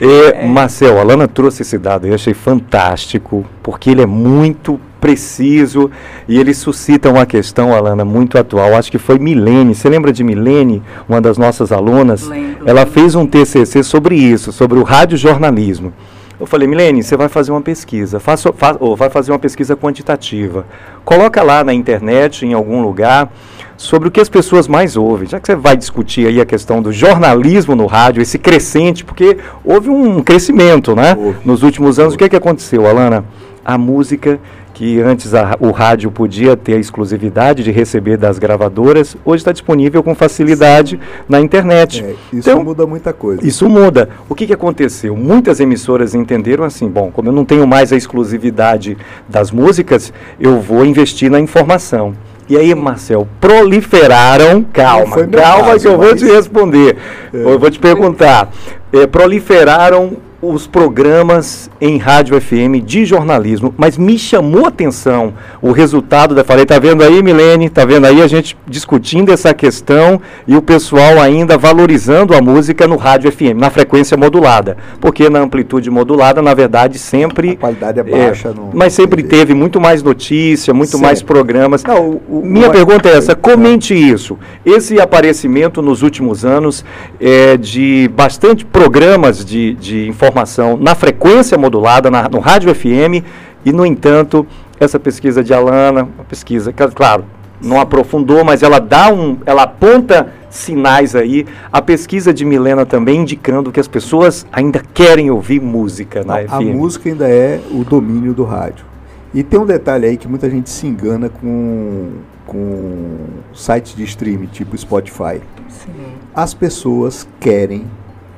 E, 0.00 0.34
é. 0.36 0.46
Marcel, 0.46 1.00
a 1.00 1.02
Lana 1.02 1.26
trouxe 1.26 1.62
esse 1.62 1.76
dado 1.76 2.06
eu 2.06 2.14
achei 2.14 2.32
fantástico, 2.32 3.44
porque 3.60 3.90
ele 3.90 4.02
é 4.02 4.06
muito 4.06 4.78
preciso 5.00 5.90
e 6.28 6.38
ele 6.38 6.52
suscita 6.52 7.08
uma 7.10 7.24
questão, 7.24 7.74
Alana, 7.74 8.04
muito 8.04 8.38
atual. 8.38 8.74
Acho 8.74 8.90
que 8.90 8.98
foi 8.98 9.18
Milene. 9.18 9.74
Você 9.74 9.88
lembra 9.88 10.12
de 10.12 10.22
Milene, 10.22 10.82
uma 11.08 11.20
das 11.20 11.38
nossas 11.38 11.72
alunas? 11.72 12.26
Lembro. 12.26 12.68
Ela 12.68 12.86
fez 12.86 13.14
um 13.14 13.26
TCC 13.26 13.82
sobre 13.82 14.16
isso, 14.16 14.52
sobre 14.52 14.78
o 14.78 14.82
radiojornalismo. 14.82 15.92
Eu 16.38 16.46
falei, 16.46 16.68
Milene, 16.68 17.02
você 17.02 17.16
vai 17.16 17.28
fazer 17.28 17.50
uma 17.50 17.60
pesquisa, 17.60 18.20
faça, 18.20 18.54
ou 18.78 18.94
vai 18.94 19.10
fazer 19.10 19.32
uma 19.32 19.40
pesquisa 19.40 19.76
quantitativa. 19.76 20.64
Coloca 21.04 21.42
lá 21.42 21.64
na 21.64 21.74
internet, 21.74 22.46
em 22.46 22.52
algum 22.52 22.80
lugar, 22.80 23.32
sobre 23.76 24.06
o 24.06 24.10
que 24.10 24.20
as 24.20 24.28
pessoas 24.28 24.68
mais 24.68 24.96
ouvem. 24.96 25.28
Já 25.28 25.40
que 25.40 25.46
você 25.46 25.56
vai 25.56 25.76
discutir 25.76 26.28
aí 26.28 26.40
a 26.40 26.46
questão 26.46 26.80
do 26.80 26.92
jornalismo 26.92 27.74
no 27.74 27.86
rádio, 27.86 28.22
esse 28.22 28.38
crescente, 28.38 29.04
porque 29.04 29.36
houve 29.64 29.90
um 29.90 30.22
crescimento, 30.22 30.94
né? 30.94 31.16
Nos 31.44 31.64
últimos 31.64 31.98
anos, 31.98 32.14
o 32.14 32.16
que, 32.16 32.24
é 32.24 32.28
que 32.28 32.36
aconteceu, 32.36 32.86
Alana? 32.86 33.24
a 33.68 33.76
música 33.76 34.40
que 34.78 35.00
antes 35.00 35.34
a, 35.34 35.56
o 35.58 35.72
rádio 35.72 36.08
podia 36.08 36.56
ter 36.56 36.74
a 36.74 36.78
exclusividade 36.78 37.64
de 37.64 37.72
receber 37.72 38.16
das 38.16 38.38
gravadoras, 38.38 39.16
hoje 39.24 39.40
está 39.40 39.50
disponível 39.50 40.04
com 40.04 40.14
facilidade 40.14 40.90
Sim. 40.90 41.22
na 41.28 41.40
internet. 41.40 42.04
É, 42.04 42.10
isso 42.32 42.48
então, 42.48 42.62
muda 42.62 42.86
muita 42.86 43.12
coisa. 43.12 43.44
Isso 43.44 43.68
muda. 43.68 44.08
O 44.28 44.36
que, 44.36 44.46
que 44.46 44.52
aconteceu? 44.52 45.16
Muitas 45.16 45.58
emissoras 45.58 46.14
entenderam 46.14 46.62
assim, 46.62 46.88
bom, 46.88 47.10
como 47.10 47.28
eu 47.28 47.32
não 47.32 47.44
tenho 47.44 47.66
mais 47.66 47.92
a 47.92 47.96
exclusividade 47.96 48.96
das 49.28 49.50
músicas, 49.50 50.12
eu 50.38 50.60
vou 50.60 50.86
investir 50.86 51.28
na 51.28 51.40
informação. 51.40 52.14
E 52.48 52.56
aí, 52.56 52.72
Marcel, 52.72 53.26
proliferaram. 53.40 54.64
Calma, 54.72 55.26
calma 55.26 55.70
caso, 55.72 55.80
que 55.80 55.88
eu 55.88 55.98
vou 55.98 56.14
te 56.14 56.24
responder. 56.24 56.96
É. 57.34 57.36
Eu 57.36 57.58
vou 57.58 57.68
te 57.68 57.80
perguntar. 57.80 58.52
É, 58.92 59.08
proliferaram 59.08 60.27
os 60.40 60.68
programas 60.68 61.68
em 61.80 61.98
rádio 61.98 62.40
FM 62.40 62.84
de 62.84 63.04
jornalismo, 63.04 63.74
mas 63.76 63.98
me 63.98 64.16
chamou 64.16 64.66
a 64.66 64.68
atenção 64.68 65.34
o 65.60 65.72
resultado 65.72 66.32
da 66.32 66.44
falei, 66.44 66.64
tá 66.64 66.78
vendo 66.78 67.02
aí, 67.02 67.22
Milene? 67.22 67.68
Tá 67.68 67.84
vendo 67.84 68.06
aí 68.06 68.22
a 68.22 68.28
gente 68.28 68.56
discutindo 68.66 69.32
essa 69.32 69.52
questão 69.52 70.20
e 70.46 70.54
o 70.54 70.62
pessoal 70.62 71.20
ainda 71.20 71.58
valorizando 71.58 72.34
a 72.34 72.40
música 72.40 72.86
no 72.86 72.96
rádio 72.96 73.32
FM, 73.32 73.56
na 73.56 73.68
frequência 73.68 74.16
modulada, 74.16 74.76
porque 75.00 75.28
na 75.28 75.40
amplitude 75.40 75.90
modulada, 75.90 76.40
na 76.40 76.54
verdade, 76.54 76.98
sempre 76.98 77.50
a 77.50 77.56
qualidade 77.56 77.98
é 77.98 78.02
baixa, 78.04 78.50
é, 78.50 78.52
no... 78.52 78.70
mas 78.72 78.92
sempre 78.92 79.24
teve 79.24 79.54
muito 79.54 79.80
mais 79.80 80.04
notícia, 80.04 80.72
muito 80.72 80.92
sempre. 80.92 81.06
mais 81.06 81.20
programas. 81.20 81.82
Não, 81.82 82.10
o, 82.10 82.22
o, 82.38 82.42
Minha 82.44 82.68
o... 82.68 82.72
pergunta 82.72 83.08
é 83.08 83.16
essa, 83.16 83.34
comente 83.34 83.92
isso. 83.92 84.38
Esse 84.64 85.00
aparecimento 85.00 85.82
nos 85.82 86.02
últimos 86.02 86.44
anos 86.44 86.84
é 87.20 87.56
de 87.56 88.08
bastante 88.14 88.64
programas 88.64 89.44
de, 89.44 89.74
de 89.74 90.06
informação 90.06 90.27
informação 90.28 90.76
na 90.76 90.94
frequência 90.94 91.56
modulada, 91.58 92.10
na, 92.10 92.28
no 92.28 92.38
rádio 92.38 92.74
FM, 92.74 93.24
e, 93.64 93.72
no 93.72 93.84
entanto, 93.84 94.46
essa 94.78 94.98
pesquisa 95.00 95.42
de 95.42 95.52
Alana, 95.52 96.02
uma 96.02 96.24
pesquisa, 96.24 96.72
claro, 96.72 97.24
não 97.60 97.80
aprofundou, 97.80 98.44
mas 98.44 98.62
ela 98.62 98.78
dá 98.78 99.12
um, 99.12 99.38
ela 99.44 99.64
aponta 99.64 100.32
sinais 100.48 101.16
aí. 101.16 101.44
A 101.72 101.82
pesquisa 101.82 102.32
de 102.32 102.44
Milena 102.44 102.86
também 102.86 103.20
indicando 103.20 103.72
que 103.72 103.80
as 103.80 103.88
pessoas 103.88 104.46
ainda 104.52 104.80
querem 104.94 105.30
ouvir 105.30 105.60
música 105.60 106.22
na 106.24 106.36
a, 106.36 106.42
FM. 106.42 106.52
A 106.52 106.60
música 106.60 107.08
ainda 107.08 107.28
é 107.28 107.60
o 107.72 107.82
domínio 107.84 108.32
do 108.32 108.44
rádio. 108.44 108.86
E 109.34 109.42
tem 109.42 109.58
um 109.58 109.66
detalhe 109.66 110.06
aí 110.06 110.16
que 110.16 110.28
muita 110.28 110.48
gente 110.48 110.70
se 110.70 110.86
engana 110.86 111.28
com, 111.28 112.12
com 112.46 113.16
sites 113.52 113.94
de 113.94 114.04
streaming, 114.04 114.46
tipo 114.46 114.78
Spotify. 114.78 115.40
Sim. 115.68 115.92
As 116.34 116.54
pessoas 116.54 117.28
querem 117.38 117.84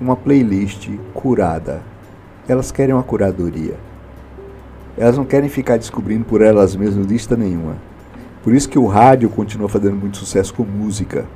uma 0.01 0.17
playlist 0.17 0.89
curada. 1.13 1.83
Elas 2.49 2.73
querem 2.73 2.95
uma 2.95 3.03
curadoria. 3.03 3.75
Elas 4.97 5.17
não 5.17 5.25
querem 5.25 5.49
ficar 5.49 5.77
descobrindo 5.77 6.25
por 6.25 6.41
elas 6.41 6.75
mesmas 6.75 7.07
lista 7.07 7.37
nenhuma. 7.37 7.77
Por 8.43 8.55
isso 8.55 8.69
que 8.69 8.79
o 8.79 8.87
rádio 8.87 9.29
continua 9.29 9.69
fazendo 9.69 9.97
muito 9.97 10.17
sucesso 10.17 10.55
com 10.55 10.65
música. 10.65 11.27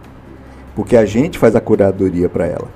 Porque 0.75 0.97
a 0.97 1.05
gente 1.05 1.39
faz 1.39 1.55
a 1.55 1.61
curadoria 1.61 2.29
para 2.29 2.47
ela. 2.47 2.69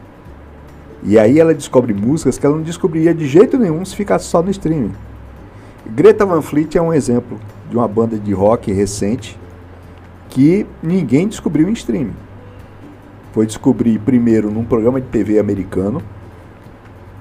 E 1.03 1.19
aí 1.19 1.41
ela 1.41 1.55
descobre 1.55 1.95
músicas 1.95 2.39
que 2.39 2.45
ela 2.45 2.57
não 2.57 2.63
descobriria 2.63 3.15
de 3.15 3.27
jeito 3.27 3.57
nenhum 3.57 3.85
se 3.85 3.97
ficasse 3.97 4.27
só 4.27 4.43
no 4.43 4.51
streaming. 4.51 4.93
Greta 5.87 6.27
Van 6.27 6.43
Fleet 6.43 6.77
é 6.77 6.83
um 6.83 6.93
exemplo 6.93 7.41
de 7.71 7.77
uma 7.77 7.89
banda 7.89 8.19
de 8.19 8.33
rock 8.33 8.71
recente 8.73 9.39
que 10.29 10.67
ninguém 10.83 11.27
descobriu 11.27 11.69
em 11.69 11.73
streaming 11.73 12.28
foi 13.33 13.47
descobrir 13.47 13.99
primeiro 13.99 14.51
num 14.51 14.65
programa 14.65 15.01
de 15.01 15.07
TV 15.09 15.39
americano, 15.39 16.03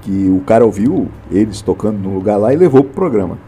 que 0.02 0.28
o 0.28 0.40
cara 0.40 0.64
ouviu 0.64 1.08
eles 1.30 1.60
tocando 1.60 1.98
num 1.98 2.14
lugar 2.14 2.36
lá 2.36 2.52
e 2.52 2.56
levou 2.56 2.82
pro 2.82 2.94
programa. 2.94 3.38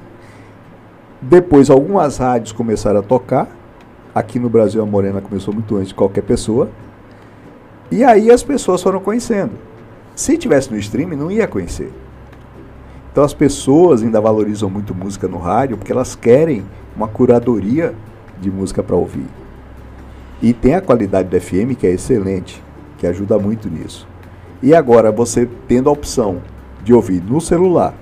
Depois 1.20 1.70
algumas 1.70 2.16
rádios 2.16 2.52
começaram 2.52 3.00
a 3.00 3.02
tocar. 3.02 3.48
Aqui 4.14 4.38
no 4.38 4.48
Brasil 4.48 4.82
a 4.82 4.86
Morena 4.86 5.20
começou 5.20 5.54
muito 5.54 5.76
antes 5.76 5.88
de 5.88 5.94
qualquer 5.94 6.22
pessoa. 6.22 6.68
E 7.90 8.04
aí 8.04 8.30
as 8.30 8.42
pessoas 8.42 8.82
foram 8.82 9.00
conhecendo. 9.00 9.52
Se 10.14 10.36
tivesse 10.36 10.70
no 10.70 10.78
streaming, 10.78 11.16
não 11.16 11.30
ia 11.30 11.46
conhecer. 11.46 11.92
Então 13.12 13.24
as 13.24 13.34
pessoas 13.34 14.02
ainda 14.02 14.20
valorizam 14.20 14.70
muito 14.70 14.94
música 14.94 15.26
no 15.26 15.38
rádio 15.38 15.76
porque 15.76 15.92
elas 15.92 16.14
querem 16.14 16.64
uma 16.94 17.08
curadoria 17.08 17.94
de 18.40 18.50
música 18.50 18.82
para 18.82 18.96
ouvir. 18.96 19.39
E 20.42 20.52
tem 20.52 20.74
a 20.74 20.80
qualidade 20.80 21.28
do 21.28 21.40
FM 21.40 21.76
que 21.78 21.86
é 21.86 21.90
excelente, 21.90 22.62
que 22.98 23.06
ajuda 23.06 23.38
muito 23.38 23.68
nisso. 23.68 24.08
E 24.62 24.74
agora 24.74 25.10
você 25.10 25.48
tendo 25.68 25.88
a 25.88 25.92
opção 25.92 26.40
de 26.82 26.94
ouvir 26.94 27.22
no 27.22 27.40
celular, 27.40 27.94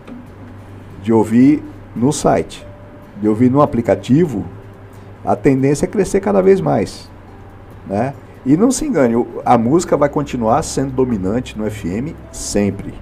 de 1.02 1.12
ouvir 1.12 1.62
no 1.94 2.12
site, 2.12 2.66
de 3.20 3.28
ouvir 3.28 3.50
no 3.50 3.60
aplicativo, 3.60 4.44
a 5.24 5.34
tendência 5.34 5.84
é 5.84 5.88
crescer 5.88 6.20
cada 6.20 6.40
vez 6.40 6.60
mais, 6.60 7.10
né? 7.86 8.14
E 8.46 8.56
não 8.56 8.70
se 8.70 8.86
engane, 8.86 9.26
a 9.44 9.58
música 9.58 9.96
vai 9.96 10.08
continuar 10.08 10.62
sendo 10.62 10.92
dominante 10.92 11.58
no 11.58 11.68
FM 11.68 12.14
sempre. 12.32 12.94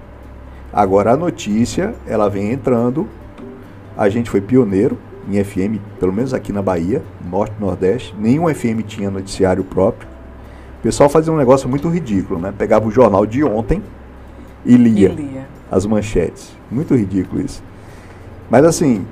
Agora 0.73 1.13
a 1.13 1.17
notícia, 1.17 1.95
ela 2.05 2.29
vem 2.29 2.51
entrando. 2.51 3.07
A 3.95 4.09
gente 4.09 4.29
foi 4.29 4.41
pioneiro, 4.41 4.97
em 5.27 5.43
FM, 5.43 5.79
pelo 5.99 6.13
menos 6.13 6.33
aqui 6.33 6.53
na 6.53 6.61
Bahia, 6.61 7.03
Norte 7.29 7.53
e 7.57 7.61
Nordeste, 7.61 8.15
nenhum 8.17 8.53
FM 8.53 8.81
tinha 8.85 9.11
noticiário 9.11 9.63
próprio. 9.63 10.07
O 10.79 10.81
pessoal 10.81 11.09
fazia 11.09 11.33
um 11.33 11.37
negócio 11.37 11.67
muito 11.67 11.89
ridículo, 11.89 12.39
né? 12.39 12.53
Pegava 12.57 12.87
o 12.87 12.91
jornal 12.91 13.25
de 13.25 13.43
ontem 13.43 13.83
e 14.65 14.77
lia, 14.77 15.09
e 15.09 15.15
lia. 15.15 15.47
as 15.69 15.85
manchetes. 15.85 16.55
Muito 16.71 16.95
ridículo 16.95 17.41
isso. 17.41 17.61
Mas 18.49 18.63
assim, 18.63 19.05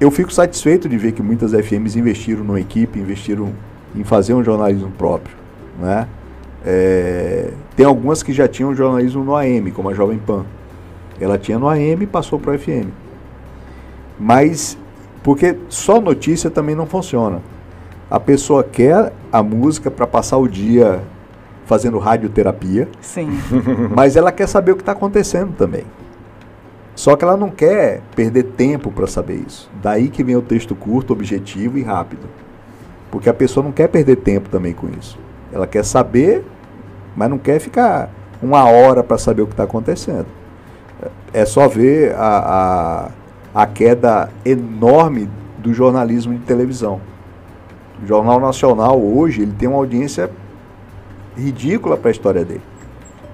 eu 0.00 0.10
fico 0.10 0.32
satisfeito 0.32 0.88
de 0.88 0.96
ver 0.96 1.12
que 1.12 1.22
muitas 1.22 1.52
FMs 1.52 1.96
investiram 1.96 2.42
numa 2.42 2.60
equipe, 2.60 2.98
investiram 2.98 3.52
em 3.94 4.04
fazer 4.04 4.34
um 4.34 4.42
jornalismo 4.42 4.90
próprio, 4.90 5.36
né? 5.78 6.08
É, 6.64 7.50
tem 7.76 7.84
algumas 7.84 8.22
que 8.22 8.32
já 8.32 8.46
tinham 8.46 8.74
jornalismo 8.74 9.24
no 9.24 9.36
AM, 9.36 9.70
como 9.72 9.90
a 9.90 9.94
Jovem 9.94 10.18
Pan. 10.18 10.44
Ela 11.20 11.36
tinha 11.36 11.58
no 11.58 11.68
AM 11.68 12.02
e 12.02 12.06
passou 12.06 12.38
para 12.38 12.54
o 12.54 12.58
FM. 12.58 12.88
Mas 14.18 14.78
porque 15.22 15.56
só 15.68 16.00
notícia 16.00 16.50
também 16.50 16.74
não 16.74 16.86
funciona. 16.86 17.40
A 18.10 18.20
pessoa 18.20 18.62
quer 18.62 19.12
a 19.32 19.42
música 19.42 19.90
para 19.90 20.06
passar 20.06 20.36
o 20.36 20.48
dia 20.48 21.02
fazendo 21.64 21.98
radioterapia. 21.98 22.88
Sim. 23.00 23.30
Mas 23.94 24.16
ela 24.16 24.32
quer 24.32 24.46
saber 24.46 24.72
o 24.72 24.76
que 24.76 24.82
está 24.82 24.92
acontecendo 24.92 25.54
também. 25.56 25.84
Só 26.94 27.16
que 27.16 27.24
ela 27.24 27.36
não 27.36 27.48
quer 27.48 28.02
perder 28.14 28.42
tempo 28.42 28.90
para 28.90 29.06
saber 29.06 29.42
isso. 29.46 29.70
Daí 29.80 30.08
que 30.08 30.22
vem 30.22 30.36
o 30.36 30.42
texto 30.42 30.74
curto, 30.74 31.12
objetivo 31.12 31.78
e 31.78 31.82
rápido. 31.82 32.28
Porque 33.10 33.28
a 33.30 33.34
pessoa 33.34 33.64
não 33.64 33.72
quer 33.72 33.88
perder 33.88 34.16
tempo 34.16 34.50
também 34.50 34.74
com 34.74 34.88
isso. 34.98 35.18
Ela 35.50 35.66
quer 35.66 35.84
saber, 35.84 36.44
mas 37.16 37.30
não 37.30 37.38
quer 37.38 37.58
ficar 37.60 38.10
uma 38.42 38.64
hora 38.64 39.02
para 39.02 39.16
saber 39.16 39.42
o 39.42 39.46
que 39.46 39.52
está 39.52 39.64
acontecendo. 39.64 40.26
É 41.32 41.44
só 41.44 41.66
ver 41.68 42.14
a, 42.14 43.08
a 43.08 43.10
a 43.54 43.66
queda 43.66 44.30
enorme 44.44 45.28
do 45.58 45.72
jornalismo 45.72 46.34
de 46.34 46.40
televisão. 46.40 47.00
O 48.02 48.06
Jornal 48.06 48.40
Nacional 48.40 49.00
hoje 49.00 49.42
ele 49.42 49.52
tem 49.52 49.68
uma 49.68 49.78
audiência 49.78 50.30
ridícula 51.36 51.96
para 51.96 52.10
a 52.10 52.12
história 52.12 52.44
dele. 52.44 52.62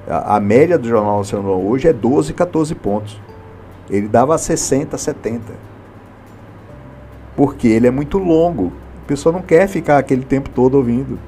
A, 0.09 0.37
a, 0.37 0.41
média 0.41 0.79
do 0.79 0.89
Jornal 0.89 1.19
Nacional 1.19 1.61
hoje 1.61 1.89
é 1.89 1.93
12, 1.93 2.33
14 2.33 2.75
pontos. 2.75 3.21
Ele 3.89 4.09
dava 4.09 4.37
60, 4.37 4.97
70. 4.99 5.43
Porque 7.37 7.69
ele 7.69 7.87
é 7.87 7.91
muito 7.91 8.19
longo. 8.19 8.73
A 9.05 9.07
pessoa 9.07 9.33
não 9.33 9.41
quer 9.41 9.69
ficar 9.69 9.99
aquele 9.99 10.25
tempo 10.25 10.51
todo 10.51 10.77
ouvindo. 10.77 11.19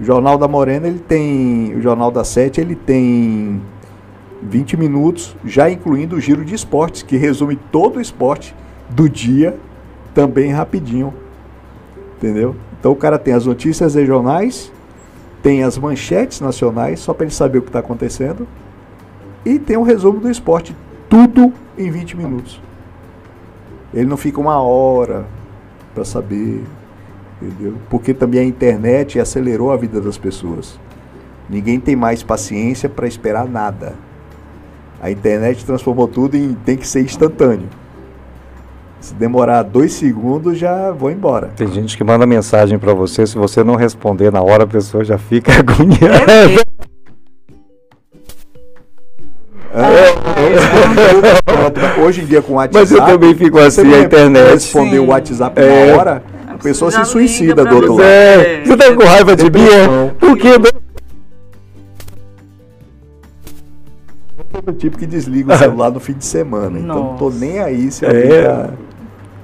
O 0.00 0.04
Jornal 0.04 0.38
da 0.38 0.48
Morena, 0.48 0.86
ele 0.86 0.98
tem. 0.98 1.74
O 1.74 1.82
Jornal 1.82 2.10
da 2.10 2.24
Sete, 2.24 2.60
ele 2.60 2.74
tem 2.74 3.60
20 4.42 4.76
minutos, 4.76 5.36
já 5.44 5.70
incluindo 5.70 6.16
o 6.16 6.20
giro 6.20 6.44
de 6.44 6.54
esportes, 6.54 7.02
que 7.02 7.16
resume 7.16 7.56
todo 7.56 7.96
o 7.96 8.00
esporte 8.00 8.54
do 8.90 9.08
dia 9.08 9.56
também 10.14 10.50
rapidinho. 10.50 11.14
Entendeu? 12.16 12.56
Então 12.78 12.92
o 12.92 12.96
cara 12.96 13.18
tem 13.18 13.34
as 13.34 13.46
notícias 13.46 13.94
regionais, 13.94 14.72
tem 15.42 15.62
as 15.62 15.78
manchetes 15.78 16.40
nacionais, 16.40 17.00
só 17.00 17.14
para 17.14 17.24
ele 17.24 17.34
saber 17.34 17.58
o 17.58 17.62
que 17.62 17.68
está 17.68 17.78
acontecendo, 17.78 18.46
e 19.44 19.58
tem 19.58 19.76
um 19.76 19.82
resumo 19.82 20.20
do 20.20 20.30
esporte, 20.30 20.76
tudo 21.08 21.52
em 21.76 21.90
20 21.90 22.16
minutos. 22.16 22.60
Ele 23.94 24.06
não 24.06 24.16
fica 24.16 24.40
uma 24.40 24.60
hora 24.60 25.26
para 25.94 26.04
saber, 26.04 26.62
entendeu? 27.40 27.74
Porque 27.90 28.14
também 28.14 28.40
a 28.40 28.44
internet 28.44 29.20
acelerou 29.20 29.70
a 29.72 29.76
vida 29.76 30.00
das 30.00 30.16
pessoas. 30.16 30.78
Ninguém 31.48 31.78
tem 31.78 31.94
mais 31.94 32.22
paciência 32.22 32.88
para 32.88 33.06
esperar 33.06 33.46
nada. 33.46 33.94
A 35.02 35.10
internet 35.10 35.64
transformou 35.66 36.06
tudo 36.06 36.36
em 36.36 36.54
tem 36.64 36.76
que 36.76 36.86
ser 36.86 37.02
instantâneo. 37.02 37.68
Se 39.00 39.12
demorar 39.14 39.64
dois 39.64 39.92
segundos, 39.94 40.56
já 40.56 40.92
vou 40.92 41.10
embora. 41.10 41.48
Tem 41.56 41.66
gente 41.72 41.96
que 41.96 42.04
manda 42.04 42.24
mensagem 42.24 42.78
para 42.78 42.94
você, 42.94 43.26
se 43.26 43.36
você 43.36 43.64
não 43.64 43.74
responder 43.74 44.30
na 44.30 44.40
hora, 44.40 44.62
a 44.62 44.66
pessoa 44.66 45.02
já 45.04 45.18
fica 45.18 45.50
agoniada. 45.58 46.62
É, 49.74 52.00
hoje 52.00 52.22
em 52.22 52.26
dia 52.26 52.42
com 52.42 52.52
o 52.52 52.56
WhatsApp. 52.56 52.78
Mas 52.78 52.92
eu 52.92 53.04
também 53.04 53.34
fico 53.34 53.58
assim, 53.58 53.92
a 53.92 54.00
internet. 54.00 54.50
Responder 54.52 54.98
o 55.00 55.06
WhatsApp 55.06 55.60
É. 55.60 55.86
na 55.90 55.96
hora, 55.96 56.22
a 56.46 56.54
pessoa 56.58 56.90
se 56.90 57.04
suicida 57.04 57.64
do 57.64 57.74
outro 57.74 57.94
você. 57.94 58.02
lado. 58.02 58.12
É, 58.12 58.62
você 58.64 58.76
tá 58.76 58.94
com 58.94 59.04
raiva 59.04 59.34
de 59.36 59.50
mim? 59.50 59.64
é? 59.66 60.10
Por 60.18 60.36
quê? 60.38 60.50
Sou 64.64 64.72
o 64.72 64.76
tipo 64.76 64.98
que 64.98 65.06
desliga 65.06 65.54
o 65.54 65.58
celular 65.58 65.90
no 65.90 66.00
fim 66.00 66.12
de 66.14 66.24
semana. 66.24 66.78
Então 66.78 66.96
não 66.96 67.16
tô 67.16 67.30
nem 67.30 67.58
aí 67.60 67.90
se 67.90 68.04
É. 68.04 68.08
alguém 68.08 68.44
tá. 68.44 68.70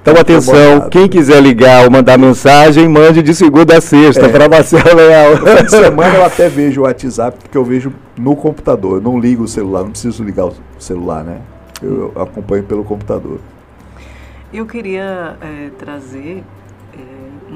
Então, 0.01 0.13
atenção, 0.21 0.55
Incomodado. 0.55 0.89
quem 0.91 1.07
quiser 1.09 1.41
ligar 1.41 1.83
ou 1.83 1.91
mandar 1.91 2.17
mensagem, 2.17 2.87
mande 2.87 3.21
de 3.21 3.35
segunda 3.35 3.77
a 3.77 3.81
sexta 3.81 4.25
É. 4.25 4.29
para 4.29 4.47
Marcelo 4.47 4.95
Leal. 4.95 5.31
No 5.37 5.45
fim 5.47 5.63
de 5.65 5.69
semana 5.71 6.15
eu 6.15 6.25
até 6.25 6.47
vejo 6.47 6.81
o 6.81 6.83
WhatsApp, 6.85 7.37
porque 7.37 7.57
eu 7.57 7.65
vejo 7.65 7.91
no 8.17 8.35
computador. 8.35 8.95
Eu 8.95 9.01
não 9.01 9.19
ligo 9.19 9.43
o 9.43 9.47
celular, 9.47 9.83
não 9.83 9.91
preciso 9.91 10.23
ligar 10.23 10.45
o 10.45 10.53
celular, 10.79 11.23
né? 11.23 11.39
Eu 11.83 12.13
acompanho 12.15 12.63
pelo 12.63 12.83
computador. 12.83 13.39
Eu 14.53 14.65
queria 14.65 15.35
eh, 15.41 15.69
trazer. 15.77 16.43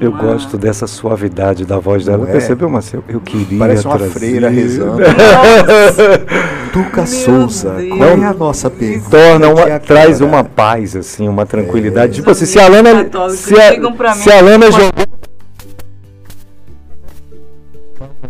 Eu 0.00 0.10
uma- 0.10 0.20
gosto 0.22 0.58
dessa 0.58 0.86
suavidade 0.86 1.64
da 1.64 1.78
voz 1.78 2.04
dela. 2.04 2.18
Não 2.24 2.28
é? 2.28 2.32
Percebeu, 2.32 2.68
Marcelo? 2.68 3.04
Eu 3.08 3.20
queria 3.20 3.58
Parece 3.58 3.86
uma 3.86 3.96
trazer. 3.96 4.12
freira 4.12 4.48
rezando. 4.48 4.98
Tuca 6.72 6.96
Meu 7.02 7.06
Souza, 7.06 7.70
Deus. 7.74 7.96
qual 7.98 8.10
é 8.10 8.24
a 8.24 8.34
nossa 8.34 8.68
pergunta? 8.68 9.10
Torna 9.16 9.48
uma, 9.48 9.78
traz 9.78 10.20
uma 10.20 10.42
paz, 10.42 10.96
assim, 10.96 11.28
uma 11.28 11.46
tranquilidade. 11.46 12.12
É. 12.12 12.14
Tipo 12.16 12.30
assim, 12.32 12.46
se 12.46 12.58
a 12.58 12.66
Lana. 12.68 13.08
Se 13.30 13.54
a, 13.54 14.14
se 14.14 14.32
a 14.32 14.40
Lana 14.40 14.70
jogar 14.72 14.92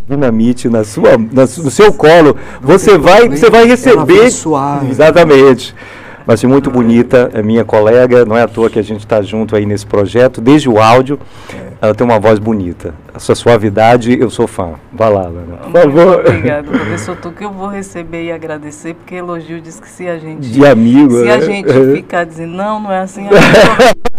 dinamite 0.06 0.68
na 0.68 0.84
sua, 0.84 1.12
na 1.16 1.42
no 1.42 1.70
seu 1.70 1.92
colo, 1.92 2.36
você 2.60 2.98
vai, 2.98 3.28
você 3.28 3.48
vai 3.48 3.64
receber. 3.66 4.28
Exatamente. 4.90 5.74
Mas 6.26 6.42
é 6.42 6.46
muito 6.46 6.70
bonita, 6.70 7.30
é 7.34 7.42
minha 7.42 7.64
colega, 7.64 8.24
não 8.24 8.36
é 8.36 8.42
à 8.42 8.48
toa 8.48 8.70
que 8.70 8.78
a 8.78 8.82
gente 8.82 9.00
está 9.00 9.20
junto 9.20 9.54
aí 9.54 9.66
nesse 9.66 9.86
projeto, 9.86 10.40
desde 10.40 10.68
o 10.68 10.78
áudio. 10.80 11.18
Ela 11.82 11.94
tem 11.94 12.06
uma 12.06 12.18
voz 12.18 12.38
bonita. 12.38 12.94
A 13.12 13.18
sua 13.18 13.34
suavidade, 13.34 14.18
eu 14.18 14.30
sou 14.30 14.46
fã. 14.46 14.74
Vá 14.90 15.08
lá, 15.08 15.22
Lana. 15.24 15.56
Por 15.70 15.82
favor. 15.82 16.20
obrigada, 16.20 16.70
professor 16.70 17.14
Tuca. 17.16 17.44
Eu 17.44 17.52
vou 17.52 17.68
receber 17.68 18.24
e 18.24 18.32
agradecer, 18.32 18.94
porque 18.94 19.16
elogio 19.16 19.60
diz 19.60 19.78
que 19.78 19.88
se 19.88 20.08
a 20.08 20.16
gente. 20.18 20.48
De 20.48 20.64
amigo. 20.64 21.18
Se 21.20 21.30
a 21.30 21.36
né? 21.36 21.40
gente 21.42 21.94
ficar 21.96 22.24
dizendo, 22.24 22.54
não, 22.54 22.80
não 22.80 22.90
é 22.90 23.00
assim, 23.00 23.26
a 23.26 23.30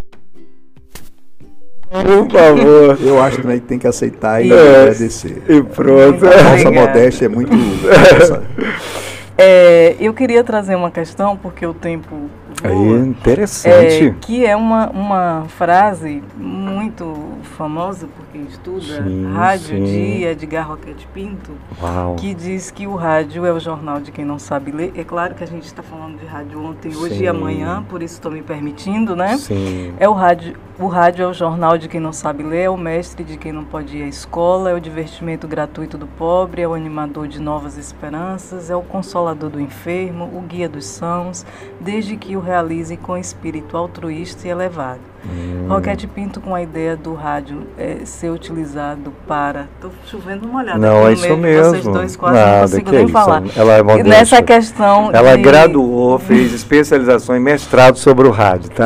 Por 2.03 2.29
favor. 2.29 2.97
Eu 3.01 3.21
acho 3.21 3.41
também 3.41 3.59
que 3.59 3.65
tem 3.67 3.79
que 3.79 3.87
aceitar 3.87 4.43
e 4.43 4.51
É. 4.51 4.81
agradecer. 4.81 5.41
E 5.47 5.63
pronto. 5.63 6.25
A 6.27 6.43
nossa 6.43 6.69
modéstia 6.69 7.25
é 7.25 7.29
muito. 7.29 7.51
É, 9.37 9.97
eu 9.99 10.13
queria 10.13 10.43
trazer 10.43 10.75
uma 10.75 10.89
questão, 10.89 11.35
porque 11.35 11.65
o 11.65 11.73
tempo 11.73 12.29
Aí, 12.67 12.75
voa, 12.75 12.99
interessante. 12.99 14.07
é, 14.07 14.15
que 14.21 14.45
é 14.45 14.55
uma, 14.55 14.89
uma 14.89 15.45
frase 15.49 16.23
muito 16.35 17.13
famosa, 17.57 18.07
por 18.07 18.25
quem 18.31 18.43
estuda 18.43 19.03
Sim, 19.03 19.31
rádio, 19.33 19.77
sim. 19.77 19.83
de 19.83 20.23
Edgar 20.23 20.67
Roquete 20.67 21.07
Pinto, 21.13 21.51
Uau. 21.81 22.15
que 22.15 22.33
diz 22.33 22.71
que 22.71 22.85
o 22.87 22.95
rádio 22.95 23.45
é 23.45 23.51
o 23.51 23.59
jornal 23.59 23.99
de 23.99 24.11
quem 24.11 24.25
não 24.25 24.37
sabe 24.39 24.71
ler. 24.71 24.91
É 24.95 25.03
claro 25.03 25.35
que 25.35 25.43
a 25.43 25.47
gente 25.47 25.65
está 25.65 25.81
falando 25.81 26.19
de 26.19 26.25
rádio 26.25 26.61
ontem, 26.63 26.95
hoje 26.95 27.15
Sim. 27.15 27.23
e 27.23 27.27
amanhã, 27.27 27.83
por 27.87 28.01
isso 28.01 28.15
estou 28.15 28.31
me 28.31 28.41
permitindo, 28.41 29.15
né? 29.15 29.37
Sim. 29.37 29.93
É 29.99 30.07
o 30.09 30.13
rádio, 30.13 30.55
o 30.79 30.87
rádio 30.87 31.23
é 31.23 31.27
o 31.27 31.33
jornal 31.33 31.77
de 31.77 31.87
quem 31.87 31.99
não 31.99 32.11
sabe 32.11 32.43
ler, 32.43 32.63
é 32.63 32.69
o 32.69 32.77
mestre 32.77 33.23
de 33.23 33.37
quem 33.37 33.51
não 33.51 33.63
pode 33.63 33.97
ir 33.97 34.03
à 34.03 34.07
escola, 34.07 34.71
é 34.71 34.73
o 34.73 34.79
divertimento 34.79 35.47
gratuito 35.47 35.97
do 35.97 36.07
pobre, 36.07 36.61
é 36.61 36.67
o 36.67 36.73
animador 36.73 37.27
de 37.27 37.39
novas 37.39 37.77
esperanças, 37.77 38.69
é 38.69 38.75
o 38.75 38.81
consolador 38.81 39.49
do 39.49 39.59
enfermo, 39.59 40.29
o 40.33 40.41
guia 40.41 40.67
dos 40.67 40.85
sãos, 40.85 41.45
desde 41.79 42.17
que 42.17 42.35
o 42.35 42.39
realize 42.55 42.95
com 42.97 43.17
espírito 43.17 43.75
altruísta 43.75 44.47
e 44.47 44.51
elevado. 44.51 44.99
Hum. 45.25 45.65
Roquete 45.67 46.07
Pinto 46.07 46.39
com 46.39 46.53
a 46.55 46.61
ideia 46.61 46.95
do 46.95 47.13
rádio 47.13 47.63
é, 47.77 47.97
ser 48.05 48.29
utilizado 48.29 49.11
para. 49.27 49.67
Estou 49.75 49.91
chovendo 50.05 50.47
uma 50.47 50.59
olhada. 50.61 50.77
Não, 50.77 51.05
aqui 51.05 51.07
é 51.07 51.09
no 51.09 51.13
isso 51.13 51.37
mesmo. 51.37 51.69
Vocês 51.71 51.83
dois 51.83 52.15
quase 52.15 52.37
não 52.39 52.45
Nada, 52.45 52.61
consigo 52.61 52.85
que 52.85 52.95
nem 52.95 53.03
isso. 53.05 53.13
falar. 53.13 53.43
Ela 53.55 53.73
é 53.73 53.79
E 53.79 53.83
modesta. 53.83 54.09
Nessa 54.09 54.41
questão. 54.43 55.09
Ela 55.11 55.35
de- 55.35 55.43
graduou, 55.43 56.17
fez 56.19 56.53
especialização 56.53 57.35
em 57.35 57.39
mestrado 57.39 57.97
sobre 57.97 58.27
o 58.27 58.31
rádio, 58.31 58.69
tá? 58.69 58.85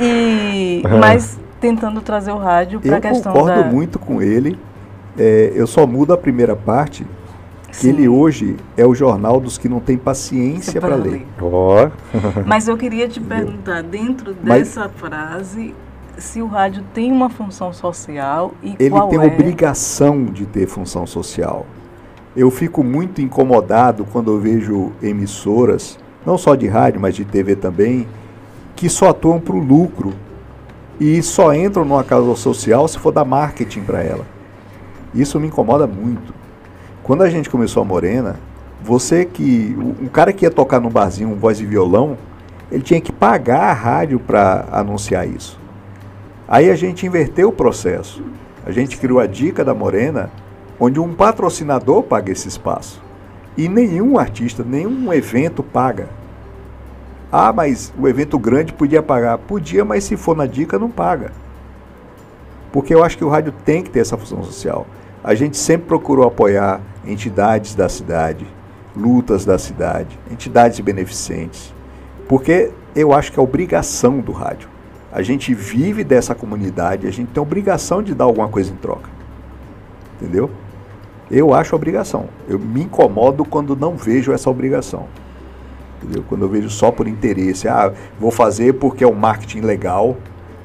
E, 0.00 0.82
e- 0.82 0.82
mas 0.98 1.38
tentando 1.60 2.00
trazer 2.00 2.32
o 2.32 2.38
rádio 2.38 2.80
para 2.80 2.90
eu 2.90 2.96
a 2.96 3.00
questão 3.00 3.32
concordo 3.32 3.62
da. 3.62 3.68
muito 3.70 3.98
com 3.98 4.20
ele. 4.20 4.58
É, 5.16 5.52
eu 5.54 5.66
só 5.66 5.86
mudo 5.86 6.12
a 6.12 6.16
primeira 6.18 6.56
parte, 6.56 7.06
Sim. 7.72 7.88
ele 7.88 8.08
hoje 8.08 8.56
é 8.76 8.86
o 8.86 8.94
jornal 8.94 9.40
dos 9.40 9.56
que 9.58 9.68
não 9.68 9.80
tem 9.80 9.96
paciência 9.96 10.80
para 10.80 10.94
ler. 10.94 11.26
Ó, 11.40 11.88
Mas 12.46 12.68
eu 12.68 12.76
queria 12.76 13.08
te 13.08 13.20
perguntar, 13.20 13.82
dentro 13.82 14.36
Mas- 14.42 14.68
dessa 14.68 14.88
frase, 14.88 15.74
se 16.18 16.42
o 16.42 16.46
rádio 16.46 16.84
tem 16.92 17.10
uma 17.10 17.30
função 17.30 17.72
social 17.72 18.52
e 18.62 18.76
Ele 18.78 18.90
qual 18.90 19.08
tem 19.08 19.20
é. 19.20 19.26
obrigação 19.26 20.24
de 20.26 20.44
ter 20.46 20.66
função 20.66 21.06
social. 21.06 21.66
Eu 22.36 22.50
fico 22.50 22.82
muito 22.84 23.20
incomodado 23.20 24.04
quando 24.12 24.30
eu 24.30 24.38
vejo 24.38 24.92
emissoras, 25.02 25.98
não 26.24 26.38
só 26.38 26.54
de 26.54 26.66
rádio, 26.68 27.00
mas 27.00 27.14
de 27.14 27.24
TV 27.24 27.56
também, 27.56 28.06
que 28.76 28.88
só 28.88 29.10
atuam 29.10 29.40
para 29.40 29.54
o 29.54 29.58
lucro 29.58 30.12
e 31.00 31.22
só 31.22 31.52
entram 31.54 31.84
numa 31.84 32.04
causa 32.04 32.34
social 32.36 32.86
se 32.86 32.98
for 32.98 33.12
dar 33.12 33.24
marketing 33.24 33.80
para 33.82 34.02
ela. 34.02 34.24
Isso 35.14 35.38
me 35.40 35.48
incomoda 35.48 35.86
muito. 35.86 36.32
Quando 37.02 37.22
a 37.22 37.30
gente 37.30 37.50
começou 37.50 37.82
a 37.82 37.84
Morena, 37.84 38.36
você 38.82 39.24
que. 39.24 39.76
Um 40.00 40.06
cara 40.06 40.32
que 40.32 40.44
ia 40.44 40.50
tocar 40.50 40.80
num 40.80 40.88
barzinho, 40.88 41.30
um 41.30 41.34
voz 41.34 41.60
e 41.60 41.66
violão, 41.66 42.16
ele 42.70 42.82
tinha 42.82 43.00
que 43.00 43.12
pagar 43.12 43.70
a 43.70 43.72
rádio 43.72 44.20
para 44.20 44.66
anunciar 44.70 45.26
isso. 45.26 45.58
Aí 46.46 46.70
a 46.70 46.76
gente 46.76 47.04
inverteu 47.04 47.48
o 47.48 47.52
processo. 47.52 48.22
A 48.64 48.70
gente 48.70 48.96
criou 48.98 49.18
a 49.18 49.26
Dica 49.26 49.64
da 49.64 49.74
Morena, 49.74 50.30
onde 50.78 51.00
um 51.00 51.12
patrocinador 51.12 52.04
paga 52.04 52.30
esse 52.30 52.46
espaço. 52.46 53.02
E 53.56 53.68
nenhum 53.68 54.16
artista, 54.16 54.62
nenhum 54.62 55.12
evento 55.12 55.62
paga. 55.62 56.08
Ah, 57.32 57.52
mas 57.52 57.92
o 57.98 58.06
evento 58.06 58.38
grande 58.38 58.72
podia 58.72 59.02
pagar. 59.02 59.38
Podia, 59.38 59.84
mas 59.84 60.04
se 60.04 60.16
for 60.16 60.36
na 60.36 60.46
Dica, 60.46 60.78
não 60.78 60.90
paga. 60.90 61.32
Porque 62.70 62.94
eu 62.94 63.02
acho 63.02 63.18
que 63.18 63.24
o 63.24 63.28
rádio 63.28 63.52
tem 63.64 63.82
que 63.82 63.90
ter 63.90 64.00
essa 64.00 64.16
função 64.16 64.42
social. 64.44 64.86
A 65.24 65.34
gente 65.34 65.56
sempre 65.56 65.86
procurou 65.86 66.26
apoiar 66.26 66.80
entidades 67.04 67.74
da 67.74 67.88
cidade, 67.88 68.46
lutas 68.96 69.44
da 69.44 69.56
cidade, 69.56 70.18
entidades 70.30 70.80
beneficentes. 70.80 71.72
Porque 72.28 72.72
eu 72.94 73.12
acho 73.12 73.30
que 73.30 73.38
é 73.38 73.42
obrigação 73.42 74.18
do 74.18 74.32
rádio. 74.32 74.68
A 75.12 75.22
gente 75.22 75.54
vive 75.54 76.02
dessa 76.02 76.34
comunidade, 76.34 77.06
a 77.06 77.10
gente 77.10 77.28
tem 77.28 77.42
obrigação 77.42 78.02
de 78.02 78.14
dar 78.14 78.24
alguma 78.24 78.48
coisa 78.48 78.72
em 78.72 78.76
troca. 78.76 79.08
Entendeu? 80.16 80.50
Eu 81.30 81.54
acho 81.54 81.76
obrigação. 81.76 82.28
Eu 82.48 82.58
me 82.58 82.82
incomodo 82.82 83.44
quando 83.44 83.76
não 83.76 83.96
vejo 83.96 84.32
essa 84.32 84.50
obrigação. 84.50 85.06
Entendeu? 86.02 86.24
Quando 86.28 86.42
eu 86.42 86.48
vejo 86.48 86.68
só 86.68 86.90
por 86.90 87.06
interesse. 87.06 87.68
Ah, 87.68 87.92
vou 88.18 88.30
fazer 88.30 88.74
porque 88.74 89.04
é 89.04 89.06
um 89.06 89.14
marketing 89.14 89.60
legal, 89.60 90.16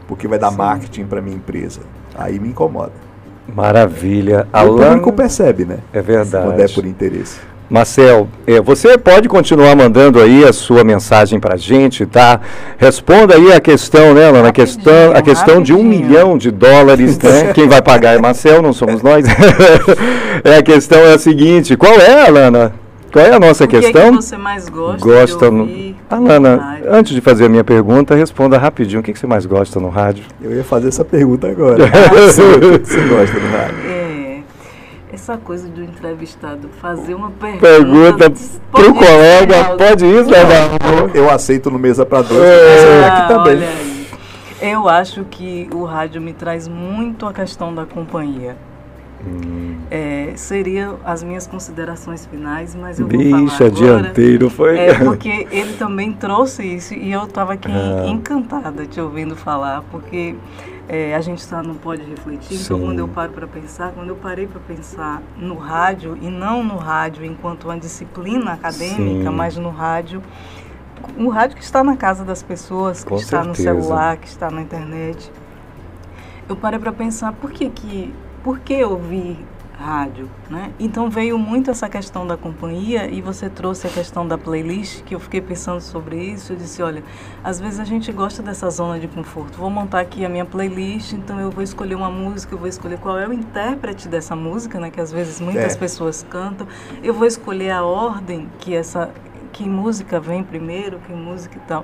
porque 0.08 0.28
vai 0.28 0.39
dar 0.39 0.51
Sim. 0.51 0.58
marketing 0.58 1.05
para 1.05 1.22
minha 1.22 1.36
empresa. 1.36 1.82
Aí 2.16 2.39
me 2.39 2.49
incomoda. 2.49 3.07
Maravilha. 3.54 4.48
o 4.54 4.58
Alan, 4.58 4.88
público 4.88 5.14
percebe, 5.14 5.66
né? 5.66 5.78
é 5.93 6.02
verdade. 6.02 6.45
Quando 6.45 6.60
é 6.60 6.68
por 6.68 6.86
interesse. 6.86 7.38
Marcel, 7.70 8.30
eh, 8.48 8.62
você 8.62 8.98
pode 8.98 9.28
continuar 9.28 9.76
mandando 9.76 10.22
aí 10.22 10.45
a 10.45 10.54
sua 10.54 10.86
mensagem 10.86 11.38
pra 11.38 11.58
gente, 11.58 12.06
tá? 12.06 12.39
Responda 12.78 13.36
aí 13.36 13.52
a 13.52 13.60
questão, 13.60 14.14
né, 14.14 14.30
Lana? 14.30 14.48
A 14.48 14.52
questão, 14.54 15.12
a 15.14 15.22
questão 15.22 15.62
de 15.62 15.74
um 15.74 15.84
milhão 15.84 16.38
de 16.38 16.50
dólares, 16.50 17.18
né? 17.20 17.52
Quem 17.54 17.68
vai 17.68 17.82
pagar 17.82 18.16
é 18.16 18.20
Marcel, 18.20 18.62
não 18.62 18.72
somos 18.72 19.02
nós. 19.02 19.26
é, 20.45 20.58
a 20.58 20.64
questão 20.64 21.00
é 21.00 21.16
a 21.16 21.20
seguinte, 21.20 21.76
qual 21.76 22.00
é, 22.00 22.28
Alana? 22.28 22.74
Qual 23.12 23.26
é 23.26 23.34
a 23.34 23.39
nossa 23.39 23.66
O 23.66 23.68
que, 23.68 23.76
é 23.76 23.82
questão? 23.82 24.16
que 24.16 24.24
você 24.24 24.38
mais 24.38 24.70
gosta, 24.70 25.06
gosta 25.06 25.45
de 25.50 25.52
no... 25.52 25.62
ouvir? 25.64 25.97
Alana, 26.10 26.55
no 26.55 26.62
rádio? 26.62 26.93
antes 26.93 27.14
de 27.14 27.22
fazer 27.22 27.45
a 27.45 27.49
minha 27.49 27.64
pergunta, 27.64 28.16
responda 28.16 28.58
rapidinho. 28.58 29.01
O 29.01 29.03
que, 29.03 29.12
que 29.14 29.20
você 29.20 29.28
mais 29.28 29.45
gosta 29.45 29.80
no 29.80 29.89
rádio? 29.89 30.26
Eu 30.41 30.53
ia 30.55 30.64
fazer 30.64 30.88
essa 30.88 31.03
pergunta 31.03 31.47
agora. 31.47 31.84
o 31.86 32.80
que 32.80 32.86
você 32.88 33.01
gosta 33.08 33.39
do 33.39 33.47
rádio? 33.51 33.89
É, 33.89 34.39
essa 35.12 35.38
coisa 35.38 35.68
do 35.68 35.84
entrevistado 35.84 36.70
fazer 36.82 37.14
uma 37.14 37.32
pergunta. 37.32 37.60
Pergunta 37.68 38.32
pro 38.72 38.93
colega, 38.93 39.76
pode 39.78 40.05
isso, 40.05 40.30
Leonardo? 40.30 40.78
Eu 41.14 41.30
aceito 41.30 41.70
no 41.70 41.78
mesa 41.80 42.05
para 42.05 42.22
dois, 42.22 42.41
É. 42.41 42.99
eu 42.99 43.03
Ah, 43.03 43.18
aqui 43.18 43.28
também. 43.34 43.58
olha 43.58 43.68
aí. 43.68 43.97
Eu 44.60 44.89
acho 44.89 45.24
que 45.26 45.70
o 45.74 45.84
rádio 45.84 46.20
me 46.22 46.34
traz 46.34 46.68
muito 46.68 47.26
a 47.28 47.34
questão 47.34 47.76
da 47.76 47.86
companhia. 47.86 48.55
Hum. 49.26 49.78
É, 49.89 50.34
seriam 50.36 50.97
as 51.03 51.24
minhas 51.24 51.47
considerações 51.47 52.26
finais, 52.26 52.76
mas 52.76 52.99
eu 52.99 53.07
vou 53.07 53.20
falar 53.20 53.41
Bicho, 53.41 53.55
agora. 53.63 53.68
adianteiro, 53.99 54.49
foi? 54.49 54.78
É 54.78 54.93
porque 54.99 55.47
ele 55.51 55.74
também 55.78 56.13
trouxe 56.13 56.63
isso 56.63 56.93
e 56.93 57.11
eu 57.11 57.24
estava 57.24 57.53
aqui 57.53 57.70
Ah. 57.72 58.07
encantada 58.07 58.86
te 58.86 59.01
ouvindo 59.01 59.36
falar, 59.36 59.82
porque 59.91 60.36
é, 60.88 61.15
a 61.15 61.20
gente 61.22 61.45
tá, 61.47 61.63
não 61.63 61.76
pode 61.76 62.03
refletir. 62.03 62.59
Então, 62.61 62.78
Sim. 62.78 62.86
quando 62.86 62.99
eu 62.99 63.07
paro 63.07 63.32
para 63.34 63.47
pensar, 63.47 63.91
quando 63.91 64.09
eu 64.09 64.15
parei 64.15 64.45
para 64.47 64.59
pensar 64.61 65.22
no 65.38 65.55
rádio, 65.55 66.18
e 66.22 66.30
não 66.30 66.63
no 66.63 66.78
rádio 66.78 67.26
enquanto 67.26 67.65
uma 67.65 67.78
disciplina 67.78 68.53
acadêmica, 68.53 69.30
Sim. 69.30 69.36
mas 69.36 69.57
no 69.57 69.70
rádio, 69.70 70.22
o 71.18 71.30
rádio 71.30 71.57
que 71.57 71.63
está 71.63 71.84
na 71.84 71.97
casa 71.97 72.24
das 72.24 72.41
pessoas, 72.43 73.03
que 73.03 73.09
Com 73.09 73.15
está 73.18 73.43
no 73.43 73.55
certeza. 73.55 73.82
celular, 73.82 74.18
que 74.18 74.28
está 74.28 74.49
na 74.51 74.61
internet. 74.61 75.32
Eu 76.47 76.55
parei 76.55 76.80
para 76.80 76.91
pensar 76.93 77.34
por 77.34 77.51
que 77.51 77.70
que, 77.70 78.13
por 78.48 78.60
que 78.60 78.82
ouvir 78.82 79.38
rádio, 79.78 80.30
né? 80.50 80.72
Então 80.80 81.10
veio 81.10 81.38
muito 81.38 81.70
essa 81.70 81.89
questão 81.89 82.26
da 82.26 82.38
companhia 82.38 83.10
e 83.12 83.22
você 83.22 83.50
trouxe 83.50 83.88
a 83.88 83.89
questão 83.89 84.26
da 84.26 84.38
playlist, 84.38 85.04
que 85.04 85.14
eu 85.14 85.20
fiquei 85.20 85.41
pensando 85.41 85.82
sobre 85.82 86.16
isso, 86.16 86.54
eu 86.54 86.56
disse, 86.56 86.82
olha, 86.82 87.04
às 87.43 87.60
vezes 87.60 87.78
a 87.78 87.84
gente 87.84 88.10
gosta 88.10 88.41
dessa 88.41 88.70
zona 88.70 89.02
de 89.02 89.08
conforto. 89.10 89.58
Vou 89.58 89.70
montar 89.70 90.00
aqui 90.00 90.24
a 90.24 90.30
minha 90.30 90.45
playlist, 90.45 91.12
então 91.12 91.38
eu 91.41 91.52
vou 91.52 91.62
escolher 91.62 91.95
uma 91.95 92.10
música, 92.10 92.56
eu 92.56 92.58
vou 92.58 92.70
escolher 92.70 92.98
qual 93.00 93.20
é 93.20 93.28
o 93.28 93.34
intérprete 93.34 94.08
dessa 94.08 94.34
música, 94.34 94.80
né, 94.80 94.89
que 94.91 95.02
às 95.02 95.12
vezes 95.12 95.41
muitas 95.41 95.76
É. 95.76 95.78
pessoas 95.78 96.26
cantam. 96.30 96.66
Eu 97.04 97.14
vou 97.14 97.28
escolher 97.28 97.72
a 97.72 97.84
ordem 97.84 98.50
que 98.60 98.74
essa 98.74 99.12
que 99.52 99.68
música 99.68 100.20
vem 100.20 100.43
primeiro, 100.43 101.00
que 101.00 101.12
música 101.12 101.58
e 101.58 101.62
tal. 101.68 101.84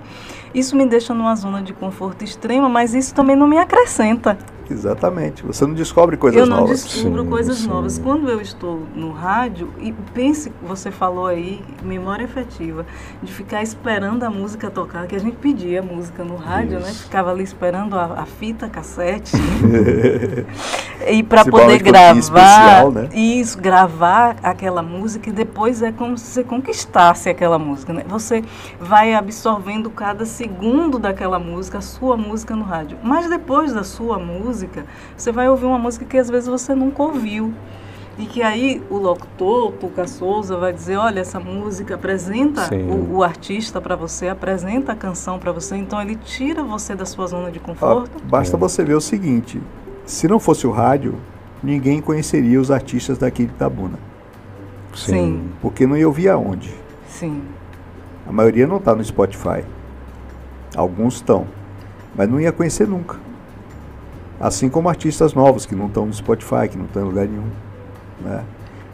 Isso 0.54 0.76
me 0.78 0.86
deixa 0.86 1.14
numa 1.14 1.36
zona 1.36 1.62
de 1.62 1.74
conforto 1.74 2.24
extrema, 2.24 2.70
mas 2.70 2.94
isso 2.94 3.14
também 3.16 3.36
não 3.36 3.48
me 3.48 3.58
acrescenta. 3.58 4.38
Exatamente. 4.74 5.44
Você 5.44 5.66
não 5.66 5.74
descobre 5.74 6.18
coisas 6.18 6.40
eu 6.40 6.48
não 6.48 6.62
novas. 6.62 6.84
descubro 6.84 7.24
Sim, 7.24 7.30
coisas 7.30 7.58
sim. 7.58 7.68
novas. 7.68 7.98
Quando 8.00 8.30
eu 8.30 8.42
estou 8.42 8.82
no 8.96 9.12
rádio, 9.12 9.70
e 9.80 9.92
pense, 10.14 10.52
você 10.62 10.92
falou 10.92 11.28
aí, 11.28 11.62
memória 11.84 12.24
efetiva, 12.24 12.86
de 13.22 13.32
ficar 13.32 13.62
esperando 13.62 14.24
a 14.24 14.30
música 14.30 14.70
tocar, 14.70 15.08
que 15.08 15.16
a 15.16 15.20
gente 15.20 15.38
pedia 15.38 15.82
música 15.82 16.24
no 16.24 16.36
rádio, 16.36 16.80
né? 16.80 16.90
Isso. 16.90 17.04
Ficava 17.04 17.32
ali 17.32 17.44
esperando 17.44 17.98
a, 17.98 18.22
a 18.22 18.26
fita 18.26 18.68
cassete. 18.68 19.32
e 21.10 21.24
para 21.24 21.44
poder 21.46 21.82
gravar, 21.82 22.18
especial, 22.18 22.92
né? 22.92 23.10
isso, 23.14 23.58
gravar 23.60 24.36
aquela 24.44 24.82
música 24.82 25.30
e 25.30 25.34
depois 25.34 25.82
é 25.82 25.92
como 25.92 26.18
se 26.18 26.26
você 26.26 26.44
conquistasse 26.44 27.30
aquela 27.30 27.58
música, 27.60 27.94
né? 27.94 28.04
Você 28.08 28.44
vai 28.80 29.14
absorvendo 29.14 29.90
cada 29.90 30.26
segundo 30.26 30.98
daquela 31.00 31.40
música, 31.40 31.80
a 31.80 31.82
sua 31.82 32.16
música 32.18 32.56
no 32.56 32.64
rádio. 32.64 32.98
Mas 33.04 33.30
depois 33.30 33.74
da 33.74 33.84
sua 33.84 34.18
música, 34.20 34.86
você 35.16 35.32
vai 35.32 35.50
ouvir 35.50 35.66
uma 35.66 35.80
música 35.80 36.06
que 36.06 36.18
às 36.18 36.30
vezes 36.30 36.48
você 36.48 36.74
nunca 36.76 37.04
ouviu. 37.04 37.54
E 38.16 38.28
que 38.28 38.44
aí 38.44 38.80
o 38.92 38.98
locutor, 38.98 39.70
o 39.70 39.72
Tuca 39.72 40.06
Souza, 40.06 40.56
vai 40.56 40.72
dizer, 40.72 40.98
olha, 40.98 41.20
essa 41.22 41.40
música 41.40 41.96
apresenta 41.96 42.70
o, 42.76 43.16
o 43.18 43.24
artista 43.24 43.82
para 43.82 43.96
você, 43.96 44.28
apresenta 44.28 44.92
a 44.92 44.96
canção 44.96 45.40
para 45.40 45.52
você, 45.52 45.76
então 45.76 46.00
ele 46.00 46.16
tira 46.16 46.62
você 46.64 46.94
da 46.94 47.08
sua 47.08 47.26
zona 47.26 47.50
de 47.50 47.58
Ó, 47.58 47.64
conforto. 47.66 48.12
basta 48.26 48.56
É. 48.56 48.60
você 48.60 48.84
ver 48.84 48.94
o 48.94 49.02
seguinte: 49.02 49.60
se 50.06 50.28
não 50.28 50.40
fosse 50.40 50.68
o 50.68 50.72
rádio, 50.72 51.16
ninguém 51.62 52.02
conheceria 52.02 52.60
os 52.60 52.70
artistas 52.72 53.18
daqui 53.18 53.46
de 53.46 53.52
Itabuna. 53.52 53.98
Sim. 54.94 55.50
Porque 55.62 55.88
não 55.88 55.98
ia 55.98 56.08
ouvir 56.08 56.30
aonde. 56.30 56.74
Sim. 57.08 57.42
A 58.28 58.32
maioria 58.32 58.68
não 58.68 58.78
está 58.78 58.94
no 58.94 59.04
Spotify. 59.04 59.64
Alguns 60.76 61.16
estão. 61.16 61.48
Mas 62.16 62.30
não 62.30 62.40
ia 62.40 62.52
conhecer 62.52 62.88
nunca. 62.88 63.18
Assim 64.40 64.70
como 64.70 64.90
artistas 64.90 65.34
novos 65.34 65.66
que 65.66 65.76
não 65.76 65.88
estão 65.88 66.06
no 66.06 66.14
Spotify, 66.14 66.68
que 66.70 66.78
não 66.78 66.86
estão 66.86 67.04
em 67.04 67.06
lugar 67.06 67.28
nenhum. 67.28 67.48
né? 68.22 68.44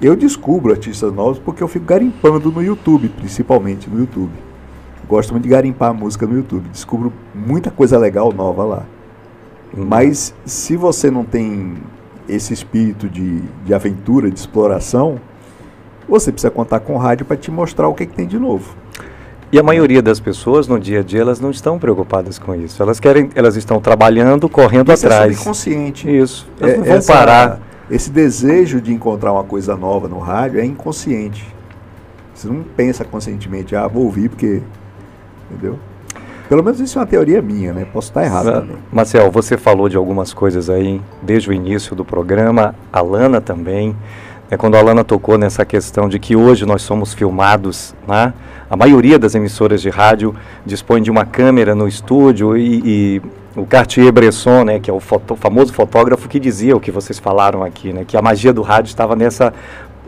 Eu 0.02 0.16
descubro 0.16 0.72
artistas 0.72 1.14
novos 1.14 1.40
porque 1.40 1.62
eu 1.62 1.68
fico 1.68 1.86
garimpando 1.86 2.52
no 2.52 2.64
YouTube, 2.64 3.10
principalmente 3.10 3.90
no 3.90 4.00
YouTube. 4.00 4.32
Gosto 5.08 5.32
muito 5.32 5.44
de 5.44 5.50
garimpar 5.50 5.90
a 5.90 5.94
música 5.94 6.26
no 6.26 6.36
YouTube. 6.36 6.70
Descubro 6.70 7.12
muita 7.34 7.70
coisa 7.70 7.98
legal 7.98 8.32
nova 8.32 8.64
lá. 8.64 8.86
Mas 9.74 10.34
se 10.46 10.76
você 10.76 11.10
não 11.12 11.24
tem 11.24 11.76
esse 12.28 12.54
espírito 12.54 13.08
de, 13.10 13.42
de 13.66 13.74
aventura, 13.74 14.30
de 14.30 14.40
exploração, 14.40 15.20
você 16.08 16.32
precisa 16.32 16.50
contar 16.52 16.80
com 16.80 16.96
o 16.96 16.98
rádio 16.98 17.26
para 17.26 17.38
te 17.38 17.52
mostrar 17.52 17.88
o 17.88 17.94
que, 17.94 18.06
que 18.06 18.14
tem 18.16 18.28
de 18.28 18.40
novo. 18.40 18.76
E 19.52 19.58
a 19.58 19.64
maioria 19.64 20.02
das 20.02 20.20
pessoas 20.20 20.68
no 20.68 20.80
dia 20.80 21.00
a 21.00 21.04
dia 21.04 21.22
elas 21.22 21.40
não 21.40 21.50
estão 21.50 21.80
preocupadas 21.80 22.38
com 22.38 22.54
isso. 22.54 22.82
Elas 22.82 23.00
querem, 23.00 23.30
elas 23.34 23.56
estão 23.56 23.80
trabalhando, 23.80 24.48
correndo 24.48 24.92
Isso 24.94 25.06
é 25.06 25.10
atrás. 25.10 25.36
subconsciente. 25.38 26.10
Isso. 26.10 26.48
Elas 26.60 26.74
É, 26.74 26.78
não 26.78 26.84
vão 26.86 26.96
essa- 26.96 27.14
parar. 27.14 27.60
Esse 27.90 28.12
desejo 28.12 28.80
de 28.80 28.94
encontrar 28.94 29.34
uma 29.34 29.44
coisa 29.44 29.76
nova 29.76 30.08
no 30.08 30.20
rádio 30.20 30.60
é 30.60 30.66
inconsciente. 30.66 31.48
Você 32.36 32.48
não 32.48 32.62
pensa 32.64 33.04
conscientemente, 33.04 33.76
ah, 33.76 33.88
vou 33.88 34.04
ouvir 34.04 34.30
porque. 34.30 34.62
Entendeu? 35.50 35.80
Pelo 36.50 36.64
menos 36.64 36.80
isso 36.80 36.98
é 36.98 37.02
uma 37.02 37.08
teoria 37.08 37.42
minha, 37.42 37.72
né? 37.72 37.86
Posso 37.94 38.10
estar 38.10 38.24
errado 38.24 38.52
também. 38.52 38.78
Marcel, 38.92 39.30
você 39.30 39.56
falou 39.56 39.88
de 39.88 39.96
algumas 39.96 40.34
coisas 40.34 40.68
aí 40.70 41.00
desde 41.22 41.50
o 41.50 41.54
início 41.54 41.96
do 41.96 42.04
programa, 42.04 42.74
a 42.92 43.02
Lana 43.02 43.40
também. 43.40 43.96
É 44.52 44.58
quando 44.58 44.76
a 44.76 44.82
Lana 44.82 45.04
tocou 45.04 45.38
nessa 45.38 45.64
questão 45.64 46.10
de 46.10 46.18
que 46.18 46.36
hoje 46.36 46.66
nós 46.66 46.82
somos 46.82 47.14
filmados, 47.14 47.94
né? 48.08 48.34
A 48.68 48.76
maioria 48.76 49.20
das 49.20 49.36
emissoras 49.36 49.80
de 49.80 49.90
rádio 49.90 50.34
dispõe 50.66 51.04
de 51.04 51.12
uma 51.12 51.24
câmera 51.24 51.76
no 51.76 51.88
estúdio 51.88 52.58
e, 52.58 52.82
e 52.84 53.22
o 53.56 53.66
Cartier-Bresson, 53.66 54.64
né, 54.64 54.80
que 54.80 54.90
é 54.90 54.94
o 54.94 55.00
foto- 55.00 55.36
famoso 55.36 55.74
fotógrafo 55.74 56.28
que 56.30 56.40
dizia 56.40 56.76
o 56.76 56.80
que 56.80 56.92
vocês 56.92 57.20
falaram 57.20 57.64
aqui, 57.64 57.92
né, 57.92 58.06
que 58.08 58.16
a 58.16 58.22
magia 58.22 58.54
do 58.54 58.62
rádio 58.62 58.90
estava 58.90 59.16
nessa 59.16 59.54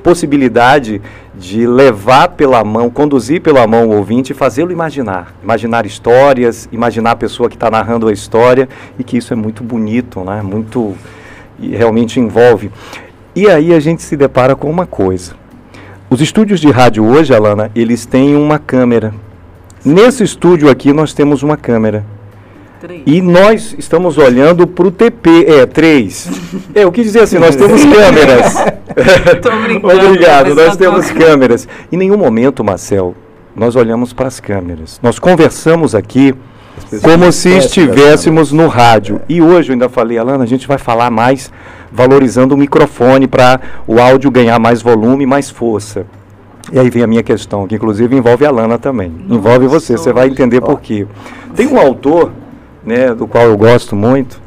possibilidade 0.01 1.01
de 1.33 1.65
levar 1.65 2.29
pela 2.29 2.63
mão, 2.63 2.89
conduzir 2.89 3.41
pela 3.41 3.65
mão 3.65 3.89
o 3.89 3.95
ouvinte 3.95 4.31
e 4.31 4.35
fazê-lo 4.35 4.71
imaginar. 4.71 5.33
Imaginar 5.41 5.85
histórias, 5.85 6.67
imaginar 6.71 7.11
a 7.11 7.15
pessoa 7.15 7.49
que 7.49 7.55
está 7.55 7.69
narrando 7.69 8.07
a 8.07 8.13
história 8.13 8.67
e 8.99 9.03
que 9.03 9.17
isso 9.17 9.33
é 9.33 9.35
muito 9.35 9.63
bonito, 9.63 10.23
né? 10.23 10.41
muito 10.41 10.95
e 11.59 11.75
realmente 11.75 12.19
envolve. 12.19 12.71
E 13.35 13.47
aí 13.47 13.73
a 13.73 13.79
gente 13.79 14.01
se 14.01 14.17
depara 14.17 14.55
com 14.55 14.69
uma 14.69 14.85
coisa. 14.85 15.33
Os 16.09 16.19
estúdios 16.19 16.59
de 16.59 16.69
rádio 16.69 17.05
hoje, 17.05 17.33
Alana, 17.33 17.71
eles 17.73 18.05
têm 18.05 18.35
uma 18.35 18.59
câmera. 18.59 19.13
Nesse 19.85 20.23
estúdio 20.23 20.69
aqui 20.69 20.91
nós 20.91 21.13
temos 21.13 21.41
uma 21.41 21.55
câmera. 21.55 22.03
Três. 22.81 23.03
E 23.05 23.21
nós 23.21 23.75
estamos 23.77 24.17
olhando 24.17 24.65
para 24.65 24.87
o 24.87 24.91
TP, 24.91 25.45
é, 25.47 25.65
três. 25.65 26.29
É, 26.73 26.83
eu 26.83 26.91
quis 26.91 27.05
dizer 27.05 27.21
assim, 27.21 27.37
nós 27.37 27.55
temos 27.55 27.83
câmeras. 27.83 28.55
Tô 29.41 29.51
brincando, 29.63 30.05
Obrigado, 30.07 30.55
nós 30.55 30.65
eu 30.65 30.71
tô- 30.71 30.77
temos 30.77 31.11
câmeras. 31.11 31.67
Em 31.91 31.97
nenhum 31.97 32.17
momento, 32.17 32.63
Marcel, 32.63 33.15
nós 33.55 33.75
olhamos 33.75 34.13
para 34.13 34.27
as 34.27 34.39
câmeras. 34.39 34.99
Nós 35.01 35.19
conversamos 35.19 35.93
aqui 35.95 36.33
como 37.03 37.31
se 37.31 37.49
estivéssemos 37.49 38.51
no 38.51 38.67
rádio. 38.67 39.21
E 39.27 39.41
hoje 39.41 39.69
eu 39.69 39.73
ainda 39.73 39.89
falei, 39.89 40.17
Alana, 40.17 40.43
a 40.43 40.47
gente 40.47 40.67
vai 40.67 40.77
falar 40.77 41.11
mais 41.11 41.51
valorizando 41.91 42.55
o 42.55 42.57
microfone 42.57 43.27
para 43.27 43.59
o 43.85 43.99
áudio 43.99 44.31
ganhar 44.31 44.57
mais 44.59 44.81
volume, 44.81 45.25
mais 45.25 45.49
força. 45.49 46.05
E 46.71 46.79
aí 46.79 46.89
vem 46.89 47.03
a 47.03 47.07
minha 47.07 47.23
questão, 47.23 47.67
que 47.67 47.75
inclusive 47.75 48.15
envolve 48.15 48.45
a 48.45 48.51
Lana 48.51 48.77
também. 48.77 49.11
envolve 49.29 49.67
você, 49.67 49.97
você 49.97 50.13
vai 50.13 50.27
entender 50.27 50.61
por 50.61 50.79
quê. 50.79 51.05
Tem 51.55 51.67
um 51.67 51.77
autor, 51.77 52.31
né, 52.85 53.13
do 53.13 53.27
qual 53.27 53.43
eu 53.45 53.57
gosto 53.57 53.95
muito, 53.95 54.41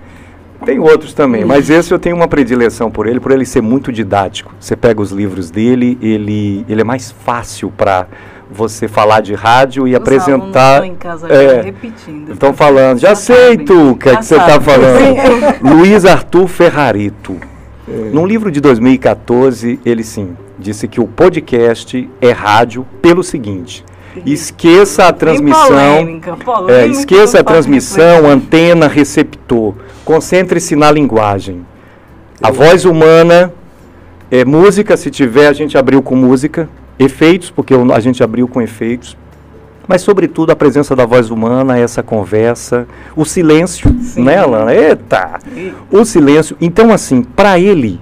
tem 0.65 0.79
outros 0.79 1.12
também, 1.12 1.45
mas 1.45 1.71
esse 1.71 1.93
eu 1.93 1.99
tenho 1.99 2.17
uma 2.17 2.29
predileção 2.29 2.91
por 2.91 3.07
ele, 3.07 3.21
por 3.21 3.33
ele 3.33 3.45
ser 3.45 3.61
muito 3.61 3.93
didático. 3.93 4.55
Você 4.59 4.77
pega 4.77 5.01
os 5.01 5.11
livros 5.11 5.51
dele, 5.51 5.99
ele, 6.01 6.65
ele 6.69 6.81
é 6.81 6.85
mais 6.85 7.11
fácil 7.11 7.73
para 7.77 8.07
você 8.51 8.87
falar 8.87 9.21
de 9.21 9.35
rádio 9.35 9.87
e 9.89 9.91
Os 9.93 9.97
apresentar. 9.97 10.85
em 10.85 10.95
casa 10.95 11.27
É, 11.29 11.62
repetindo. 11.62 12.33
Estão 12.33 12.53
falando, 12.53 12.99
já 12.99 13.15
sei, 13.15 13.53
sabem, 13.53 13.65
Tuca, 13.65 14.11
já 14.12 14.17
que 14.19 14.27
você 14.27 14.37
está 14.37 14.61
falando. 14.61 15.61
Luiz 15.77 16.05
Arthur 16.05 16.47
Ferrarito. 16.49 17.37
Num 18.12 18.27
livro 18.27 18.51
de 18.51 18.61
2014, 18.61 19.79
ele 19.85 20.03
sim 20.03 20.37
disse 20.59 20.89
que 20.89 21.01
o 21.01 21.07
podcast 21.07 22.09
é 22.21 22.31
rádio 22.31 22.87
pelo 23.03 23.23
seguinte: 23.23 23.85
esqueça 24.25 25.07
a 25.07 25.12
transmissão. 25.12 25.69
polêmica, 25.69 26.37
polêmica, 26.37 26.73
É, 26.73 26.87
esqueça 26.87 27.41
a 27.41 27.45
transmissão, 27.45 28.27
antena, 28.29 28.89
receptor. 28.89 29.75
Concentre-se 30.05 30.77
na 30.77 30.91
linguagem. 30.91 31.65
A 32.43 32.51
voz 32.51 32.85
humana 32.85 33.53
é 34.31 34.45
música, 34.45 34.97
se 34.97 35.11
tiver, 35.11 35.47
a 35.49 35.53
gente 35.53 35.79
abriu 35.79 36.03
com 36.03 36.15
música. 36.17 36.69
Efeitos, 36.99 37.51
porque 37.51 37.75
a 37.75 38.01
gente 38.01 38.23
abriu 38.23 38.47
com 38.47 38.61
efeitos. 38.63 39.17
Mas, 39.87 40.01
sobretudo, 40.03 40.51
a 40.53 40.57
presença 40.57 40.95
da 40.97 41.05
voz 41.05 41.31
humana, 41.31 41.79
essa 41.79 42.03
conversa, 42.03 42.87
o 43.17 43.25
silêncio, 43.25 43.95
Sim. 44.01 44.23
né, 44.25 44.39
Alana? 44.39 44.75
Eita! 44.75 45.39
E- 45.55 45.73
O 45.91 46.05
silêncio. 46.05 46.57
Então, 46.61 46.93
assim, 46.93 47.23
para 47.23 47.59
ele, 47.59 48.01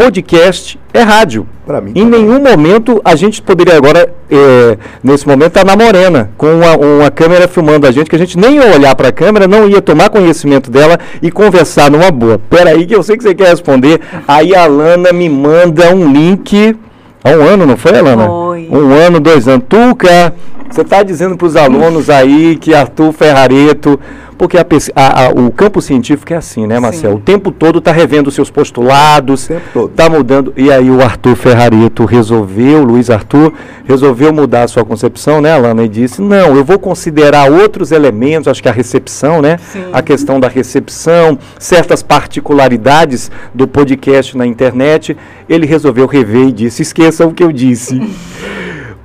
podcast 0.00 0.80
é 0.94 1.02
rádio. 1.02 1.46
Para 1.66 1.78
mim, 1.78 1.90
Em 1.94 2.04
também. 2.04 2.22
nenhum 2.22 2.40
momento 2.40 3.02
a 3.04 3.14
gente 3.14 3.42
poderia 3.42 3.76
agora, 3.76 4.12
é, 4.30 4.78
nesse 5.04 5.28
momento, 5.28 5.48
estar 5.48 5.64
na 5.64 5.76
morena, 5.76 6.30
com 6.38 6.46
uma, 6.54 6.74
uma 6.74 7.10
câmera 7.10 7.46
filmando 7.46 7.86
a 7.86 7.90
gente, 7.90 8.08
que 8.08 8.16
a 8.16 8.18
gente 8.18 8.38
nem 8.38 8.56
ia 8.56 8.74
olhar 8.74 8.94
para 8.94 9.08
a 9.08 9.12
câmera, 9.12 9.46
não 9.46 9.68
ia 9.68 9.82
tomar 9.82 10.08
conhecimento 10.08 10.70
dela 10.70 10.98
e 11.20 11.30
conversar 11.30 11.90
numa 11.90 12.10
boa. 12.10 12.40
Peraí, 12.48 12.86
que 12.86 12.94
eu 12.96 13.02
sei 13.02 13.16
que 13.18 13.22
você 13.22 13.34
quer 13.34 13.48
responder. 13.50 14.00
Aí 14.26 14.54
a 14.54 14.62
Alana 14.64 15.12
me 15.12 15.28
manda 15.28 15.94
um 15.94 16.10
link. 16.10 16.74
Há 17.22 17.28
um 17.30 17.42
ano, 17.42 17.66
não 17.66 17.76
foi, 17.76 17.96
Alana? 17.98 18.26
Foi. 18.26 18.49
Um 18.70 18.92
ano, 18.92 19.20
dois 19.20 19.46
anos. 19.48 19.64
Tuca, 19.68 20.34
Você 20.70 20.82
está 20.82 21.02
dizendo 21.02 21.36
para 21.36 21.46
os 21.46 21.56
alunos 21.56 22.08
aí 22.10 22.56
que 22.56 22.74
Arthur 22.74 23.12
Ferrareto, 23.12 23.98
porque 24.38 24.56
a, 24.56 24.64
a, 24.94 25.26
a, 25.26 25.28
o 25.28 25.50
campo 25.50 25.82
científico 25.82 26.32
é 26.32 26.36
assim, 26.36 26.66
né, 26.66 26.80
Marcelo? 26.80 27.16
O 27.16 27.20
tempo 27.20 27.50
todo 27.50 27.78
está 27.78 27.92
revendo 27.92 28.30
seus 28.30 28.50
postulados, 28.50 29.50
está 29.50 30.08
mudando. 30.08 30.54
E 30.56 30.72
aí 30.72 30.90
o 30.90 31.02
Arthur 31.02 31.36
Ferrareto 31.36 32.06
resolveu, 32.06 32.82
Luiz 32.82 33.10
Arthur, 33.10 33.52
resolveu 33.84 34.32
mudar 34.32 34.62
a 34.62 34.68
sua 34.68 34.82
concepção, 34.82 35.42
né, 35.42 35.52
Alana? 35.52 35.82
E 35.82 35.88
disse: 35.88 36.22
não, 36.22 36.56
eu 36.56 36.64
vou 36.64 36.78
considerar 36.78 37.50
outros 37.50 37.92
elementos, 37.92 38.48
acho 38.48 38.62
que 38.62 38.68
a 38.68 38.72
recepção, 38.72 39.42
né? 39.42 39.58
Sim. 39.58 39.84
A 39.92 40.00
questão 40.00 40.40
da 40.40 40.48
recepção, 40.48 41.38
certas 41.58 42.02
particularidades 42.02 43.30
do 43.52 43.68
podcast 43.68 44.38
na 44.38 44.46
internet. 44.46 45.14
Ele 45.48 45.66
resolveu 45.66 46.06
rever 46.06 46.48
e 46.48 46.52
disse: 46.52 46.80
esqueça 46.80 47.26
o 47.26 47.34
que 47.34 47.44
eu 47.44 47.52
disse. 47.52 48.00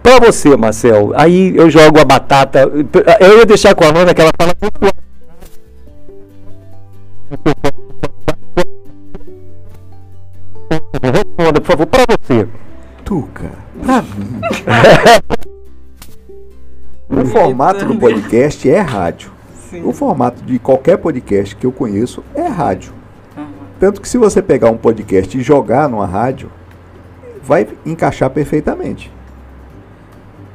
Para 0.06 0.20
você, 0.20 0.56
Marcel, 0.56 1.14
aí 1.16 1.58
eu 1.58 1.68
jogo 1.68 2.00
a 2.00 2.06
batata. 2.06 2.60
Eu 3.20 3.40
ia 3.40 3.46
deixar 3.48 3.74
com 3.74 3.86
a 3.86 3.88
Ana 3.88 4.14
que 4.14 4.22
ela 4.22 4.30
fala 4.40 4.54
muito. 4.62 4.96
Responda, 11.02 11.60
por 11.60 11.66
favor, 11.66 11.88
para 11.88 12.04
você. 12.20 12.48
Tuca, 13.04 13.52
para 13.84 14.04
mim. 14.04 14.42
o 17.10 17.26
formato 17.26 17.86
do 17.86 17.96
podcast 17.98 18.70
é 18.70 18.80
rádio. 18.82 19.32
Sim. 19.72 19.82
O 19.86 19.92
formato 19.92 20.44
de 20.44 20.60
qualquer 20.60 21.00
podcast 21.00 21.56
que 21.56 21.66
eu 21.66 21.72
conheço 21.72 22.24
é 22.36 22.46
rádio. 22.46 22.94
Uhum. 23.36 23.48
Tanto 23.80 24.00
que 24.00 24.08
se 24.08 24.20
você 24.20 24.40
pegar 24.40 24.70
um 24.70 24.78
podcast 24.78 25.36
e 25.36 25.42
jogar 25.42 25.90
numa 25.90 26.06
rádio, 26.06 26.52
vai 27.42 27.68
encaixar 27.84 28.30
perfeitamente. 28.30 29.15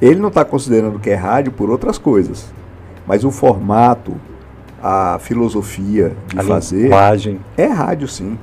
Ele 0.01 0.19
não 0.19 0.29
está 0.29 0.45
considerando 0.45 0.99
que 0.99 1.11
é 1.11 1.15
rádio 1.15 1.53
por 1.53 1.71
outras 1.71 1.99
coisas. 1.99 2.53
Mas 3.07 3.25
o 3.25 3.31
formato, 3.31 4.17
a 4.83 5.19
filosofia 5.21 6.17
de 6.27 6.39
a 6.39 6.43
fazer. 6.43 6.85
Linguagem. 6.85 7.41
É 7.57 7.67
rádio, 7.67 8.09
sim. 8.09 8.39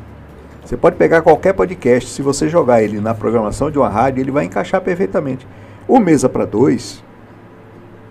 Você 0.64 0.76
pode 0.76 0.98
pegar 0.98 1.22
qualquer 1.22 1.54
podcast, 1.54 2.10
se 2.10 2.22
você 2.22 2.50
jogar 2.50 2.84
ele 2.84 3.00
na 3.00 3.14
programação 3.14 3.72
de 3.72 3.80
uma 3.80 3.88
rádio, 3.88 4.22
ele 4.22 4.32
vai 4.32 4.44
encaixar 4.44 4.82
perfeitamente. 4.82 5.48
O 5.88 5.98
Mesa 5.98 6.28
para 6.28 6.44
Dois, 6.44 7.02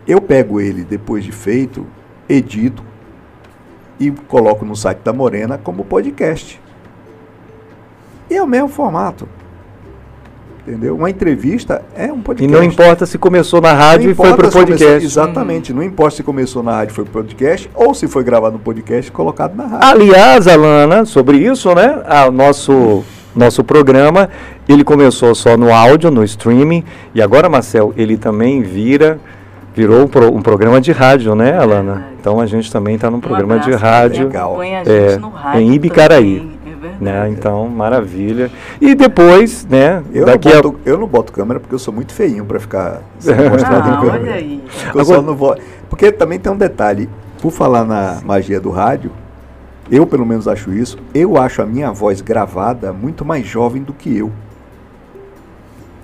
eu 0.06 0.20
pego 0.20 0.58
ele 0.60 0.82
depois 0.82 1.22
de 1.22 1.32
feito, 1.32 1.86
edito 2.26 2.82
e 4.00 4.10
coloco 4.10 4.64
no 4.64 4.74
site 4.74 5.00
da 5.00 5.12
Morena 5.12 5.58
como 5.58 5.84
podcast. 5.84 6.60
E 8.30 8.34
é 8.34 8.42
o 8.42 8.46
mesmo 8.46 8.68
formato. 8.68 9.28
Entendeu? 10.66 10.96
Uma 10.96 11.08
entrevista 11.08 11.80
é 11.94 12.12
um 12.12 12.20
podcast. 12.20 12.42
E 12.42 12.48
não 12.48 12.64
importa 12.64 13.06
se 13.06 13.16
começou 13.16 13.60
na 13.60 13.72
rádio 13.72 14.10
e 14.10 14.14
foi 14.14 14.34
para 14.34 14.48
o 14.48 14.50
podcast. 14.50 14.84
Começou, 14.84 14.96
exatamente. 14.96 15.72
Não 15.72 15.80
importa 15.80 16.16
se 16.16 16.22
começou 16.24 16.60
na 16.60 16.72
rádio 16.72 16.92
e 16.92 16.94
foi 16.96 17.04
para 17.04 17.10
o 17.10 17.22
podcast, 17.22 17.70
ou 17.72 17.94
se 17.94 18.08
foi 18.08 18.24
gravado 18.24 18.54
no 18.54 18.58
podcast 18.58 19.08
e 19.08 19.12
colocado 19.12 19.54
na 19.54 19.64
rádio. 19.64 19.88
Aliás, 19.88 20.48
Alana, 20.48 21.04
sobre 21.04 21.38
isso, 21.38 21.72
né? 21.72 22.02
O 22.26 22.32
nosso, 22.32 23.04
nosso 23.34 23.62
programa, 23.62 24.28
ele 24.68 24.82
começou 24.82 25.36
só 25.36 25.56
no 25.56 25.72
áudio, 25.72 26.10
no 26.10 26.24
streaming, 26.24 26.82
e 27.14 27.22
agora, 27.22 27.48
Marcel, 27.48 27.94
ele 27.96 28.16
também 28.16 28.60
vira 28.60 29.20
virou 29.72 30.04
um, 30.04 30.08
pro, 30.08 30.34
um, 30.34 30.40
programa 30.40 30.80
de 30.80 30.90
rádio, 30.90 31.34
né, 31.34 31.56
Alana? 31.56 32.06
Então 32.18 32.40
a 32.40 32.46
gente 32.46 32.72
também 32.72 32.94
está 32.94 33.10
num 33.10 33.20
programa 33.20 33.58
de 33.58 33.70
rádio, 33.72 34.24
legal. 34.24 34.62
É, 34.62 35.18
rádio 35.34 35.60
em 35.60 35.74
Ibicaraí. 35.74 36.38
Também. 36.38 36.55
Né? 37.00 37.28
Então, 37.30 37.68
maravilha. 37.68 38.50
E 38.80 38.94
depois, 38.94 39.66
né? 39.66 40.02
Eu, 40.12 40.24
daqui 40.24 40.48
não 40.48 40.62
boto, 40.62 40.80
a... 40.84 40.88
eu 40.88 40.98
não 40.98 41.06
boto 41.06 41.32
câmera 41.32 41.60
porque 41.60 41.74
eu 41.74 41.78
sou 41.78 41.92
muito 41.92 42.12
feinho 42.12 42.44
para 42.44 42.58
ficar 42.58 43.02
mostrado 43.50 43.90
ah, 43.90 44.00
câmera. 44.00 44.22
Olha 44.22 44.34
aí. 44.34 44.62
Porque, 44.84 45.00
Agora... 45.00 45.22
não 45.22 45.34
vou... 45.36 45.56
porque 45.88 46.10
também 46.10 46.38
tem 46.38 46.52
um 46.52 46.56
detalhe. 46.56 47.08
Por 47.40 47.50
falar 47.50 47.84
na 47.84 48.20
magia 48.24 48.58
do 48.58 48.70
rádio, 48.70 49.12
eu 49.90 50.06
pelo 50.06 50.24
menos 50.24 50.48
acho 50.48 50.72
isso. 50.72 50.98
Eu 51.14 51.36
acho 51.36 51.60
a 51.60 51.66
minha 51.66 51.92
voz 51.92 52.20
gravada 52.20 52.92
muito 52.92 53.24
mais 53.24 53.46
jovem 53.46 53.82
do 53.82 53.92
que 53.92 54.16
eu. 54.16 54.32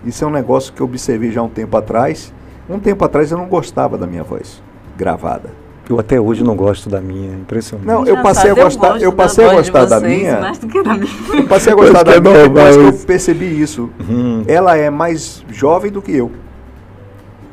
Isso 0.04 0.24
é 0.24 0.26
um 0.26 0.30
negócio 0.30 0.72
que 0.72 0.80
eu 0.80 0.86
observei 0.86 1.30
já 1.30 1.42
um 1.42 1.48
tempo 1.48 1.76
atrás. 1.76 2.32
Um 2.68 2.78
tempo 2.78 3.04
atrás 3.04 3.30
eu 3.30 3.38
não 3.38 3.46
gostava 3.46 3.96
da 3.96 4.06
minha 4.06 4.22
voz 4.22 4.62
gravada. 4.96 5.61
Eu 5.92 6.00
até 6.00 6.18
hoje 6.18 6.42
não 6.42 6.56
gosto 6.56 6.88
da 6.88 7.02
minha, 7.02 7.34
impressionante. 7.34 7.86
Não, 7.86 8.06
eu 8.06 8.22
passei 8.22 8.50
a 8.50 8.54
gostar, 8.54 8.96
eu, 8.96 9.02
eu 9.02 9.12
passei 9.12 9.44
a 9.44 9.52
gostar 9.52 9.84
da 9.84 10.00
minha. 10.00 10.40
Mais 10.40 10.58
do 10.58 10.66
que 10.66 10.82
da 10.82 10.94
minha. 10.94 11.12
Eu 11.34 11.46
passei 11.46 11.70
a 11.70 11.76
gostar 11.76 12.02
da 12.02 12.18
minha 12.18 12.48
depois 12.48 12.76
que 12.76 12.82
eu 12.82 12.92
percebi 13.06 13.60
isso. 13.60 13.90
Hum. 14.08 14.42
Ela 14.48 14.74
é 14.74 14.88
mais 14.88 15.44
jovem 15.50 15.92
do 15.92 16.00
que 16.00 16.16
eu. 16.16 16.32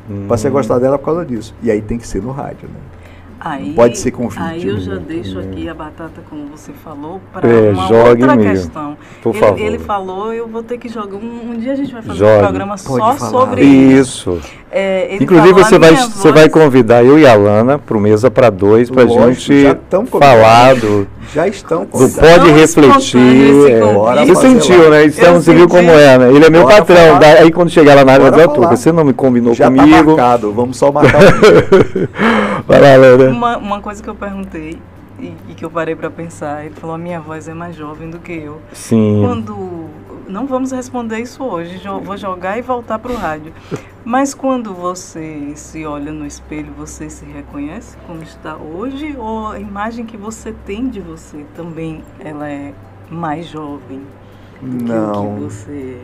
Hum. 0.09 0.25
Passei 0.29 0.49
a 0.49 0.53
gostar 0.53 0.79
dela 0.79 0.97
por 0.97 1.03
causa 1.03 1.25
disso. 1.25 1.53
E 1.61 1.69
aí 1.69 1.81
tem 1.81 1.97
que 1.97 2.07
ser 2.07 2.21
no 2.21 2.31
rádio, 2.31 2.69
né? 2.69 2.79
Aí, 3.39 3.73
pode 3.73 3.97
ser 3.97 4.11
vídeo. 4.11 4.31
Aí 4.37 4.67
eu 4.67 4.79
já 4.79 4.95
deixo 4.95 5.39
aqui 5.39 5.69
a 5.69 5.73
batata, 5.73 6.21
como 6.29 6.47
você 6.47 6.73
falou, 6.73 7.21
para 7.31 7.47
é, 7.47 7.71
uma 7.71 7.89
outra 7.89 8.35
mesmo. 8.35 8.51
questão. 8.51 8.97
Por 9.21 9.33
ele, 9.33 9.39
favor. 9.39 9.59
ele 9.59 9.79
falou, 9.79 10.33
eu 10.33 10.47
vou 10.47 10.61
ter 10.61 10.77
que 10.77 10.89
jogar. 10.89 11.15
Um, 11.15 11.51
um 11.51 11.57
dia 11.57 11.71
a 11.71 11.75
gente 11.75 11.93
vai 11.93 12.01
fazer 12.01 12.19
jogue. 12.19 12.37
um 12.37 12.39
programa 12.39 12.75
pode 12.75 12.81
só 12.81 13.15
falar. 13.15 13.17
sobre 13.17 13.63
isso. 13.63 14.41
É, 14.69 15.15
Inclusive 15.15 15.53
você 15.53 15.79
vai, 15.79 15.95
voz... 15.95 16.09
você 16.09 16.31
vai 16.31 16.49
convidar 16.49 17.03
eu 17.03 17.17
e 17.17 17.25
a 17.25 17.33
Lana 17.33 17.79
para 17.79 17.97
o 17.97 18.01
Mesa 18.01 18.29
para 18.29 18.49
dois, 18.49 18.89
para 18.89 19.03
a 19.03 19.07
gente 19.31 19.65
falar 20.09 20.75
do, 20.75 21.07
já 21.33 21.47
estão 21.47 21.85
do 21.85 22.09
Pode 22.09 22.51
Refletir. 22.51 23.19
É, 23.69 24.25
você 24.25 24.35
sentiu, 24.35 24.89
né? 24.89 25.05
Então, 25.05 25.35
você 25.35 25.53
viu 25.53 25.67
como 25.67 25.89
é, 25.89 26.17
né? 26.17 26.29
Ele 26.29 26.45
é 26.45 26.49
meu 26.49 26.63
Bora 26.63 26.77
patrão. 26.77 27.19
Daí, 27.19 27.37
aí 27.39 27.51
quando 27.51 27.69
chegar 27.69 27.95
lá 27.95 28.05
na 28.05 28.13
área 28.13 28.31
você 28.69 28.91
não 28.91 29.03
me 29.03 29.13
combinou 29.13 29.53
já 29.53 29.65
tá 29.65 29.71
comigo. 29.71 29.97
Tá 29.97 30.03
marcado, 30.03 30.51
vamos 30.51 30.77
só 30.77 30.91
marcar 30.91 31.21
o 31.21 32.63
Vai 32.67 32.81
lá, 32.81 32.95
Lana 32.95 33.29
uma, 33.31 33.57
uma 33.57 33.81
coisa 33.81 34.01
que 34.03 34.09
eu 34.09 34.15
perguntei 34.15 34.77
e, 35.19 35.51
e 35.51 35.55
que 35.55 35.63
eu 35.63 35.69
parei 35.69 35.95
para 35.95 36.09
pensar, 36.09 36.65
ele 36.65 36.75
falou: 36.75 36.95
a 36.95 36.99
minha 36.99 37.19
voz 37.19 37.47
é 37.47 37.53
mais 37.53 37.75
jovem 37.75 38.09
do 38.09 38.19
que 38.19 38.33
eu. 38.33 38.61
Sim. 38.73 39.21
Quando. 39.23 39.89
Não 40.27 40.45
vamos 40.45 40.71
responder 40.71 41.19
isso 41.19 41.43
hoje, 41.43 41.81
vou 42.03 42.15
jogar 42.15 42.59
e 42.59 42.61
voltar 42.61 42.99
para 42.99 43.11
o 43.11 43.15
rádio. 43.15 43.51
Mas 44.05 44.35
quando 44.35 44.75
você 44.75 45.53
se 45.55 45.85
olha 45.85 46.11
no 46.11 46.23
espelho, 46.23 46.71
você 46.77 47.09
se 47.09 47.25
reconhece 47.25 47.97
como 48.05 48.21
está 48.21 48.55
hoje? 48.55 49.15
Ou 49.17 49.47
a 49.47 49.59
imagem 49.59 50.05
que 50.05 50.15
você 50.15 50.53
tem 50.65 50.87
de 50.87 50.99
você 50.99 51.45
também 51.55 52.03
ela 52.19 52.47
é 52.47 52.73
mais 53.09 53.47
jovem 53.47 54.03
do 54.61 54.85
Não. 54.85 55.11
que 55.11 55.19
o 55.19 55.35
que 55.35 55.39
você 55.41 56.01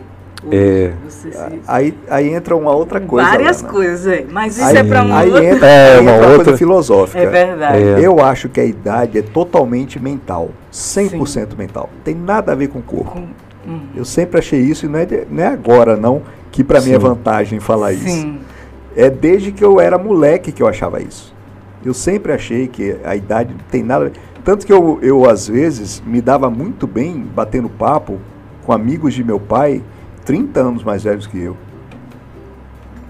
é. 0.51 0.93
Se... 1.09 1.29
Aí, 1.67 1.97
aí 2.09 2.33
entra 2.33 2.55
uma 2.55 2.71
outra 2.71 2.99
coisa. 2.99 3.29
Várias 3.29 3.61
lá, 3.61 3.69
coisas, 3.69 4.07
é. 4.07 4.25
mas 4.29 4.57
isso 4.57 4.65
aí, 4.65 4.77
é 4.77 4.83
para 4.83 5.03
uma 5.03 5.19
aí 5.19 5.29
outra, 5.29 5.45
entra, 5.45 5.67
é, 5.67 5.99
uma 5.99 6.11
outra 6.13 6.35
coisa 6.35 6.57
filosófica. 6.57 7.19
É 7.19 7.25
verdade. 7.25 7.83
É. 7.83 7.99
Eu 7.99 8.19
acho 8.19 8.49
que 8.49 8.59
a 8.59 8.65
idade 8.65 9.17
é 9.17 9.21
totalmente 9.21 9.99
mental, 9.99 10.49
100% 10.71 11.27
Sim. 11.27 11.47
mental. 11.57 11.89
Tem 12.03 12.13
nada 12.13 12.51
a 12.51 12.55
ver 12.55 12.67
com 12.67 12.79
o 12.79 12.83
corpo. 12.83 13.11
Com... 13.11 13.27
Uhum. 13.69 13.81
Eu 13.95 14.05
sempre 14.05 14.39
achei 14.39 14.59
isso 14.59 14.85
e 14.85 14.89
não 14.89 14.99
é, 14.99 15.05
de, 15.05 15.25
não 15.29 15.43
é 15.43 15.47
agora 15.47 15.95
não 15.95 16.21
que 16.51 16.63
para 16.63 16.79
mim 16.79 16.91
é 16.91 16.99
vantagem 16.99 17.59
falar 17.59 17.93
Sim. 17.93 18.05
isso. 18.05 18.55
É 18.95 19.09
desde 19.09 19.51
que 19.51 19.63
eu 19.63 19.79
era 19.79 19.97
moleque 19.97 20.51
que 20.51 20.63
eu 20.63 20.67
achava 20.67 21.01
isso. 21.01 21.35
Eu 21.83 21.93
sempre 21.93 22.31
achei 22.31 22.67
que 22.67 22.95
a 23.03 23.15
idade 23.15 23.53
não 23.53 23.65
tem 23.69 23.83
nada. 23.83 24.11
Tanto 24.43 24.65
que 24.65 24.71
eu, 24.71 24.99
eu 25.01 25.29
às 25.29 25.47
vezes 25.47 26.01
me 26.05 26.21
dava 26.21 26.49
muito 26.49 26.87
bem 26.87 27.25
batendo 27.35 27.67
papo 27.67 28.19
com 28.65 28.71
amigos 28.71 29.13
de 29.13 29.23
meu 29.23 29.39
pai 29.39 29.81
30 30.26 30.59
anos 30.59 30.84
mais 30.84 31.03
velhos 31.03 31.28
que 31.28 31.39
eu. 31.39 31.55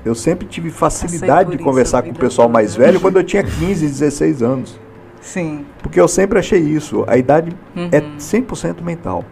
Eu 0.04 0.14
sempre 0.14 0.46
tive 0.46 0.70
facilidade 0.70 1.50
de 1.50 1.58
conversar 1.58 2.04
com 2.04 2.12
o 2.12 2.16
pessoal 2.16 2.48
mais 2.48 2.76
velho 2.76 3.00
quando 3.00 3.18
eu 3.18 3.24
tinha 3.24 3.42
15, 3.42 3.88
16 3.88 4.44
anos. 4.44 4.80
Sim. 5.20 5.66
Porque 5.82 6.00
eu 6.00 6.08
sempre 6.08 6.38
achei 6.38 6.60
isso. 6.60 7.04
A 7.08 7.18
idade 7.18 7.52
uhum. 7.76 7.90
é 7.92 8.02
100% 8.02 8.84
mental. 8.84 9.26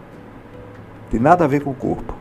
Tem 1.10 1.20
nada 1.20 1.44
a 1.44 1.46
ver 1.46 1.62
com 1.62 1.70
o 1.70 1.74
corpo. 1.74 2.12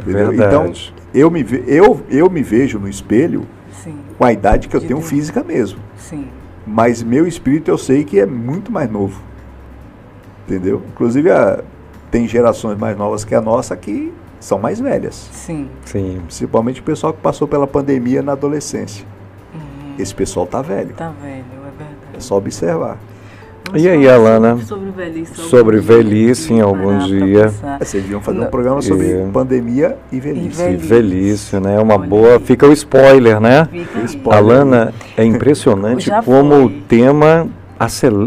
Entendeu? 0.00 0.32
Então, 0.34 0.72
eu 1.14 1.30
me, 1.30 1.44
ve 1.44 1.62
eu, 1.68 2.00
eu 2.10 2.28
me 2.28 2.42
vejo 2.42 2.80
no 2.80 2.88
espelho 2.88 3.46
Sim. 3.84 3.98
com 4.18 4.24
a 4.24 4.32
idade 4.32 4.66
que 4.66 4.74
eu 4.74 4.80
de 4.80 4.88
tenho 4.88 4.98
Deus. 4.98 5.08
física 5.08 5.44
mesmo. 5.44 5.78
Sim. 5.96 6.26
Mas 6.66 7.02
meu 7.02 7.28
espírito 7.28 7.70
eu 7.70 7.78
sei 7.78 8.02
que 8.04 8.18
é 8.18 8.26
muito 8.26 8.72
mais 8.72 8.90
novo. 8.90 9.22
Entendeu? 10.44 10.82
Inclusive, 10.88 11.30
a, 11.30 11.62
tem 12.10 12.26
gerações 12.26 12.76
mais 12.76 12.98
novas 12.98 13.24
que 13.24 13.34
a 13.34 13.40
nossa 13.40 13.76
que 13.76 14.12
são 14.40 14.58
mais 14.58 14.80
velhas. 14.80 15.28
Sim. 15.32 15.68
Sim. 15.84 16.20
Principalmente 16.26 16.80
o 16.80 16.84
pessoal 16.84 17.12
que 17.12 17.20
passou 17.20 17.46
pela 17.48 17.66
pandemia 17.66 18.22
na 18.22 18.32
adolescência. 18.32 19.04
Uhum. 19.54 19.94
Esse 19.98 20.14
pessoal 20.14 20.46
tá 20.46 20.62
velho. 20.62 20.94
Tá 20.94 21.12
velho, 21.22 21.44
é 21.52 21.78
verdade. 21.78 22.16
É 22.16 22.20
só 22.20 22.36
observar. 22.36 22.98
Vamos 23.66 23.82
e 23.82 23.88
aí, 23.88 24.08
Alana? 24.08 24.58
Sobre 24.58 24.90
velhice. 24.90 25.34
Sobre 25.34 25.78
velhice 25.80 26.52
em 26.52 26.60
algum 26.60 26.98
dia. 26.98 27.52
É, 27.80 27.84
vocês 27.84 28.02
deviam 28.02 28.20
fazer 28.20 28.40
um 28.40 28.46
programa 28.46 28.80
sobre 28.80 29.06
e... 29.06 29.30
pandemia 29.32 29.96
e 30.12 30.20
velhice. 30.20 30.62
E 30.62 30.76
velhice, 30.76 31.58
né? 31.58 31.78
Uma 31.80 31.96
Olha 31.96 32.06
boa. 32.06 32.40
Fica 32.40 32.66
o 32.66 32.72
spoiler, 32.72 33.40
né? 33.40 33.68
Fica 33.70 34.02
spoiler. 34.04 34.38
Alana, 34.38 34.94
é 35.16 35.24
impressionante 35.26 36.10
como 36.24 36.54
foi. 36.54 36.64
o 36.64 36.70
tema. 36.82 37.48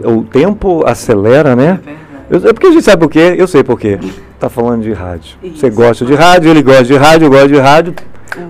O 0.05 0.23
tempo 0.25 0.85
acelera, 0.85 1.55
né? 1.55 1.63
É 1.63 1.73
verdade. 1.73 1.99
Eu, 2.29 2.49
é 2.49 2.53
porque 2.53 2.67
a 2.67 2.71
gente 2.71 2.83
sabe 2.83 3.01
por 3.01 3.09
quê? 3.09 3.35
Eu 3.37 3.47
sei 3.47 3.63
por 3.63 3.79
quê. 3.79 3.97
Tá 4.39 4.49
falando 4.49 4.83
de 4.83 4.93
rádio. 4.93 5.37
Isso. 5.43 5.57
Você 5.57 5.69
gosta 5.69 6.05
de 6.05 6.13
rádio, 6.15 6.49
ele 6.49 6.61
gosta 6.61 6.83
de 6.85 6.95
rádio, 6.95 7.25
eu 7.25 7.29
gosto 7.29 7.47
de 7.49 7.57
rádio. 7.59 7.93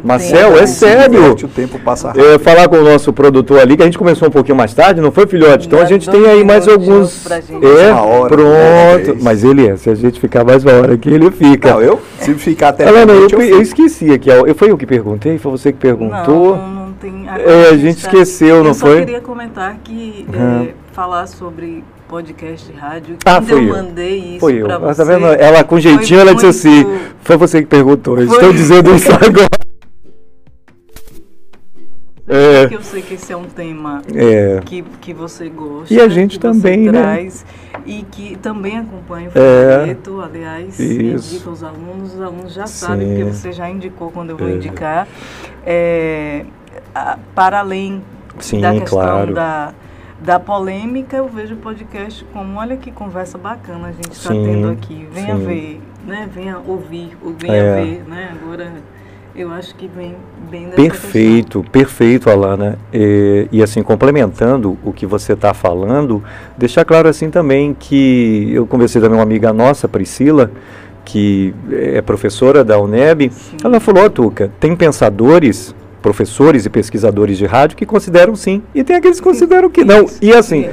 Marcel, 0.04 0.58
é 0.58 0.68
sério. 0.68 1.32
O 1.32 1.48
tempo 1.48 1.80
passa 1.80 2.08
rápido. 2.10 2.24
Eu 2.24 2.32
ia 2.34 2.40
falar 2.40 2.68
com 2.68 2.76
o 2.76 2.84
nosso 2.84 3.12
produtor 3.14 3.60
ali, 3.60 3.76
que 3.76 3.82
a 3.82 3.86
gente 3.86 3.98
começou 3.98 4.28
um 4.28 4.32
pouquinho 4.32 4.56
mais 4.58 4.74
tarde, 4.74 5.02
não 5.02 5.12
foi, 5.12 5.26
filhote? 5.26 5.66
Então 5.68 5.80
a 5.80 5.86
gente 5.86 6.08
tem 6.10 6.28
aí 6.28 6.44
mais 6.44 6.68
alguns. 6.68 7.24
pra 7.24 7.40
gente. 7.40 7.66
É, 7.66 7.92
Uma 7.92 8.04
hora, 8.04 8.28
pronto. 8.30 9.14
né? 9.16 9.20
Mas 9.22 9.44
ele 9.44 9.68
é, 9.68 9.76
se 9.78 9.90
a 9.90 9.96
gente 9.96 10.20
ficar 10.20 10.44
mais 10.44 10.64
uma 10.64 10.74
hora 10.74 10.94
aqui, 10.94 11.10
ele 11.10 11.32
fica. 11.32 11.72
Não, 11.72 11.82
eu, 11.82 12.00
se 12.20 12.34
ficar 12.36 12.70
até 12.70 12.88
eu, 12.88 12.96
eu 12.96 13.42
eu 13.42 13.62
esqueci 13.62 14.12
aqui. 14.12 14.30
Eu, 14.30 14.54
foi 14.54 14.70
eu 14.70 14.78
que 14.78 14.86
perguntei? 14.86 15.38
Foi 15.40 15.52
você 15.54 15.72
que 15.72 15.80
perguntou? 15.80 16.58
Não, 16.58 16.68
não 16.88 16.94
tem. 16.94 17.26
É, 17.28 17.70
a 17.70 17.78
gente 17.78 17.98
esqueceu, 18.00 18.58
não 18.62 18.72
eu 18.72 18.76
foi? 18.76 18.90
Eu 18.92 19.00
só 19.00 19.06
queria 19.06 19.22
comentar 19.22 19.78
que 19.84 20.26
Uhum. 20.32 20.64
é, 20.66 20.70
falar 20.92 21.26
sobre 21.26 21.84
podcast 22.10 22.72
rádio. 22.74 23.18
Ah, 23.24 23.36
quando 23.36 23.48
foi 23.48 23.60
eu 23.60 23.64
eu. 23.68 23.74
mandei 23.76 24.18
isso 24.18 24.40
Foi 24.40 24.54
eu. 24.62 24.66
pra 24.66 24.76
Ah, 24.76 24.80
você. 24.80 24.96
tá 25.06 25.12
vendo? 25.14 25.26
Ela 25.28 25.64
com 25.64 25.80
jeitinho, 25.80 26.20
ela 26.20 26.34
disse 26.34 26.48
assim: 26.48 26.86
Foi 27.22 27.38
você 27.38 27.62
que 27.62 27.68
perguntou. 27.68 28.16
Foi. 28.16 28.26
estão 28.26 28.52
dizendo 28.52 28.94
isso 28.96 29.10
agora. 29.14 29.48
É. 32.32 32.62
Porque 32.62 32.76
eu 32.76 32.82
sei 32.84 33.02
que 33.02 33.16
esse 33.16 33.34
é 33.34 33.38
um 33.38 33.46
tema 33.46 34.04
É. 34.14 34.60
que, 34.64 34.84
que 35.02 35.14
você 35.16 35.50
gosta. 35.50 35.92
E 35.92 36.00
a 36.00 36.08
gente 36.08 36.40
também, 36.40 36.82
né? 36.82 36.92
traz, 36.92 37.44
E 37.86 38.04
que 38.12 38.38
também 38.38 38.78
acompanha 38.78 39.30
o 39.30 39.32
É. 39.36 39.80
folheto, 39.80 40.22
aliás, 40.22 40.80
Isso. 40.80 41.34
indica 41.36 41.50
os 41.50 41.64
alunos, 41.64 42.14
os 42.14 42.22
alunos 42.22 42.54
já 42.54 42.68
sabem, 42.68 43.08
Sim. 43.08 43.16
porque 43.16 43.32
você 43.34 43.52
já 43.52 43.68
indicou 43.70 44.12
quando 44.12 44.30
eu 44.32 44.38
vou 44.38 44.48
É. 44.48 44.52
indicar. 44.52 45.08
É, 45.66 46.46
a- 46.94 47.18
para 47.34 47.60
além 47.62 48.04
Sim, 48.38 48.62
da 48.62 48.74
questão 48.74 49.00
claro. 49.00 49.34
da, 49.34 49.74
da 50.22 50.40
polêmica, 50.40 51.18
eu 51.18 51.28
vejo 51.28 51.56
o 51.56 51.58
podcast 51.58 52.26
como, 52.34 52.60
olha 52.60 52.76
que 52.78 52.92
conversa 52.92 53.38
bacana 53.38 53.88
a 53.88 53.92
gente 53.92 54.12
está 54.12 54.30
tendo 54.30 54.70
aqui. 54.70 55.08
Venha 55.14 55.36
sim. 55.38 55.46
ver, 55.46 55.82
né? 56.06 56.30
Venha 56.34 56.58
ouvir, 56.68 57.18
ou 57.24 57.34
venha 57.38 57.54
É. 57.54 57.82
ver, 57.84 58.04
né? 58.08 58.30
Agora, 58.42 58.72
eu 59.36 59.52
acho 59.54 59.74
que 59.76 59.88
vem 59.88 60.16
bem 60.50 60.66
dessa 60.66 60.76
Perfeito, 60.76 61.64
perfeito, 61.72 62.30
Alana. 62.30 62.78
E, 62.94 63.48
e 63.52 63.64
assim, 63.64 63.82
complementando 63.82 64.78
o 64.84 64.92
que 64.92 65.06
você 65.06 65.34
está 65.34 65.54
falando, 65.54 66.22
deixar 66.58 66.84
claro 66.84 67.08
assim 67.08 67.30
também 67.30 67.74
que 67.74 68.52
eu 68.54 68.68
conversei 68.68 69.02
também 69.02 69.16
com 69.16 69.20
uma 69.22 69.24
amiga 69.24 69.54
nossa, 69.54 69.88
Priscila, 69.88 70.52
que 71.06 71.54
é 71.72 72.02
professora 72.02 72.64
da 72.64 72.78
UNEB, 72.80 73.32
Sim. 73.32 73.58
ela 73.64 73.80
falou, 73.80 74.04
"Ó, 74.06 74.10
Tuca, 74.10 74.52
tem 74.60 74.76
pensadores, 74.76 75.74
professores 76.02 76.66
e 76.66 76.70
pesquisadores 76.70 77.38
de 77.38 77.46
rádio 77.46 77.78
que 77.78 77.86
consideram 77.86 78.36
sim, 78.36 78.62
e 78.74 78.84
tem 78.84 78.96
aqueles 78.96 79.20
que 79.20 79.24
consideram 79.28 79.70
que 79.70 79.84
não. 79.84 80.06
E 80.22 80.32
assim, 80.34 80.70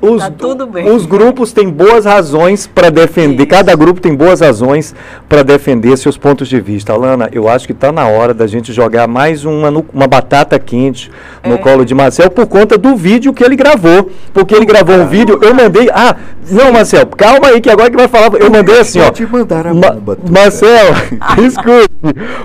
os, 0.00 0.20
Tá 0.22 0.30
tudo 0.30 0.66
bem. 0.66 0.90
os 0.90 1.06
grupos 1.06 1.50
têm 1.54 1.70
boas 1.70 2.04
razões 2.04 2.66
para 2.66 2.90
defender, 2.90 3.44
Isso. 3.44 3.46
cada 3.46 3.74
grupo 3.74 4.02
tem 4.02 4.14
boas 4.14 4.40
razões 4.40 4.94
para 5.26 5.42
defender 5.42 5.96
seus 5.96 6.18
pontos 6.18 6.46
de 6.46 6.60
vista. 6.60 6.92
Alana, 6.92 7.30
eu 7.32 7.48
acho 7.48 7.64
que 7.66 7.72
está 7.72 7.90
na 7.90 8.06
hora 8.06 8.34
da 8.34 8.46
gente 8.46 8.70
jogar 8.70 9.08
mais 9.08 9.46
uma, 9.46 9.70
uma 9.70 10.06
batata 10.06 10.58
quente 10.58 11.10
no 11.42 11.54
É. 11.54 11.58
colo 11.58 11.86
de 11.86 11.94
Marcel 11.94 12.30
por 12.30 12.46
conta 12.46 12.76
do 12.76 12.94
vídeo 12.96 13.32
que 13.32 13.42
ele 13.42 13.56
gravou. 13.56 14.10
Porque 14.34 14.54
ele 14.54 14.66
gravou 14.66 14.94
um 14.96 15.06
vídeo, 15.06 15.38
eu 15.42 15.54
mandei. 15.54 15.88
Ah, 15.90 16.16
não, 16.50 16.70
Marcel, 16.70 17.06
calma 17.06 17.46
aí 17.48 17.60
que 17.62 17.70
agora 17.70 17.90
que 17.90 17.96
vai 17.96 18.08
falar. 18.08 18.34
Eu 18.38 18.50
mandei 18.50 18.78
assim, 18.80 19.00
ó. 19.00 19.10
Te 19.10 19.24
mandar 19.24 19.66
a 19.68 19.72
Ma-. 19.72 19.96
Marcel, 20.30 20.92
escute. 21.46 21.88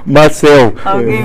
Marcel, 0.05 0.73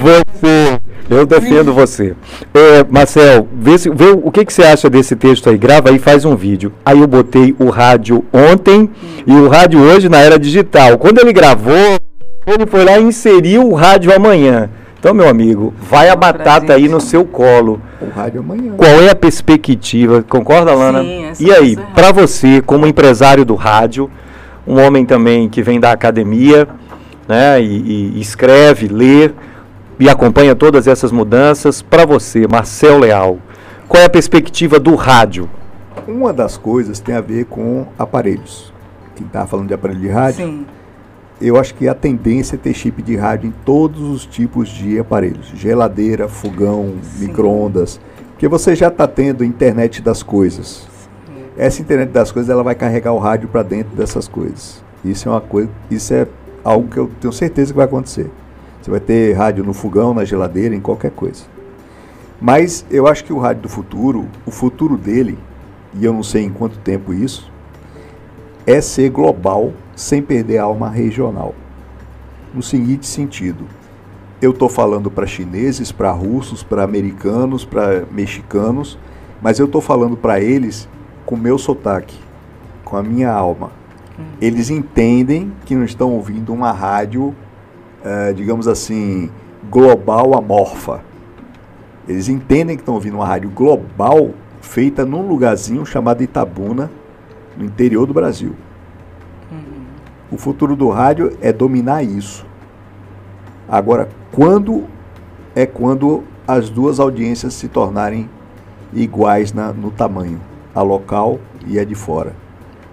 você. 0.02 0.80
Eu 1.10 1.26
defendo 1.26 1.72
você. 1.72 2.14
É, 2.54 2.84
Marcel, 2.88 3.46
vê, 3.52 3.76
se- 3.76 3.90
vê 3.90 4.06
o 4.10 4.30
que, 4.30 4.44
que 4.44 4.52
você 4.52 4.62
acha 4.62 4.88
desse 4.88 5.14
texto 5.14 5.50
aí. 5.50 5.58
Grava 5.58 5.90
aí, 5.90 5.98
faz 5.98 6.24
um 6.24 6.34
vídeo. 6.34 6.72
Aí 6.84 7.00
eu 7.00 7.06
botei 7.06 7.54
o 7.58 7.68
rádio 7.68 8.24
ontem 8.32 8.88
e 9.26 9.32
o 9.32 9.48
rádio 9.48 9.80
hoje 9.80 10.08
na 10.08 10.18
era 10.18 10.38
digital. 10.38 10.96
Quando 10.98 11.18
ele 11.18 11.32
gravou, 11.32 11.98
ele 12.46 12.66
foi 12.66 12.84
lá 12.84 12.98
e 12.98 13.02
inseriu 13.04 13.68
o 13.68 13.74
rádio 13.74 14.14
amanhã. 14.14 14.70
Então, 14.98 15.12
meu 15.12 15.28
amigo, 15.28 15.74
vai 15.90 16.08
a 16.08 16.16
batata 16.16 16.72
aí 16.72 16.88
no 16.88 16.98
seu 16.98 17.26
colo. 17.26 17.78
O 18.00 18.08
rádio 18.08 18.40
amanhã. 18.40 18.72
Qual 18.74 18.90
é 19.02 19.10
a 19.10 19.14
perspectiva? 19.14 20.22
Concorda, 20.26 20.72
Lana? 20.74 21.02
Sim, 21.34 21.44
e 21.44 21.52
aí, 21.52 21.76
é 21.78 21.94
para 21.94 22.10
você, 22.10 22.62
como 22.62 22.86
empresário 22.86 23.44
do 23.44 23.54
rádio, 23.54 24.10
um 24.66 24.80
homem 24.80 25.04
também 25.04 25.46
que 25.50 25.62
vem 25.62 25.78
da 25.78 25.92
academia, 25.92 26.66
né, 27.28 27.60
e, 27.62 28.12
e 28.16 28.20
escreve, 28.20 28.88
lê 28.88 29.30
e 29.98 30.08
acompanha 30.08 30.54
todas 30.54 30.86
essas 30.86 31.12
mudanças, 31.12 31.82
para 31.82 32.04
você, 32.04 32.46
Marcel 32.46 32.98
Leal, 32.98 33.38
qual 33.88 34.02
é 34.02 34.06
a 34.06 34.10
perspectiva 34.10 34.78
do 34.80 34.94
rádio? 34.94 35.48
Uma 36.06 36.32
das 36.32 36.56
coisas 36.56 37.00
tem 37.00 37.14
a 37.14 37.20
ver 37.20 37.44
com 37.46 37.86
aparelhos. 37.98 38.72
Quem 39.14 39.26
estava 39.26 39.46
falando 39.46 39.68
de 39.68 39.74
aparelho 39.74 40.00
de 40.00 40.08
rádio, 40.08 40.46
Sim, 40.46 40.66
eu 41.40 41.56
acho 41.56 41.74
que 41.74 41.88
a 41.88 41.94
tendência 41.94 42.56
é 42.56 42.58
ter 42.58 42.74
chip 42.74 43.02
de 43.02 43.16
rádio 43.16 43.48
em 43.48 43.54
todos 43.64 44.00
os 44.02 44.26
tipos 44.26 44.68
de 44.68 44.98
aparelhos. 44.98 45.52
Geladeira, 45.54 46.28
fogão, 46.28 46.94
micro-ondas. 47.18 48.00
Porque 48.30 48.48
você 48.48 48.74
já 48.74 48.88
está 48.88 49.06
tendo 49.06 49.44
internet 49.44 50.02
das 50.02 50.22
coisas. 50.22 50.86
Essa 51.56 51.80
internet 51.80 52.10
das 52.10 52.32
coisas 52.32 52.50
ela 52.50 52.62
vai 52.62 52.74
carregar 52.74 53.12
o 53.12 53.18
rádio 53.18 53.48
para 53.48 53.62
dentro 53.62 53.94
dessas 53.96 54.26
coisas. 54.26 54.82
Isso 55.04 55.28
é 55.28 55.32
uma 55.32 55.40
coisa, 55.40 55.68
isso 55.90 56.12
é 56.12 56.26
algo 56.64 56.88
que 56.88 56.96
eu 56.96 57.10
tenho 57.20 57.32
certeza 57.32 57.72
que 57.72 57.76
vai 57.76 57.86
acontecer. 57.86 58.30
Você 58.84 58.90
vai 58.90 59.00
ter 59.00 59.32
rádio 59.32 59.64
no 59.64 59.72
fogão, 59.72 60.12
na 60.12 60.26
geladeira, 60.26 60.74
em 60.74 60.80
qualquer 60.80 61.10
coisa. 61.10 61.44
Mas 62.38 62.84
eu 62.90 63.06
acho 63.06 63.24
que 63.24 63.32
o 63.32 63.38
rádio 63.38 63.62
do 63.62 63.68
futuro, 63.70 64.28
o 64.44 64.50
futuro 64.50 64.98
dele, 64.98 65.38
e 65.94 66.04
eu 66.04 66.12
não 66.12 66.22
sei 66.22 66.44
em 66.44 66.50
quanto 66.50 66.76
tempo 66.80 67.14
isso, 67.14 67.50
é 68.66 68.82
ser 68.82 69.08
global 69.08 69.72
sem 69.96 70.20
perder 70.20 70.58
a 70.58 70.64
alma 70.64 70.90
regional. 70.90 71.54
No 72.52 72.62
seguinte 72.62 73.06
sentido, 73.06 73.64
eu 74.42 74.50
estou 74.50 74.68
falando 74.68 75.10
para 75.10 75.26
chineses, 75.26 75.90
para 75.90 76.10
russos, 76.10 76.62
para 76.62 76.84
americanos, 76.84 77.64
para 77.64 78.04
mexicanos, 78.12 78.98
mas 79.40 79.58
eu 79.58 79.64
estou 79.64 79.80
falando 79.80 80.14
para 80.14 80.42
eles 80.42 80.86
com 81.24 81.38
meu 81.38 81.56
sotaque, 81.56 82.18
com 82.84 82.98
a 82.98 83.02
minha 83.02 83.32
alma. 83.32 83.70
Eles 84.42 84.68
entendem 84.68 85.50
que 85.64 85.74
não 85.74 85.86
estão 85.86 86.12
ouvindo 86.12 86.52
uma 86.52 86.70
rádio, 86.70 87.34
eh, 88.04 88.32
digamos 88.32 88.68
assim, 88.68 89.30
global 89.70 90.36
amorfa. 90.36 91.00
Eles 92.06 92.28
entendem 92.28 92.76
que 92.76 92.82
estão 92.82 92.94
ouvindo 92.94 93.14
uma 93.16 93.26
rádio 93.26 93.48
global 93.50 94.30
feita 94.60 95.04
num 95.06 95.26
lugarzinho 95.26 95.84
chamado 95.86 96.22
Itabuna, 96.22 96.90
no 97.56 97.64
interior 97.64 98.06
do 98.06 98.12
Brasil. 98.12 98.54
O 100.30 100.36
futuro 100.36 100.74
do 100.76 100.88
rádio 100.90 101.36
é 101.40 101.52
dominar 101.52 102.02
isso. 102.02 102.44
Agora, 103.68 104.08
quando 104.32 104.84
é 105.54 105.64
quando 105.64 106.24
as 106.46 106.68
duas 106.68 106.98
audiências 107.00 107.54
se 107.54 107.68
tornarem 107.68 108.28
iguais 108.92 109.52
na- 109.52 109.72
no 109.72 109.90
tamanho, 109.90 110.40
a 110.74 110.82
local 110.82 111.38
e 111.66 111.78
a 111.78 111.84
de 111.84 111.94
fora. 111.94 112.34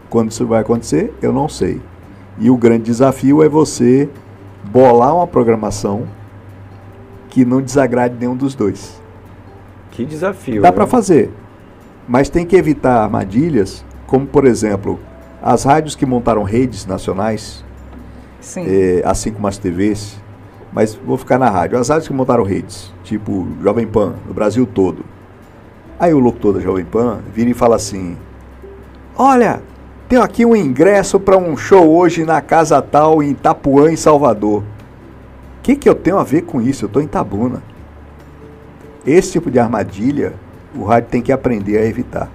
Quando 0.09 0.30
isso 0.32 0.45
vai 0.45 0.62
acontecer, 0.62 1.14
eu 1.22 1.34
não 1.34 1.49
sei. 1.49 1.82
E 2.39 2.49
o 2.49 2.55
grande 2.57 2.84
desafio 2.84 3.41
é 3.43 3.49
você 3.49 4.07
bolar 4.64 5.16
uma 5.16 5.28
programação 5.28 6.07
que 7.30 7.45
não 7.45 7.62
desagrade 7.62 8.16
nenhum 8.20 8.36
dos 8.36 8.53
dois. 8.53 9.01
Que 9.91 10.05
desafio. 10.05 10.62
Dá 10.62 10.70
né? 10.70 10.76
para 10.76 10.88
fazer, 10.88 11.32
mas 12.07 12.30
tem 12.30 12.45
que 12.45 12.55
evitar 12.55 13.03
armadilhas, 13.03 13.86
como 14.07 14.26
por 14.26 14.45
exemplo, 14.45 14.99
as 15.41 15.64
rádios 15.64 15.95
que 15.95 16.05
montaram 16.05 16.43
redes 16.43 16.86
nacionais, 16.86 17.64
sim. 18.39 18.66
eh, 18.68 19.01
assim 19.05 19.32
como 19.32 19.47
as 19.47 19.57
TVs, 19.57 20.22
mas 20.72 20.95
vou 20.95 21.18
ficar 21.18 21.38
na 21.38 21.49
rádio. 21.49 21.78
As 21.78 21.89
rádios 21.89 22.07
que 22.07 22.14
montaram 22.14 22.43
redes, 22.43 22.93
tipo 23.03 23.47
Jovem 23.62 23.88
Pan, 23.88 24.16
no 24.28 24.34
Brasil 24.34 24.66
todo. 24.66 25.03
Aí 25.99 26.14
o 26.14 26.20
locutor 26.20 26.53
da 26.53 26.59
Jovem 26.59 26.86
Pan 26.86 27.20
vira 27.34 27.49
e 27.49 27.53
fala 27.53 27.76
assim: 27.76 28.18
Olha, 29.16 29.62
tenho 30.12 30.24
aqui 30.24 30.45
um 30.45 30.53
ingresso 30.53 31.22
para 31.22 31.38
um 31.38 31.55
show 31.55 31.89
hoje 31.89 32.26
na 32.26 32.41
Casa 32.41 32.82
Tal, 32.82 33.24
em 33.24 33.30
Itapuã, 33.30 33.89
em 33.89 33.95
Salvador. 33.95 34.62
O 34.62 34.66
que, 35.64 35.74
que 35.74 35.88
eu 35.88 35.95
tenho 35.95 36.18
a 36.18 36.24
ver 36.26 36.41
com 36.41 36.62
isso? 36.62 36.84
Eu 36.84 36.88
estou 36.88 37.01
em 37.01 37.07
Tabuna. 37.07 37.64
Esse 39.07 39.32
tipo 39.32 39.49
de 39.49 39.57
armadilha, 39.57 40.34
o 40.76 40.84
rádio 40.84 41.09
tem 41.12 41.22
que 41.22 41.32
aprender 41.32 41.78
a 41.78 41.86
evitar. 41.86 42.30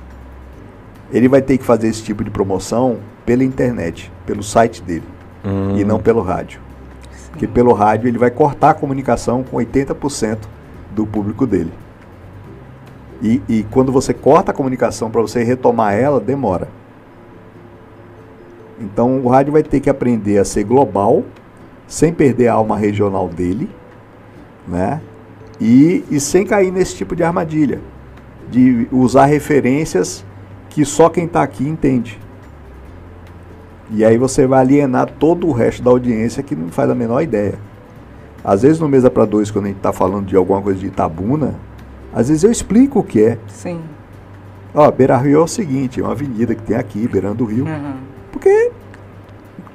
Ele 1.12 1.28
vai 1.28 1.42
ter 1.42 1.58
que 1.58 1.64
fazer 1.64 1.88
esse 1.88 2.02
tipo 2.02 2.24
de 2.24 2.30
promoção 2.30 2.96
pela 3.26 3.44
internet, 3.44 4.10
pelo 4.24 4.42
site 4.42 4.82
dele, 4.82 5.04
Hum, 5.44 5.76
e 5.76 5.84
não 5.84 6.00
pelo 6.00 6.22
rádio. 6.22 6.60
Porque 7.30 7.46
pelo 7.46 7.74
rádio 7.74 8.08
ele 8.08 8.16
vai 8.16 8.30
cortar 8.30 8.70
a 8.70 8.74
comunicação 8.74 9.44
com 9.44 9.58
80% 9.58 10.38
do 10.92 11.06
público 11.06 11.46
dele. 11.46 11.74
E, 13.20 13.42
e 13.46 13.66
quando 13.70 13.92
você 13.92 14.14
corta 14.14 14.50
a 14.50 14.54
comunicação 14.54 15.10
para 15.10 15.20
você 15.20 15.44
retomar 15.44 15.92
ela, 15.92 16.18
demora. 16.18 16.68
Então 18.80 19.20
o 19.20 19.28
rádio 19.28 19.52
vai 19.52 19.62
ter 19.62 19.80
que 19.80 19.88
aprender 19.88 20.38
a 20.38 20.44
ser 20.44 20.64
global, 20.64 21.24
sem 21.86 22.12
perder 22.12 22.48
a 22.48 22.54
alma 22.54 22.76
regional 22.76 23.28
dele, 23.28 23.70
né? 24.66 25.00
E, 25.60 26.04
e 26.10 26.20
sem 26.20 26.44
cair 26.44 26.70
nesse 26.70 26.94
tipo 26.96 27.16
de 27.16 27.22
armadilha, 27.22 27.80
de 28.50 28.86
usar 28.92 29.26
referências 29.26 30.24
que 30.68 30.84
só 30.84 31.08
quem 31.08 31.24
está 31.24 31.42
aqui 31.42 31.66
entende. 31.66 32.18
E 33.90 34.04
aí 34.04 34.18
você 34.18 34.46
vai 34.46 34.60
alienar 34.60 35.08
todo 35.18 35.46
o 35.46 35.52
resto 35.52 35.82
da 35.82 35.90
audiência 35.90 36.42
que 36.42 36.54
não 36.54 36.68
faz 36.68 36.90
a 36.90 36.94
menor 36.94 37.22
ideia. 37.22 37.54
Às 38.44 38.62
vezes 38.62 38.78
no 38.78 38.88
Mesa 38.88 39.10
para 39.10 39.24
Dois, 39.24 39.50
quando 39.50 39.66
a 39.66 39.68
gente 39.68 39.78
está 39.78 39.92
falando 39.92 40.26
de 40.26 40.36
alguma 40.36 40.60
coisa 40.60 40.78
de 40.78 40.86
Itabuna, 40.86 41.54
às 42.12 42.28
vezes 42.28 42.44
eu 42.44 42.50
explico 42.50 42.98
o 42.98 43.02
que 43.02 43.22
é. 43.22 43.38
Sim. 43.48 43.80
Ó, 44.74 44.90
Beira 44.90 45.16
Rio 45.16 45.40
é 45.40 45.42
o 45.42 45.46
seguinte, 45.46 46.00
é 46.00 46.02
uma 46.02 46.12
avenida 46.12 46.54
que 46.54 46.62
tem 46.62 46.76
aqui, 46.76 47.08
beirando 47.08 47.44
o 47.44 47.46
rio. 47.46 47.64
Uhum. 47.64 48.15
Porque 48.37 48.70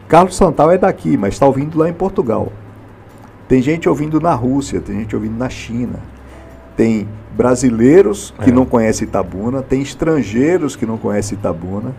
Carlos 0.07 0.35
Santal 0.35 0.69
é 0.69 0.77
daqui, 0.77 1.17
mas 1.17 1.33
está 1.33 1.47
ouvindo 1.47 1.79
lá 1.79 1.89
em 1.89 1.93
Portugal. 1.93 2.51
Tem 3.47 3.59
gente 3.59 3.89
ouvindo 3.89 4.21
na 4.21 4.35
Rússia, 4.35 4.79
tem 4.79 4.99
gente 4.99 5.15
ouvindo 5.15 5.35
na 5.35 5.49
China. 5.49 5.99
Tem 6.77 7.07
brasileiros 7.35 8.31
que 8.43 8.51
É. 8.51 8.53
não 8.53 8.63
conhecem 8.65 9.07
Itabuna, 9.07 9.63
tem 9.63 9.81
estrangeiros 9.81 10.75
que 10.75 10.85
não 10.85 10.95
conhecem 10.95 11.35
Itabuna. 11.39 11.95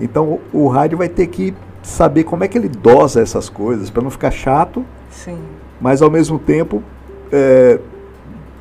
Então 0.00 0.40
o, 0.52 0.64
o 0.64 0.68
rádio 0.68 0.98
vai 0.98 1.08
ter 1.08 1.28
que 1.28 1.54
saber 1.80 2.24
como 2.24 2.42
é 2.42 2.48
que 2.48 2.58
ele 2.58 2.68
dosa 2.68 3.20
essas 3.20 3.48
coisas 3.48 3.88
para 3.88 4.02
não 4.02 4.10
ficar 4.10 4.32
chato, 4.32 4.84
Sim. 5.10 5.38
mas 5.80 6.02
ao 6.02 6.10
mesmo 6.10 6.40
tempo 6.40 6.82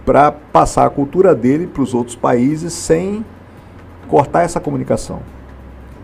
para 0.05 0.31
passar 0.31 0.85
a 0.85 0.89
cultura 0.89 1.33
dele 1.33 1.65
para 1.65 1.81
os 1.81 1.93
outros 1.95 2.15
países 2.15 2.73
sem 2.73 3.25
cortar 4.07 4.43
essa 4.43 4.59
comunicação. 4.59 5.19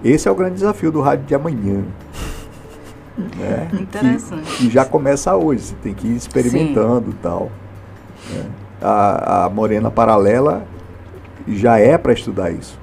Esse 0.03 0.27
é 0.27 0.31
o 0.31 0.35
grande 0.35 0.55
desafio 0.55 0.91
do 0.91 1.01
rádio 1.01 1.25
de 1.25 1.35
amanhã. 1.35 1.83
né? 3.37 3.69
Interessante. 3.79 4.43
Que, 4.57 4.57
que 4.67 4.69
já 4.69 4.83
começa 4.85 5.35
hoje, 5.35 5.61
você 5.63 5.75
tem 5.81 5.93
que 5.93 6.07
ir 6.07 6.15
experimentando 6.15 7.11
e 7.11 7.13
tal. 7.15 7.51
né? 8.29 8.45
A, 8.81 9.45
a 9.45 9.49
Morena 9.49 9.89
Paralela 9.89 10.65
já 11.47 11.77
é 11.77 11.97
para 11.97 12.11
estudar 12.13 12.51
isso. 12.51 12.77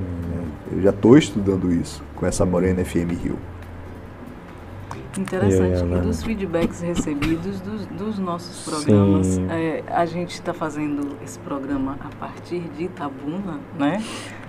né? 0.00 0.44
Eu 0.72 0.82
já 0.82 0.90
estou 0.90 1.16
estudando 1.16 1.70
isso 1.72 2.02
com 2.16 2.26
essa 2.26 2.44
Morena 2.44 2.84
FM 2.84 3.12
Rio. 3.22 3.38
Interessante. 5.16 5.62
E 5.62 5.74
aí, 5.74 5.78
E 5.78 5.82
Ana? 5.82 5.98
dos 6.00 6.22
feedbacks 6.24 6.80
recebidos 6.80 7.60
dos, 7.60 7.86
dos 7.86 8.18
nossos 8.18 8.64
programas, 8.64 9.38
é, 9.48 9.84
a 9.88 10.04
gente 10.06 10.30
está 10.32 10.52
fazendo 10.52 11.16
esse 11.22 11.38
programa 11.38 11.96
a 12.00 12.08
partir 12.16 12.58
de 12.76 12.84
Itabuna, 12.84 13.60
né? 13.78 14.02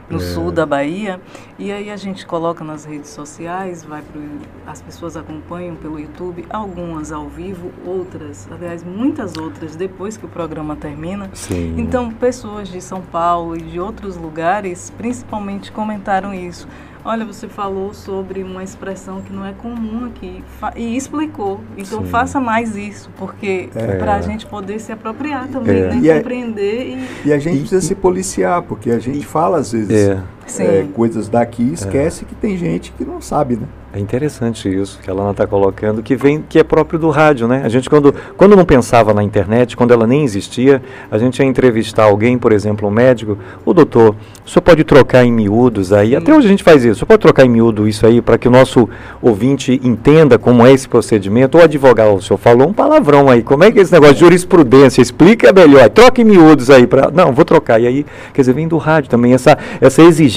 No 0.09 0.17
É. 0.17 0.19
sul 0.19 0.51
da 0.51 0.65
Bahia. 0.65 1.19
E 1.57 1.71
aí 1.71 1.89
a 1.89 1.95
gente 1.97 2.25
coloca 2.25 2.63
nas 2.63 2.85
redes 2.85 3.09
sociais, 3.09 3.83
vai 3.83 4.01
pro, 4.01 4.21
as 4.67 4.81
pessoas 4.81 5.17
acompanham 5.17 5.75
pelo 5.75 5.99
YouTube, 5.99 6.45
algumas 6.49 7.11
ao 7.11 7.27
vivo, 7.27 7.71
outras, 7.85 8.47
aliás, 8.51 8.83
muitas 8.83 9.35
outras 9.37 9.75
depois 9.75 10.15
que 10.17 10.25
o 10.25 10.29
programa 10.29 10.75
termina. 10.75 11.29
Sim. 11.33 11.75
Então, 11.77 12.11
pessoas 12.11 12.67
de 12.67 12.81
São 12.81 13.01
Paulo 13.01 13.55
e 13.57 13.61
de 13.61 13.79
outros 13.79 14.15
lugares, 14.15 14.91
principalmente, 14.97 15.71
comentaram 15.71 16.33
isso. 16.33 16.67
Olha, 17.07 17.23
você 17.23 17.47
falou 17.47 17.93
sobre 17.93 18.41
uma 18.41 18.63
expressão 18.63 19.21
que 19.21 19.31
não 19.31 19.45
é 19.45 19.53
comum 19.53 20.07
aqui 20.07 20.43
e 20.75 20.97
explicou. 20.97 21.61
Então, 21.77 21.99
Sim. 22.03 22.09
faça 22.09 22.39
mais 22.41 22.75
isso, 22.75 23.11
porque 23.15 23.69
É. 23.75 23.97
para 23.97 24.15
a 24.15 24.21
gente 24.21 24.47
poder 24.47 24.79
se 24.79 24.91
apropriar 24.91 25.47
também, 25.49 25.77
É. 25.83 25.87
né? 25.93 25.99
E 26.01 26.17
compreender 26.17 26.97
e 27.23 27.27
E 27.29 27.31
a 27.33 27.37
gente 27.37 27.57
E- 27.57 27.59
precisa 27.59 27.81
se 27.81 27.93
policiar, 27.93 28.63
porque 28.63 28.89
a 28.89 28.97
gente 28.97 29.23
fala 29.23 29.59
às 29.59 29.71
vezes 29.71 29.91
É, 30.09 30.19
é, 30.59 30.85
coisas 30.93 31.27
daqui 31.27 31.63
e 31.63 31.73
esquece 31.73 32.25
que 32.25 32.35
tem 32.35 32.57
gente 32.57 32.91
que 32.91 33.03
não 33.03 33.21
sabe, 33.21 33.55
né? 33.55 33.67
é 33.95 33.99
interessante 33.99 34.67
isso 34.67 34.99
que 35.01 35.09
a 35.09 35.13
Lana 35.13 35.31
está 35.31 35.47
colocando, 35.47 36.03
que 36.03 36.17
vem, 36.17 36.43
que 36.49 36.59
é 36.59 36.63
próprio 36.65 36.99
do 36.99 37.09
rádio, 37.09 37.47
né? 37.47 37.61
A 37.63 37.69
gente 37.69 37.89
quando, 37.89 38.13
quando 38.35 38.53
não 38.53 38.65
pensava 38.65 39.13
na 39.13 39.23
internet, 39.23 39.77
quando 39.77 39.93
ela 39.93 40.05
nem 40.05 40.21
existia, 40.25 40.81
a 41.09 41.17
gente 41.17 41.39
ia 41.39 41.45
entrevistar 41.45 42.03
alguém, 42.03 42.37
por 42.37 42.51
exemplo, 42.51 42.89
um 42.89 42.91
médico, 42.91 43.37
o 43.63 43.73
doutor, 43.73 44.13
o 44.45 44.49
senhor 44.49 44.61
pode 44.61 44.83
trocar 44.83 45.23
em 45.23 45.31
miúdos 45.31 45.93
aí, 45.93 46.09
Sim. 46.09 46.15
até 46.17 46.35
hoje 46.35 46.45
a 46.45 46.49
gente 46.49 46.61
faz 46.61 46.83
isso, 46.83 46.91
o 46.91 46.95
senhor 46.95 47.07
pode 47.07 47.21
trocar 47.21 47.45
em 47.45 47.49
miúdo 47.49 47.87
isso 47.87 48.05
aí 48.05 48.21
para 48.21 48.37
que 48.37 48.49
o 48.49 48.51
nosso 48.51 48.89
ouvinte 49.21 49.79
entenda 49.81 50.37
como 50.37 50.67
é 50.67 50.73
esse 50.73 50.89
procedimento, 50.89 51.57
ou 51.57 51.63
advogado, 51.63 52.15
o 52.15 52.21
senhor 52.21 52.37
falou 52.37 52.67
um 52.67 52.73
palavrão 52.73 53.29
aí, 53.29 53.41
como 53.41 53.63
é 53.63 53.71
que 53.71 53.79
é 53.79 53.81
esse 53.81 53.93
negócio 53.93 54.15
de 54.15 54.19
jurisprudência, 54.19 55.01
explica 55.01 55.53
melhor, 55.53 55.89
troca 55.89 56.21
em 56.21 56.25
miúdos 56.25 56.69
aí 56.69 56.85
para, 56.85 57.09
não, 57.11 57.31
vou 57.31 57.45
trocar, 57.45 57.79
e 57.79 57.87
aí, 57.87 58.05
quer 58.33 58.41
dizer, 58.41 58.51
vem 58.51 58.67
do 58.67 58.75
rádio 58.75 59.09
também, 59.09 59.33
essa, 59.33 59.57
essa 59.79 60.01
exigência 60.01 60.34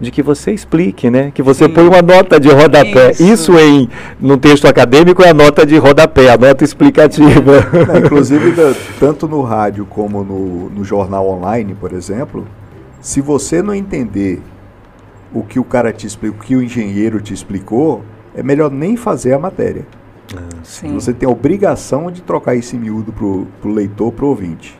de 0.00 0.10
que 0.10 0.22
você 0.22 0.52
explique, 0.52 1.10
né, 1.10 1.30
que 1.34 1.42
você 1.42 1.64
Sim. 1.66 1.72
põe 1.72 1.86
uma 1.86 2.02
nota 2.02 2.38
de 2.38 2.48
rodapé, 2.48 3.10
Isso. 3.10 3.22
isso, 3.22 3.58
em, 3.58 3.88
no 4.20 4.36
texto 4.36 4.66
acadêmico 4.66 5.22
é 5.22 5.30
a 5.30 5.34
nota 5.34 5.64
de 5.66 5.76
rodapé, 5.76 6.30
a 6.30 6.36
nota 6.36 6.64
explicativa. 6.64 7.66
Não, 7.86 7.98
inclusive, 7.98 8.54
tanto 9.00 9.26
no 9.26 9.42
rádio 9.42 9.86
como 9.86 10.22
no, 10.22 10.70
no 10.70 10.84
jornal 10.84 11.28
online, 11.28 11.74
por 11.74 11.92
exemplo, 11.92 12.46
se 13.00 13.20
você 13.20 13.62
não 13.62 13.74
entender 13.74 14.40
o 15.32 15.42
que 15.42 15.58
o 15.58 15.64
cara 15.64 15.92
te 15.92 16.06
explicou, 16.06 16.38
o 16.38 16.42
que 16.42 16.56
o 16.56 16.62
engenheiro 16.62 17.20
te 17.20 17.34
explicou, 17.34 18.02
é 18.34 18.42
melhor 18.42 18.70
nem 18.70 18.96
fazer 18.96 19.32
a 19.32 19.38
matéria. 19.38 19.86
sim. 20.62 20.92
Você 20.94 21.12
tem 21.12 21.28
a 21.28 21.32
obrigação 21.32 22.10
de 22.10 22.22
trocar 22.22 22.54
esse 22.54 22.76
miúdo 22.76 23.12
pro, 23.12 23.46
pro 23.60 23.70
leitor, 23.70 24.12
pro 24.12 24.28
ouvinte. 24.28 24.78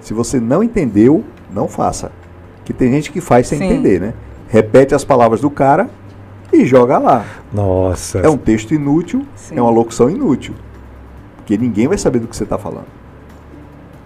Se 0.00 0.14
você 0.14 0.40
não 0.40 0.62
entendeu, 0.62 1.24
não 1.52 1.68
faça. 1.68 2.10
Que 2.70 2.74
tem 2.74 2.92
gente 2.92 3.10
que 3.10 3.20
faz 3.20 3.48
sem 3.48 3.58
Sim. 3.58 3.64
entender, 3.64 4.00
né? 4.00 4.14
Repete 4.48 4.94
as 4.94 5.02
palavras 5.02 5.40
do 5.40 5.50
cara 5.50 5.90
e 6.52 6.64
joga 6.64 6.98
lá. 6.98 7.24
Nossa. 7.52 8.20
É 8.20 8.28
um 8.28 8.36
texto 8.36 8.72
inútil, 8.72 9.26
Sim. 9.34 9.56
é 9.56 9.60
uma 9.60 9.72
locução 9.72 10.08
inútil. 10.08 10.54
Porque 11.34 11.58
ninguém 11.58 11.88
vai 11.88 11.98
saber 11.98 12.20
do 12.20 12.28
que 12.28 12.36
você 12.36 12.44
está 12.44 12.56
falando. 12.56 12.86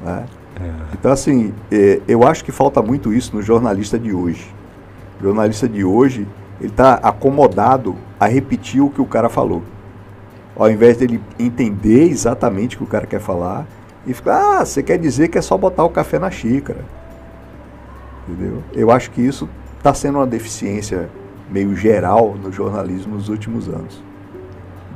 né? 0.03 0.25
É. 0.59 0.71
Então, 0.95 1.13
assim, 1.13 1.53
é, 1.71 2.01
eu 2.09 2.27
acho 2.27 2.43
que 2.43 2.51
falta 2.51 2.81
muito 2.81 3.13
isso 3.13 3.37
no 3.37 3.43
jornalista 3.43 3.99
de 3.99 4.15
hoje. 4.15 4.51
O 5.21 5.25
jornalista 5.25 5.69
de 5.69 5.85
hoje, 5.85 6.27
ele 6.59 6.71
está 6.71 6.95
acomodado 6.95 7.95
a 8.19 8.27
repetir 8.27 8.81
o 8.81 8.89
que 8.89 9.03
o 9.03 9.05
cara 9.05 9.29
falou. 9.29 9.63
Ao 10.57 10.71
invés 10.71 10.97
dele 10.97 11.21
entender 11.39 12.05
exatamente 12.05 12.77
o 12.77 12.79
que 12.79 12.85
o 12.85 12.89
cara 12.89 13.07
quer 13.07 13.21
falar 13.21 13.67
e 14.07 14.15
ficar, 14.15 14.61
ah, 14.61 14.65
você 14.65 14.83
quer 14.83 14.97
dizer 14.97 15.29
que 15.29 15.37
é 15.37 15.43
só 15.43 15.59
botar 15.59 15.85
o 15.85 15.91
café 15.91 16.19
na 16.19 16.31
xícara. 16.31 16.83
Entendeu? 18.29 18.63
Eu 18.73 18.91
acho 18.91 19.11
que 19.11 19.21
isso 19.21 19.49
está 19.79 19.93
sendo 19.93 20.19
uma 20.19 20.27
deficiência 20.27 21.09
meio 21.51 21.77
geral 21.77 22.35
no 22.43 22.51
jornalismo 22.51 23.15
nos 23.15 23.29
últimos 23.29 23.69
anos. 23.69 24.03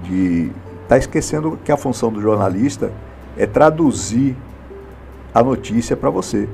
De 0.03 0.51
tá 0.89 0.97
esquecendo 0.97 1.59
que 1.63 1.71
a 1.71 1.77
função 1.77 2.11
do 2.11 2.21
jornalista 2.21 2.91
é 3.37 3.47
traduzir 3.47 4.37
a 5.35 5.43
notícia 5.43 5.97
para 5.97 6.09
você. 6.09 6.49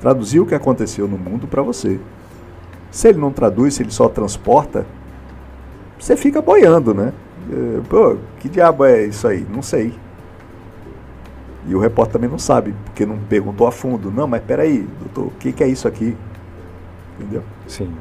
Traduzir 0.00 0.40
o 0.40 0.46
que 0.46 0.54
aconteceu 0.54 1.06
no 1.06 1.18
mundo 1.18 1.46
para 1.46 1.62
você. 1.62 2.00
Se 2.90 3.08
ele 3.08 3.18
não 3.18 3.30
traduz, 3.30 3.74
se 3.74 3.82
ele 3.82 3.92
só 3.92 4.08
transporta, 4.08 4.86
você 5.98 6.16
fica 6.16 6.40
boiando, 6.40 6.94
né? 6.94 7.12
Eh, 7.50 7.80
Pô, 7.88 8.16
que 8.38 8.48
diabo 8.48 8.84
é 8.84 9.04
isso 9.04 9.28
aí? 9.28 9.46
Não 9.52 9.62
sei. 9.62 9.94
E 11.68 11.74
o 11.74 11.78
repórter 11.78 12.14
também 12.14 12.30
não 12.30 12.38
sabe, 12.38 12.74
porque 12.84 13.04
não 13.04 13.18
perguntou 13.18 13.66
a 13.66 13.72
fundo. 13.72 14.10
Não, 14.10 14.26
mas 14.26 14.42
peraí, 14.42 14.86
doutor, 15.00 15.26
o 15.26 15.32
que, 15.38 15.52
que 15.52 15.62
é 15.62 15.68
isso 15.68 15.86
aqui? 15.86 16.16
Entendeu? 17.18 17.42
Sim. 17.66 17.92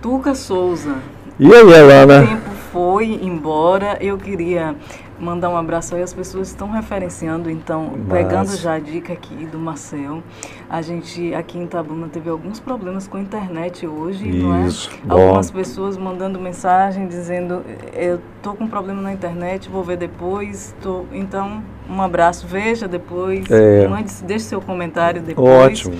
Tuca 0.00 0.34
Souza, 0.34 0.96
E 1.38 1.52
aí, 1.52 1.62
o 1.62 1.74
Alana? 1.74 2.26
tempo 2.26 2.50
foi 2.72 3.06
embora. 3.22 3.98
Eu 4.00 4.16
queria 4.16 4.74
mandar 5.18 5.50
um 5.50 5.56
abraço 5.56 5.94
aí. 5.94 6.02
As 6.02 6.12
pessoas 6.12 6.48
estão 6.48 6.70
referenciando, 6.70 7.50
então, 7.50 7.92
pegando 8.08 8.46
Massa. 8.48 8.56
já 8.56 8.74
a 8.74 8.78
dica 8.78 9.12
aqui 9.12 9.46
do 9.46 9.58
Marcel. 9.58 10.22
A 10.68 10.82
gente 10.82 11.34
aqui 11.34 11.58
em 11.58 11.64
Itabuna 11.64 12.08
teve 12.08 12.28
alguns 12.28 12.60
problemas 12.60 13.06
com 13.06 13.16
a 13.16 13.20
internet 13.20 13.86
hoje, 13.86 14.26
não 14.30 14.54
é? 14.54 14.66
Isso, 14.66 14.90
bom. 15.04 15.20
Algumas 15.20 15.50
pessoas 15.50 15.96
mandando 15.96 16.40
mensagem 16.40 17.06
dizendo: 17.06 17.64
Eu 17.92 18.20
tô 18.42 18.54
com 18.54 18.64
um 18.64 18.68
problema 18.68 19.00
na 19.00 19.12
internet, 19.12 19.68
vou 19.68 19.82
ver 19.82 19.96
depois. 19.96 20.74
Tô... 20.82 21.04
Então, 21.12 21.62
um 21.88 22.00
abraço, 22.00 22.46
veja 22.46 22.88
depois, 22.88 23.50
É. 23.50 23.86
mande, 23.88 24.12
deixe 24.24 24.46
seu 24.46 24.60
comentário 24.60 25.22
depois. 25.22 25.48
Ótimo. 25.48 25.96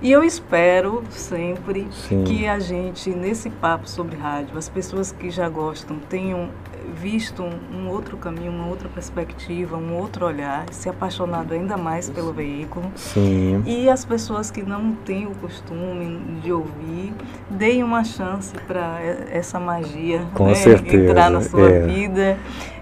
E 0.00 0.12
eu 0.12 0.22
espero 0.22 1.02
sempre 1.10 1.88
Sim. 1.90 2.22
que 2.22 2.46
a 2.46 2.60
gente, 2.60 3.10
nesse 3.10 3.50
papo 3.50 3.88
sobre 3.88 4.16
rádio, 4.16 4.56
as 4.56 4.68
pessoas 4.68 5.10
que 5.10 5.28
já 5.28 5.48
gostam 5.48 5.96
tenham 6.08 6.50
visto 6.94 7.42
um, 7.42 7.88
outro 7.88 8.16
caminho, 8.16 8.52
uma 8.52 8.66
outra 8.66 8.88
perspectiva, 8.88 9.76
um 9.76 9.96
outro 9.96 10.26
olhar, 10.26 10.66
se 10.72 10.88
apaixonado 10.88 11.54
ainda 11.54 11.76
mais 11.76 12.10
pelo 12.10 12.32
veículo. 12.32 12.90
Sim. 12.94 13.62
E 13.66 13.88
as 13.88 14.04
pessoas 14.04 14.50
que 14.50 14.62
não 14.62 14.92
têm 14.92 15.26
o 15.26 15.34
costume 15.36 16.40
de 16.42 16.52
ouvir, 16.52 17.12
deem 17.50 17.82
uma 17.82 18.04
chance 18.04 18.54
para 18.66 19.00
essa 19.30 19.58
magia 19.58 20.26
Com 20.34 20.46
né, 20.46 20.54
certeza, 20.54 21.10
entrar 21.10 21.30
na 21.30 21.40
sua 21.40 21.68
é. 21.70 21.86
vida. 21.86 22.38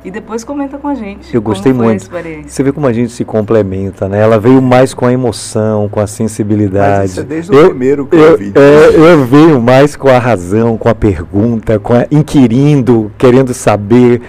E 0.06 0.10
depois 0.12 0.44
comenta 0.44 0.78
com 0.78 0.86
a 0.86 0.94
gente. 0.94 1.34
Eu 1.34 1.42
gostei 1.42 1.72
como 1.72 1.82
foi 1.84 1.94
muito. 1.94 2.48
Você 2.48 2.62
vê 2.62 2.70
como 2.70 2.86
a 2.86 2.92
gente 2.92 3.10
se 3.10 3.24
complementa, 3.24 4.08
né? 4.08 4.20
Ela 4.20 4.38
veio 4.38 4.62
mais 4.62 4.94
com 4.94 5.04
a 5.04 5.12
emoção, 5.12 5.88
com 5.88 5.98
a 5.98 6.06
sensibilidade. 6.06 6.98
Mas 7.00 7.10
isso 7.10 7.20
é 7.20 7.24
desde 7.24 7.52
o 7.56 7.64
primeiro 7.70 8.06
que 8.06 8.14
eu, 8.14 8.20
Eu, 8.20 8.38
vi. 8.38 8.52
é, 8.54 8.94
eu 8.96 9.24
venho 9.24 9.60
mais 9.60 9.96
com 9.96 10.06
a 10.08 10.18
razão, 10.18 10.78
com 10.78 10.88
a 10.88 10.94
pergunta, 10.94 11.80
com 11.80 11.92
a, 11.92 12.06
inquirindo, 12.08 13.10
querendo 13.18 13.52
saber. 13.52 14.22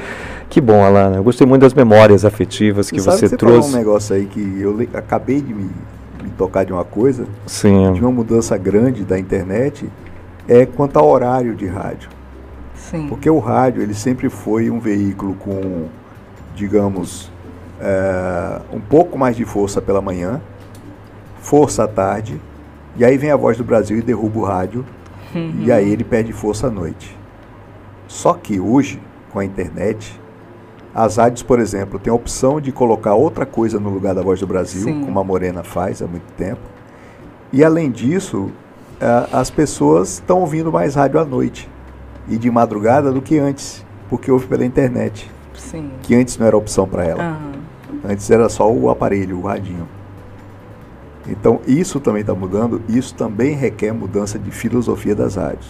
Que 0.49 0.59
bom, 0.59 0.83
Alana. 0.83 1.17
Eu 1.17 1.23
gostei 1.23 1.45
muito 1.45 1.61
das 1.61 1.75
memórias 1.75 2.25
afetivas 2.25 2.89
que 2.89 2.99
você, 2.99 3.21
que 3.25 3.27
você 3.29 3.37
trouxe. 3.37 3.69
falou 3.69 3.75
um 3.75 3.77
negócio 3.77 4.15
aí 4.15 4.25
que 4.25 4.57
eu 4.59 4.75
le- 4.75 4.89
acabei 4.95 5.39
de 5.41 5.53
me, 5.53 5.69
me 6.23 6.29
tocar 6.35 6.63
de 6.65 6.73
uma 6.73 6.85
coisa, 6.85 7.25
de 7.45 7.51
Sim. 7.51 7.99
uma 7.99 8.11
mudança 8.11 8.57
grande 8.57 9.03
da 9.03 9.19
internet, 9.19 9.87
é 10.47 10.65
quanto 10.65 10.97
ao 10.97 11.07
horário 11.07 11.53
de 11.53 11.67
rádio. 11.67 12.09
Sim. 12.89 13.07
Porque 13.07 13.29
o 13.29 13.39
rádio, 13.39 13.81
ele 13.81 13.93
sempre 13.93 14.29
foi 14.29 14.69
um 14.69 14.79
veículo 14.79 15.35
com, 15.35 15.87
digamos, 16.55 17.29
é, 17.81 18.61
um 18.71 18.79
pouco 18.79 19.17
mais 19.17 19.35
de 19.35 19.43
força 19.43 19.81
pela 19.81 20.01
manhã, 20.01 20.41
força 21.41 21.83
à 21.83 21.87
tarde, 21.87 22.39
e 22.95 23.03
aí 23.03 23.17
vem 23.17 23.29
a 23.29 23.35
voz 23.35 23.57
do 23.57 23.63
Brasil 23.63 23.97
e 23.97 24.01
derruba 24.01 24.39
o 24.39 24.43
rádio, 24.43 24.85
uhum. 25.35 25.63
e 25.63 25.71
aí 25.71 25.91
ele 25.91 26.03
perde 26.03 26.31
força 26.31 26.67
à 26.67 26.69
noite. 26.69 27.15
Só 28.07 28.33
que 28.33 28.57
hoje, 28.57 29.01
com 29.33 29.39
a 29.39 29.45
internet, 29.45 30.17
as 30.95 31.17
rádios, 31.17 31.43
por 31.43 31.59
exemplo, 31.59 31.99
têm 31.99 32.09
a 32.09 32.15
opção 32.15 32.61
de 32.61 32.71
colocar 32.71 33.15
outra 33.15 33.45
coisa 33.45 33.81
no 33.81 33.89
lugar 33.89 34.15
da 34.15 34.21
voz 34.21 34.39
do 34.39 34.47
Brasil, 34.47 34.83
Sim. 34.83 35.03
como 35.03 35.19
a 35.19 35.23
Morena 35.25 35.61
faz 35.61 36.01
há 36.01 36.07
muito 36.07 36.31
tempo. 36.37 36.61
E 37.51 37.65
além 37.65 37.91
disso, 37.91 38.49
as 39.31 39.49
pessoas 39.49 40.13
estão 40.13 40.39
ouvindo 40.39 40.71
mais 40.71 40.95
rádio 40.95 41.19
à 41.19 41.25
noite 41.25 41.69
e 42.29 42.37
de 42.37 42.49
madrugada 42.49 43.11
do 43.11 43.21
que 43.21 43.37
antes, 43.37 43.85
porque 44.09 44.31
ouve 44.31 44.47
pela 44.47 44.65
internet. 44.65 45.29
Sim. 45.53 45.91
Que 46.01 46.15
antes 46.15 46.37
não 46.37 46.47
era 46.47 46.57
opção 46.57 46.87
para 46.87 47.03
ela. 47.05 47.23
Uhum. 47.23 47.99
Antes 48.11 48.29
era 48.29 48.47
só 48.49 48.71
o 48.71 48.89
aparelho, 48.89 49.39
o 49.39 49.41
radinho. 49.41 49.87
Então 51.27 51.59
isso 51.67 51.99
também 51.99 52.21
está 52.21 52.33
mudando, 52.33 52.81
isso 52.87 53.13
também 53.13 53.55
requer 53.55 53.91
mudança 53.91 54.39
de 54.39 54.51
filosofia 54.51 55.15
das 55.15 55.35
rádios. 55.35 55.67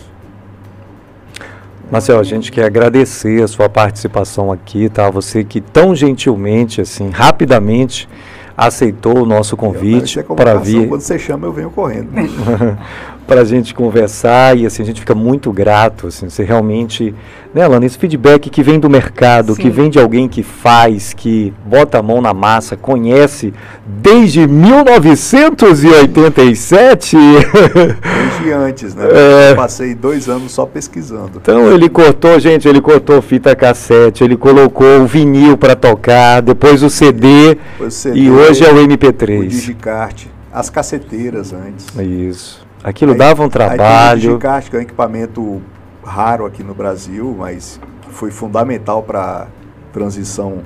Marcelo, 1.89 2.19
a 2.19 2.23
gente 2.23 2.51
quer 2.51 2.65
agradecer 2.65 3.41
a 3.41 3.47
sua 3.47 3.69
participação 3.69 4.51
aqui, 4.51 4.89
tá? 4.89 5.09
Você 5.09 5.43
que 5.43 5.61
tão 5.61 5.95
gentilmente, 5.95 6.81
assim, 6.81 7.09
rapidamente 7.09 8.09
aceitou 8.57 9.19
o 9.19 9.25
nosso 9.25 9.55
convite 9.55 10.21
para 10.35 10.55
vir. 10.55 10.89
Quando 10.89 11.01
você 11.01 11.17
chama, 11.17 11.47
eu 11.47 11.53
venho 11.53 11.69
correndo. 11.69 12.09
para 13.27 13.41
a 13.41 13.43
gente 13.43 13.73
conversar 13.73 14.57
e 14.57 14.65
assim 14.65 14.81
a 14.81 14.85
gente 14.85 15.01
fica 15.01 15.13
muito 15.13 15.51
grato 15.51 16.07
assim 16.07 16.29
você 16.29 16.45
realmente 16.45 17.13
né 17.53 17.67
Lana 17.67 17.85
esse 17.85 17.97
feedback 17.97 18.49
que 18.49 18.63
vem 18.63 18.79
do 18.79 18.89
mercado 18.89 19.53
Sim. 19.53 19.61
que 19.61 19.69
vem 19.69 19.89
de 19.89 19.99
alguém 19.99 20.29
que 20.29 20.41
faz 20.41 21.13
que 21.13 21.53
bota 21.65 21.99
a 21.99 22.01
mão 22.01 22.21
na 22.21 22.33
massa 22.33 22.77
conhece 22.77 23.53
desde 23.85 24.47
1987 24.47 27.17
desde 27.17 28.53
antes 28.53 28.95
né? 28.95 29.05
É... 29.17 29.55
passei 29.55 29.95
dois 29.95 30.29
anos 30.29 30.51
só 30.51 30.63
pesquisando. 30.65 31.41
Então 31.41 31.71
ele 31.71 31.89
cortou 31.89 32.39
gente 32.39 32.67
ele 32.67 32.79
cortou 32.79 33.19
fita 33.21 33.55
cassete 33.55 34.23
ele 34.23 34.37
colocou 34.37 35.01
o 35.01 35.07
vinil 35.07 35.57
para 35.57 35.75
tocar 35.75 36.41
depois 36.41 36.83
o 36.83 36.89
CD, 36.89 37.55
depois 37.55 37.93
o 37.93 37.97
CD 37.97 38.19
e 38.19 38.29
hoje 38.29 38.63
é 38.63 38.71
o 38.71 38.75
MP3 38.75 39.39
o 39.39 39.47
digicart 39.47 40.25
as 40.53 40.69
caceteiras 40.69 41.51
antes. 41.53 41.87
Isso 41.99 42.66
Aquilo 42.83 43.13
aí, 43.13 43.17
dava 43.17 43.43
um 43.43 43.49
trabalho. 43.49 44.33
Aí 44.33 44.39
tem 44.39 44.69
que 44.69 44.75
é 44.75 44.79
um 44.79 44.81
equipamento 44.81 45.61
raro 46.03 46.45
aqui 46.45 46.63
no 46.63 46.73
Brasil, 46.73 47.35
mas 47.37 47.79
foi 48.09 48.31
fundamental 48.31 49.03
para 49.03 49.47
transição 49.91 50.63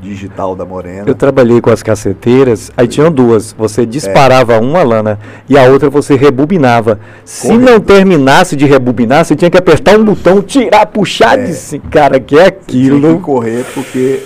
digital 0.00 0.54
da 0.54 0.64
Morena. 0.64 1.04
Eu 1.06 1.14
trabalhei 1.14 1.60
com 1.60 1.70
as 1.70 1.82
caceteiras, 1.82 2.70
aí 2.76 2.86
tinham 2.86 3.10
duas. 3.10 3.52
Você 3.52 3.86
disparava 3.86 4.54
é. 4.54 4.60
uma 4.60 4.82
lana 4.82 5.18
e 5.48 5.56
a 5.56 5.64
outra 5.64 5.88
você 5.88 6.14
rebobinava. 6.14 7.00
Se 7.24 7.56
não 7.56 7.80
terminasse 7.80 8.54
de 8.54 8.66
rebobinar, 8.66 9.24
você 9.24 9.34
tinha 9.34 9.50
que 9.50 9.56
apertar 9.56 9.98
um 9.98 10.04
botão, 10.04 10.42
tirar, 10.42 10.86
puxar 10.86 11.38
é. 11.38 11.44
de 11.44 11.54
si. 11.54 11.78
Cara, 11.78 12.20
que 12.20 12.38
é 12.38 12.46
aquilo. 12.46 13.00
Você 13.00 13.06
tinha 13.06 13.16
que 13.16 13.22
correr 13.22 13.64
porque. 13.74 14.22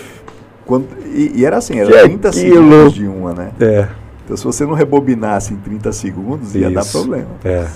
Quando, 0.66 0.86
e, 1.06 1.32
e 1.36 1.44
era 1.46 1.56
assim, 1.56 1.78
era 1.78 1.90
que 1.90 1.98
30 1.98 2.28
aquilo. 2.28 2.54
segundos 2.54 2.94
de 2.94 3.06
uma, 3.06 3.32
né? 3.32 3.50
É. 3.58 3.88
Então, 4.28 4.36
se 4.36 4.44
você 4.44 4.66
não 4.66 4.74
rebobinasse 4.74 5.54
em 5.54 5.56
30 5.56 5.90
segundos, 5.90 6.48
Isso. 6.48 6.58
ia 6.58 6.70
dar 6.70 6.84
problema. 6.84 7.30
É. 7.42 7.66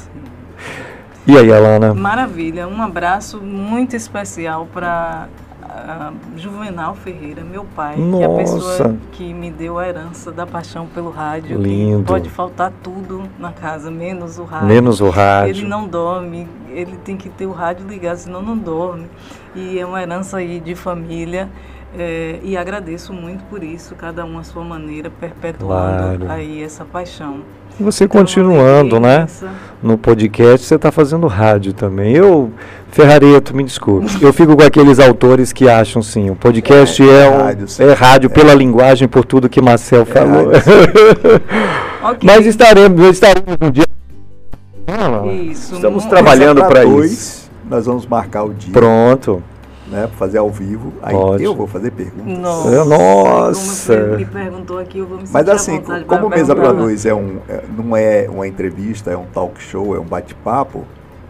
E 1.26 1.38
aí, 1.38 1.50
Alana? 1.50 1.94
Maravilha. 1.94 2.68
Um 2.68 2.82
abraço 2.82 3.40
muito 3.40 3.96
especial 3.96 4.68
para 4.70 5.28
uh, 5.62 6.38
Juvenal 6.38 6.94
Ferreira, 6.94 7.42
meu 7.42 7.64
pai, 7.64 7.96
Nossa. 7.96 8.18
que 8.18 8.22
é 8.22 8.26
a 8.26 8.36
pessoa 8.36 8.96
que 9.12 9.32
me 9.32 9.50
deu 9.50 9.78
a 9.78 9.88
herança 9.88 10.30
da 10.30 10.46
paixão 10.46 10.86
pelo 10.88 11.08
rádio. 11.08 11.58
Lindo. 11.58 12.04
Pode 12.04 12.28
faltar 12.28 12.70
tudo 12.82 13.22
na 13.38 13.50
casa, 13.50 13.90
menos 13.90 14.38
o 14.38 14.44
rádio. 14.44 14.68
Menos 14.68 15.00
o 15.00 15.08
rádio. 15.08 15.62
Ele 15.62 15.66
não 15.66 15.88
dorme, 15.88 16.46
ele 16.68 16.98
tem 17.02 17.16
que 17.16 17.30
ter 17.30 17.46
o 17.46 17.52
rádio 17.52 17.88
ligado, 17.88 18.18
senão 18.18 18.42
não 18.42 18.58
dorme. 18.58 19.06
E 19.54 19.78
é 19.78 19.86
uma 19.86 20.02
herança 20.02 20.36
aí 20.36 20.60
de 20.60 20.74
família. 20.74 21.48
É, 21.96 22.38
e 22.42 22.56
agradeço 22.56 23.12
muito 23.12 23.44
por 23.44 23.62
isso, 23.62 23.94
cada 23.94 24.24
um 24.24 24.38
à 24.38 24.42
sua 24.42 24.64
maneira, 24.64 25.10
perpetuando 25.10 26.24
claro. 26.24 26.32
aí 26.32 26.62
essa 26.62 26.84
paixão. 26.86 27.40
Você 27.78 28.04
então, 28.04 28.20
continuando, 28.20 28.98
né? 28.98 29.26
No 29.82 29.98
podcast, 29.98 30.66
você 30.66 30.74
está 30.74 30.90
fazendo 30.90 31.26
rádio 31.26 31.72
também. 31.72 32.14
Eu, 32.14 32.50
Ferrareto, 32.90 33.54
me 33.54 33.64
desculpe. 33.64 34.06
eu 34.22 34.32
fico 34.32 34.56
com 34.56 34.62
aqueles 34.62 34.98
autores 34.98 35.52
que 35.52 35.68
acham 35.68 36.02
sim, 36.02 36.30
o 36.30 36.36
podcast 36.36 37.02
é, 37.02 37.24
é, 37.24 37.30
um, 37.30 37.42
rádio, 37.42 37.66
é 37.78 37.92
rádio 37.92 38.26
é. 38.26 38.30
pela 38.30 38.54
linguagem, 38.54 39.08
por 39.08 39.24
tudo 39.24 39.48
que 39.48 39.60
Marcel 39.60 40.02
é 40.02 40.04
falou. 40.06 40.48
okay. 42.10 42.20
Mas 42.22 42.46
estaremos, 42.46 43.06
estaremos 43.06 43.56
um 43.60 43.70
dia. 43.70 43.86
Isso, 45.50 45.74
Estamos 45.74 46.04
trabalhando 46.06 46.64
para 46.64 46.84
isso. 46.84 47.50
Nós 47.68 47.86
vamos 47.86 48.06
marcar 48.06 48.44
o 48.44 48.52
dia. 48.52 48.72
Pronto 48.72 49.42
né, 49.92 50.08
fazer 50.18 50.38
ao 50.38 50.50
vivo. 50.50 50.92
Aí 51.02 51.14
Pode. 51.14 51.44
eu 51.44 51.54
vou 51.54 51.66
fazer 51.66 51.90
perguntas. 51.90 52.38
Nossa. 52.38 52.84
Nossa. 52.84 53.96
Como 53.96 54.16
me 54.16 54.24
perguntou 54.24 54.78
aqui, 54.78 54.98
eu 54.98 55.06
vou 55.06 55.18
me 55.18 55.24
Mas 55.30 55.48
assim, 55.48 55.82
como 56.06 56.28
Mesa 56.30 56.56
para 56.56 56.72
Dois 56.72 57.04
é 57.04 57.14
um, 57.14 57.38
é, 57.48 57.62
não 57.76 57.96
é 57.96 58.26
uma 58.28 58.48
entrevista, 58.48 59.10
é 59.10 59.16
um 59.16 59.26
talk 59.26 59.62
show, 59.62 59.94
é 59.94 60.00
um 60.00 60.04
bate-papo, 60.04 60.84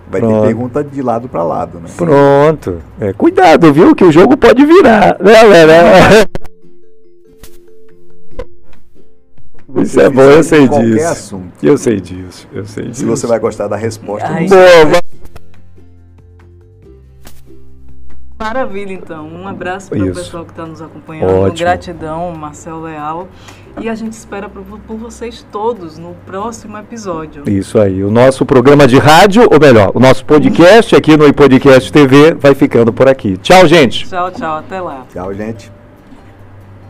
vai 0.09 0.21
Pronto. 0.21 0.41
ter 0.41 0.47
pergunta 0.47 0.85
de 0.85 1.03
lado 1.03 1.29
para 1.29 1.43
lado, 1.43 1.81
né? 1.81 1.89
Pronto. 1.97 2.81
É, 3.01 3.13
cuidado, 3.13 3.73
viu, 3.73 3.95
que 3.95 4.05
o 4.05 4.13
jogo 4.13 4.37
pode 4.37 4.65
virar, 4.65 5.17
né, 5.21 5.33
galera? 5.33 6.29
Isso 9.75 10.01
é 10.01 10.11
bom, 10.11 10.23
eu 10.23 10.43
sei 10.45 10.69
disso. 10.69 11.07
Assunto. 11.07 11.53
Eu 11.63 11.79
sei 11.79 12.01
disso, 12.01 12.47
eu 12.53 12.65
sei 12.67 12.85
disso. 12.89 13.01
Se 13.01 13.07
você 13.07 13.27
vai 13.27 13.39
gostar 13.39 13.69
da 13.69 13.77
resposta, 13.77 14.29
Ai, 14.29 14.47
Boa, 14.47 15.02
Maravilha, 18.43 18.93
então. 18.93 19.29
Um 19.29 19.47
abraço 19.47 19.89
para 19.89 20.03
o 20.03 20.13
pessoal 20.13 20.45
que 20.45 20.51
está 20.51 20.67
nos 20.67 20.83
acompanhando. 20.83 21.33
Ótimo. 21.33 21.59
Gratidão, 21.59 22.33
Marcel 22.33 22.81
Leal. 22.81 23.29
E 23.81 23.89
a 23.89 23.95
gente 23.95 24.13
espera 24.15 24.49
por, 24.49 24.63
por, 24.63 24.97
vocês 24.97 25.47
todos 25.51 25.97
no 25.97 26.15
próximo 26.27 26.77
episódio. 26.77 27.49
Isso 27.49 27.79
aí. 27.81 28.03
O 28.03 28.11
nosso 28.11 28.45
programa 28.45 28.87
de 28.87 28.99
rádio, 28.99 29.49
ou 29.51 29.61
melhor, 29.61 29.93
o 29.95 30.01
nosso 30.01 30.25
podcast 30.25 30.95
aqui 30.95 31.17
no 31.17 31.27
iPodcast 31.27 31.93
TV 31.93 32.35
vai 32.35 32.55
ficando 32.55 32.93
por 32.93 33.09
aqui. 33.09 33.37
Tchau, 33.39 33.67
gente. 33.67 34.09
Tchau, 34.09 34.31
tchau. 34.31 34.59
Até 34.59 34.81
lá. 34.81 35.07
Tchau, 35.13 35.33
gente. 35.33 35.71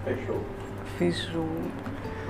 Fechou. 0.05 0.41
Fechou. 0.99 1.52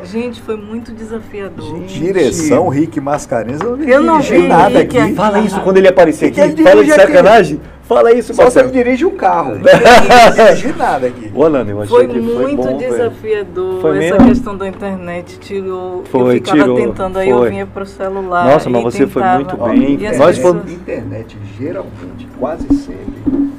Gente, 0.04 0.40
foi 0.40 0.56
muito 0.56 0.92
desafiador. 0.92 1.78
Gente, 1.78 1.98
direção 1.98 2.68
Rick 2.68 3.00
Mascarenhas. 3.00 3.60
Eu 3.60 3.76
não, 3.76 3.88
eu 3.88 4.02
não 4.02 4.20
vi 4.20 4.46
nada 4.46 4.80
aqui. 4.80 4.98
aqui. 4.98 5.14
Fala 5.14 5.40
isso 5.40 5.60
quando 5.60 5.76
ele 5.76 5.88
aparecer 5.88 6.26
aqui. 6.26 6.62
Fala 6.62 6.84
de 6.84 6.90
sacanagem. 6.92 7.56
Aqui. 7.56 7.72
Fala 7.82 8.12
isso, 8.12 8.32
Só 8.32 8.44
você 8.44 8.66
dirige 8.68 9.04
um 9.04 9.16
carro. 9.16 9.56
não 9.58 10.46
dirige 10.46 10.72
nada 10.72 11.08
aqui. 11.08 11.30
Ô, 11.34 11.46
eu 11.46 11.82
achei 11.82 11.96
foi 11.96 12.08
que 12.08 12.22
foi 12.22 12.42
muito 12.42 12.62
bom, 12.62 12.76
desafiador. 12.78 13.80
Foi 13.80 14.04
essa 14.04 14.14
mesmo? 14.14 14.28
questão 14.28 14.56
da 14.56 14.68
internet 14.68 15.38
tirou. 15.38 16.02
Foi, 16.04 16.22
eu 16.22 16.30
ficava 16.34 16.58
tirou, 16.58 16.76
tentando, 16.76 17.18
aí 17.18 17.28
eu 17.28 17.42
vinha 17.42 17.66
pro 17.66 17.84
celular. 17.84 18.46
Nossa, 18.46 18.70
mas 18.70 18.82
você 18.82 19.06
tentava. 19.06 19.44
foi 19.44 19.56
muito 19.56 19.78
bem. 19.78 19.94
E 20.00 20.16
Nós 20.16 20.36
pessoas... 20.38 20.72
internet, 20.72 21.36
geralmente, 21.58 22.28
quase 22.38 22.66
sempre, 22.68 23.50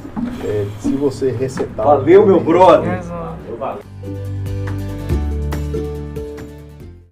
é, 0.46 0.66
se 0.80 0.92
você 0.94 1.30
resetar. 1.30 1.86
Valeu, 1.86 2.26
meu 2.26 2.40
brother. 2.40 3.02
Valeu. 3.60 3.80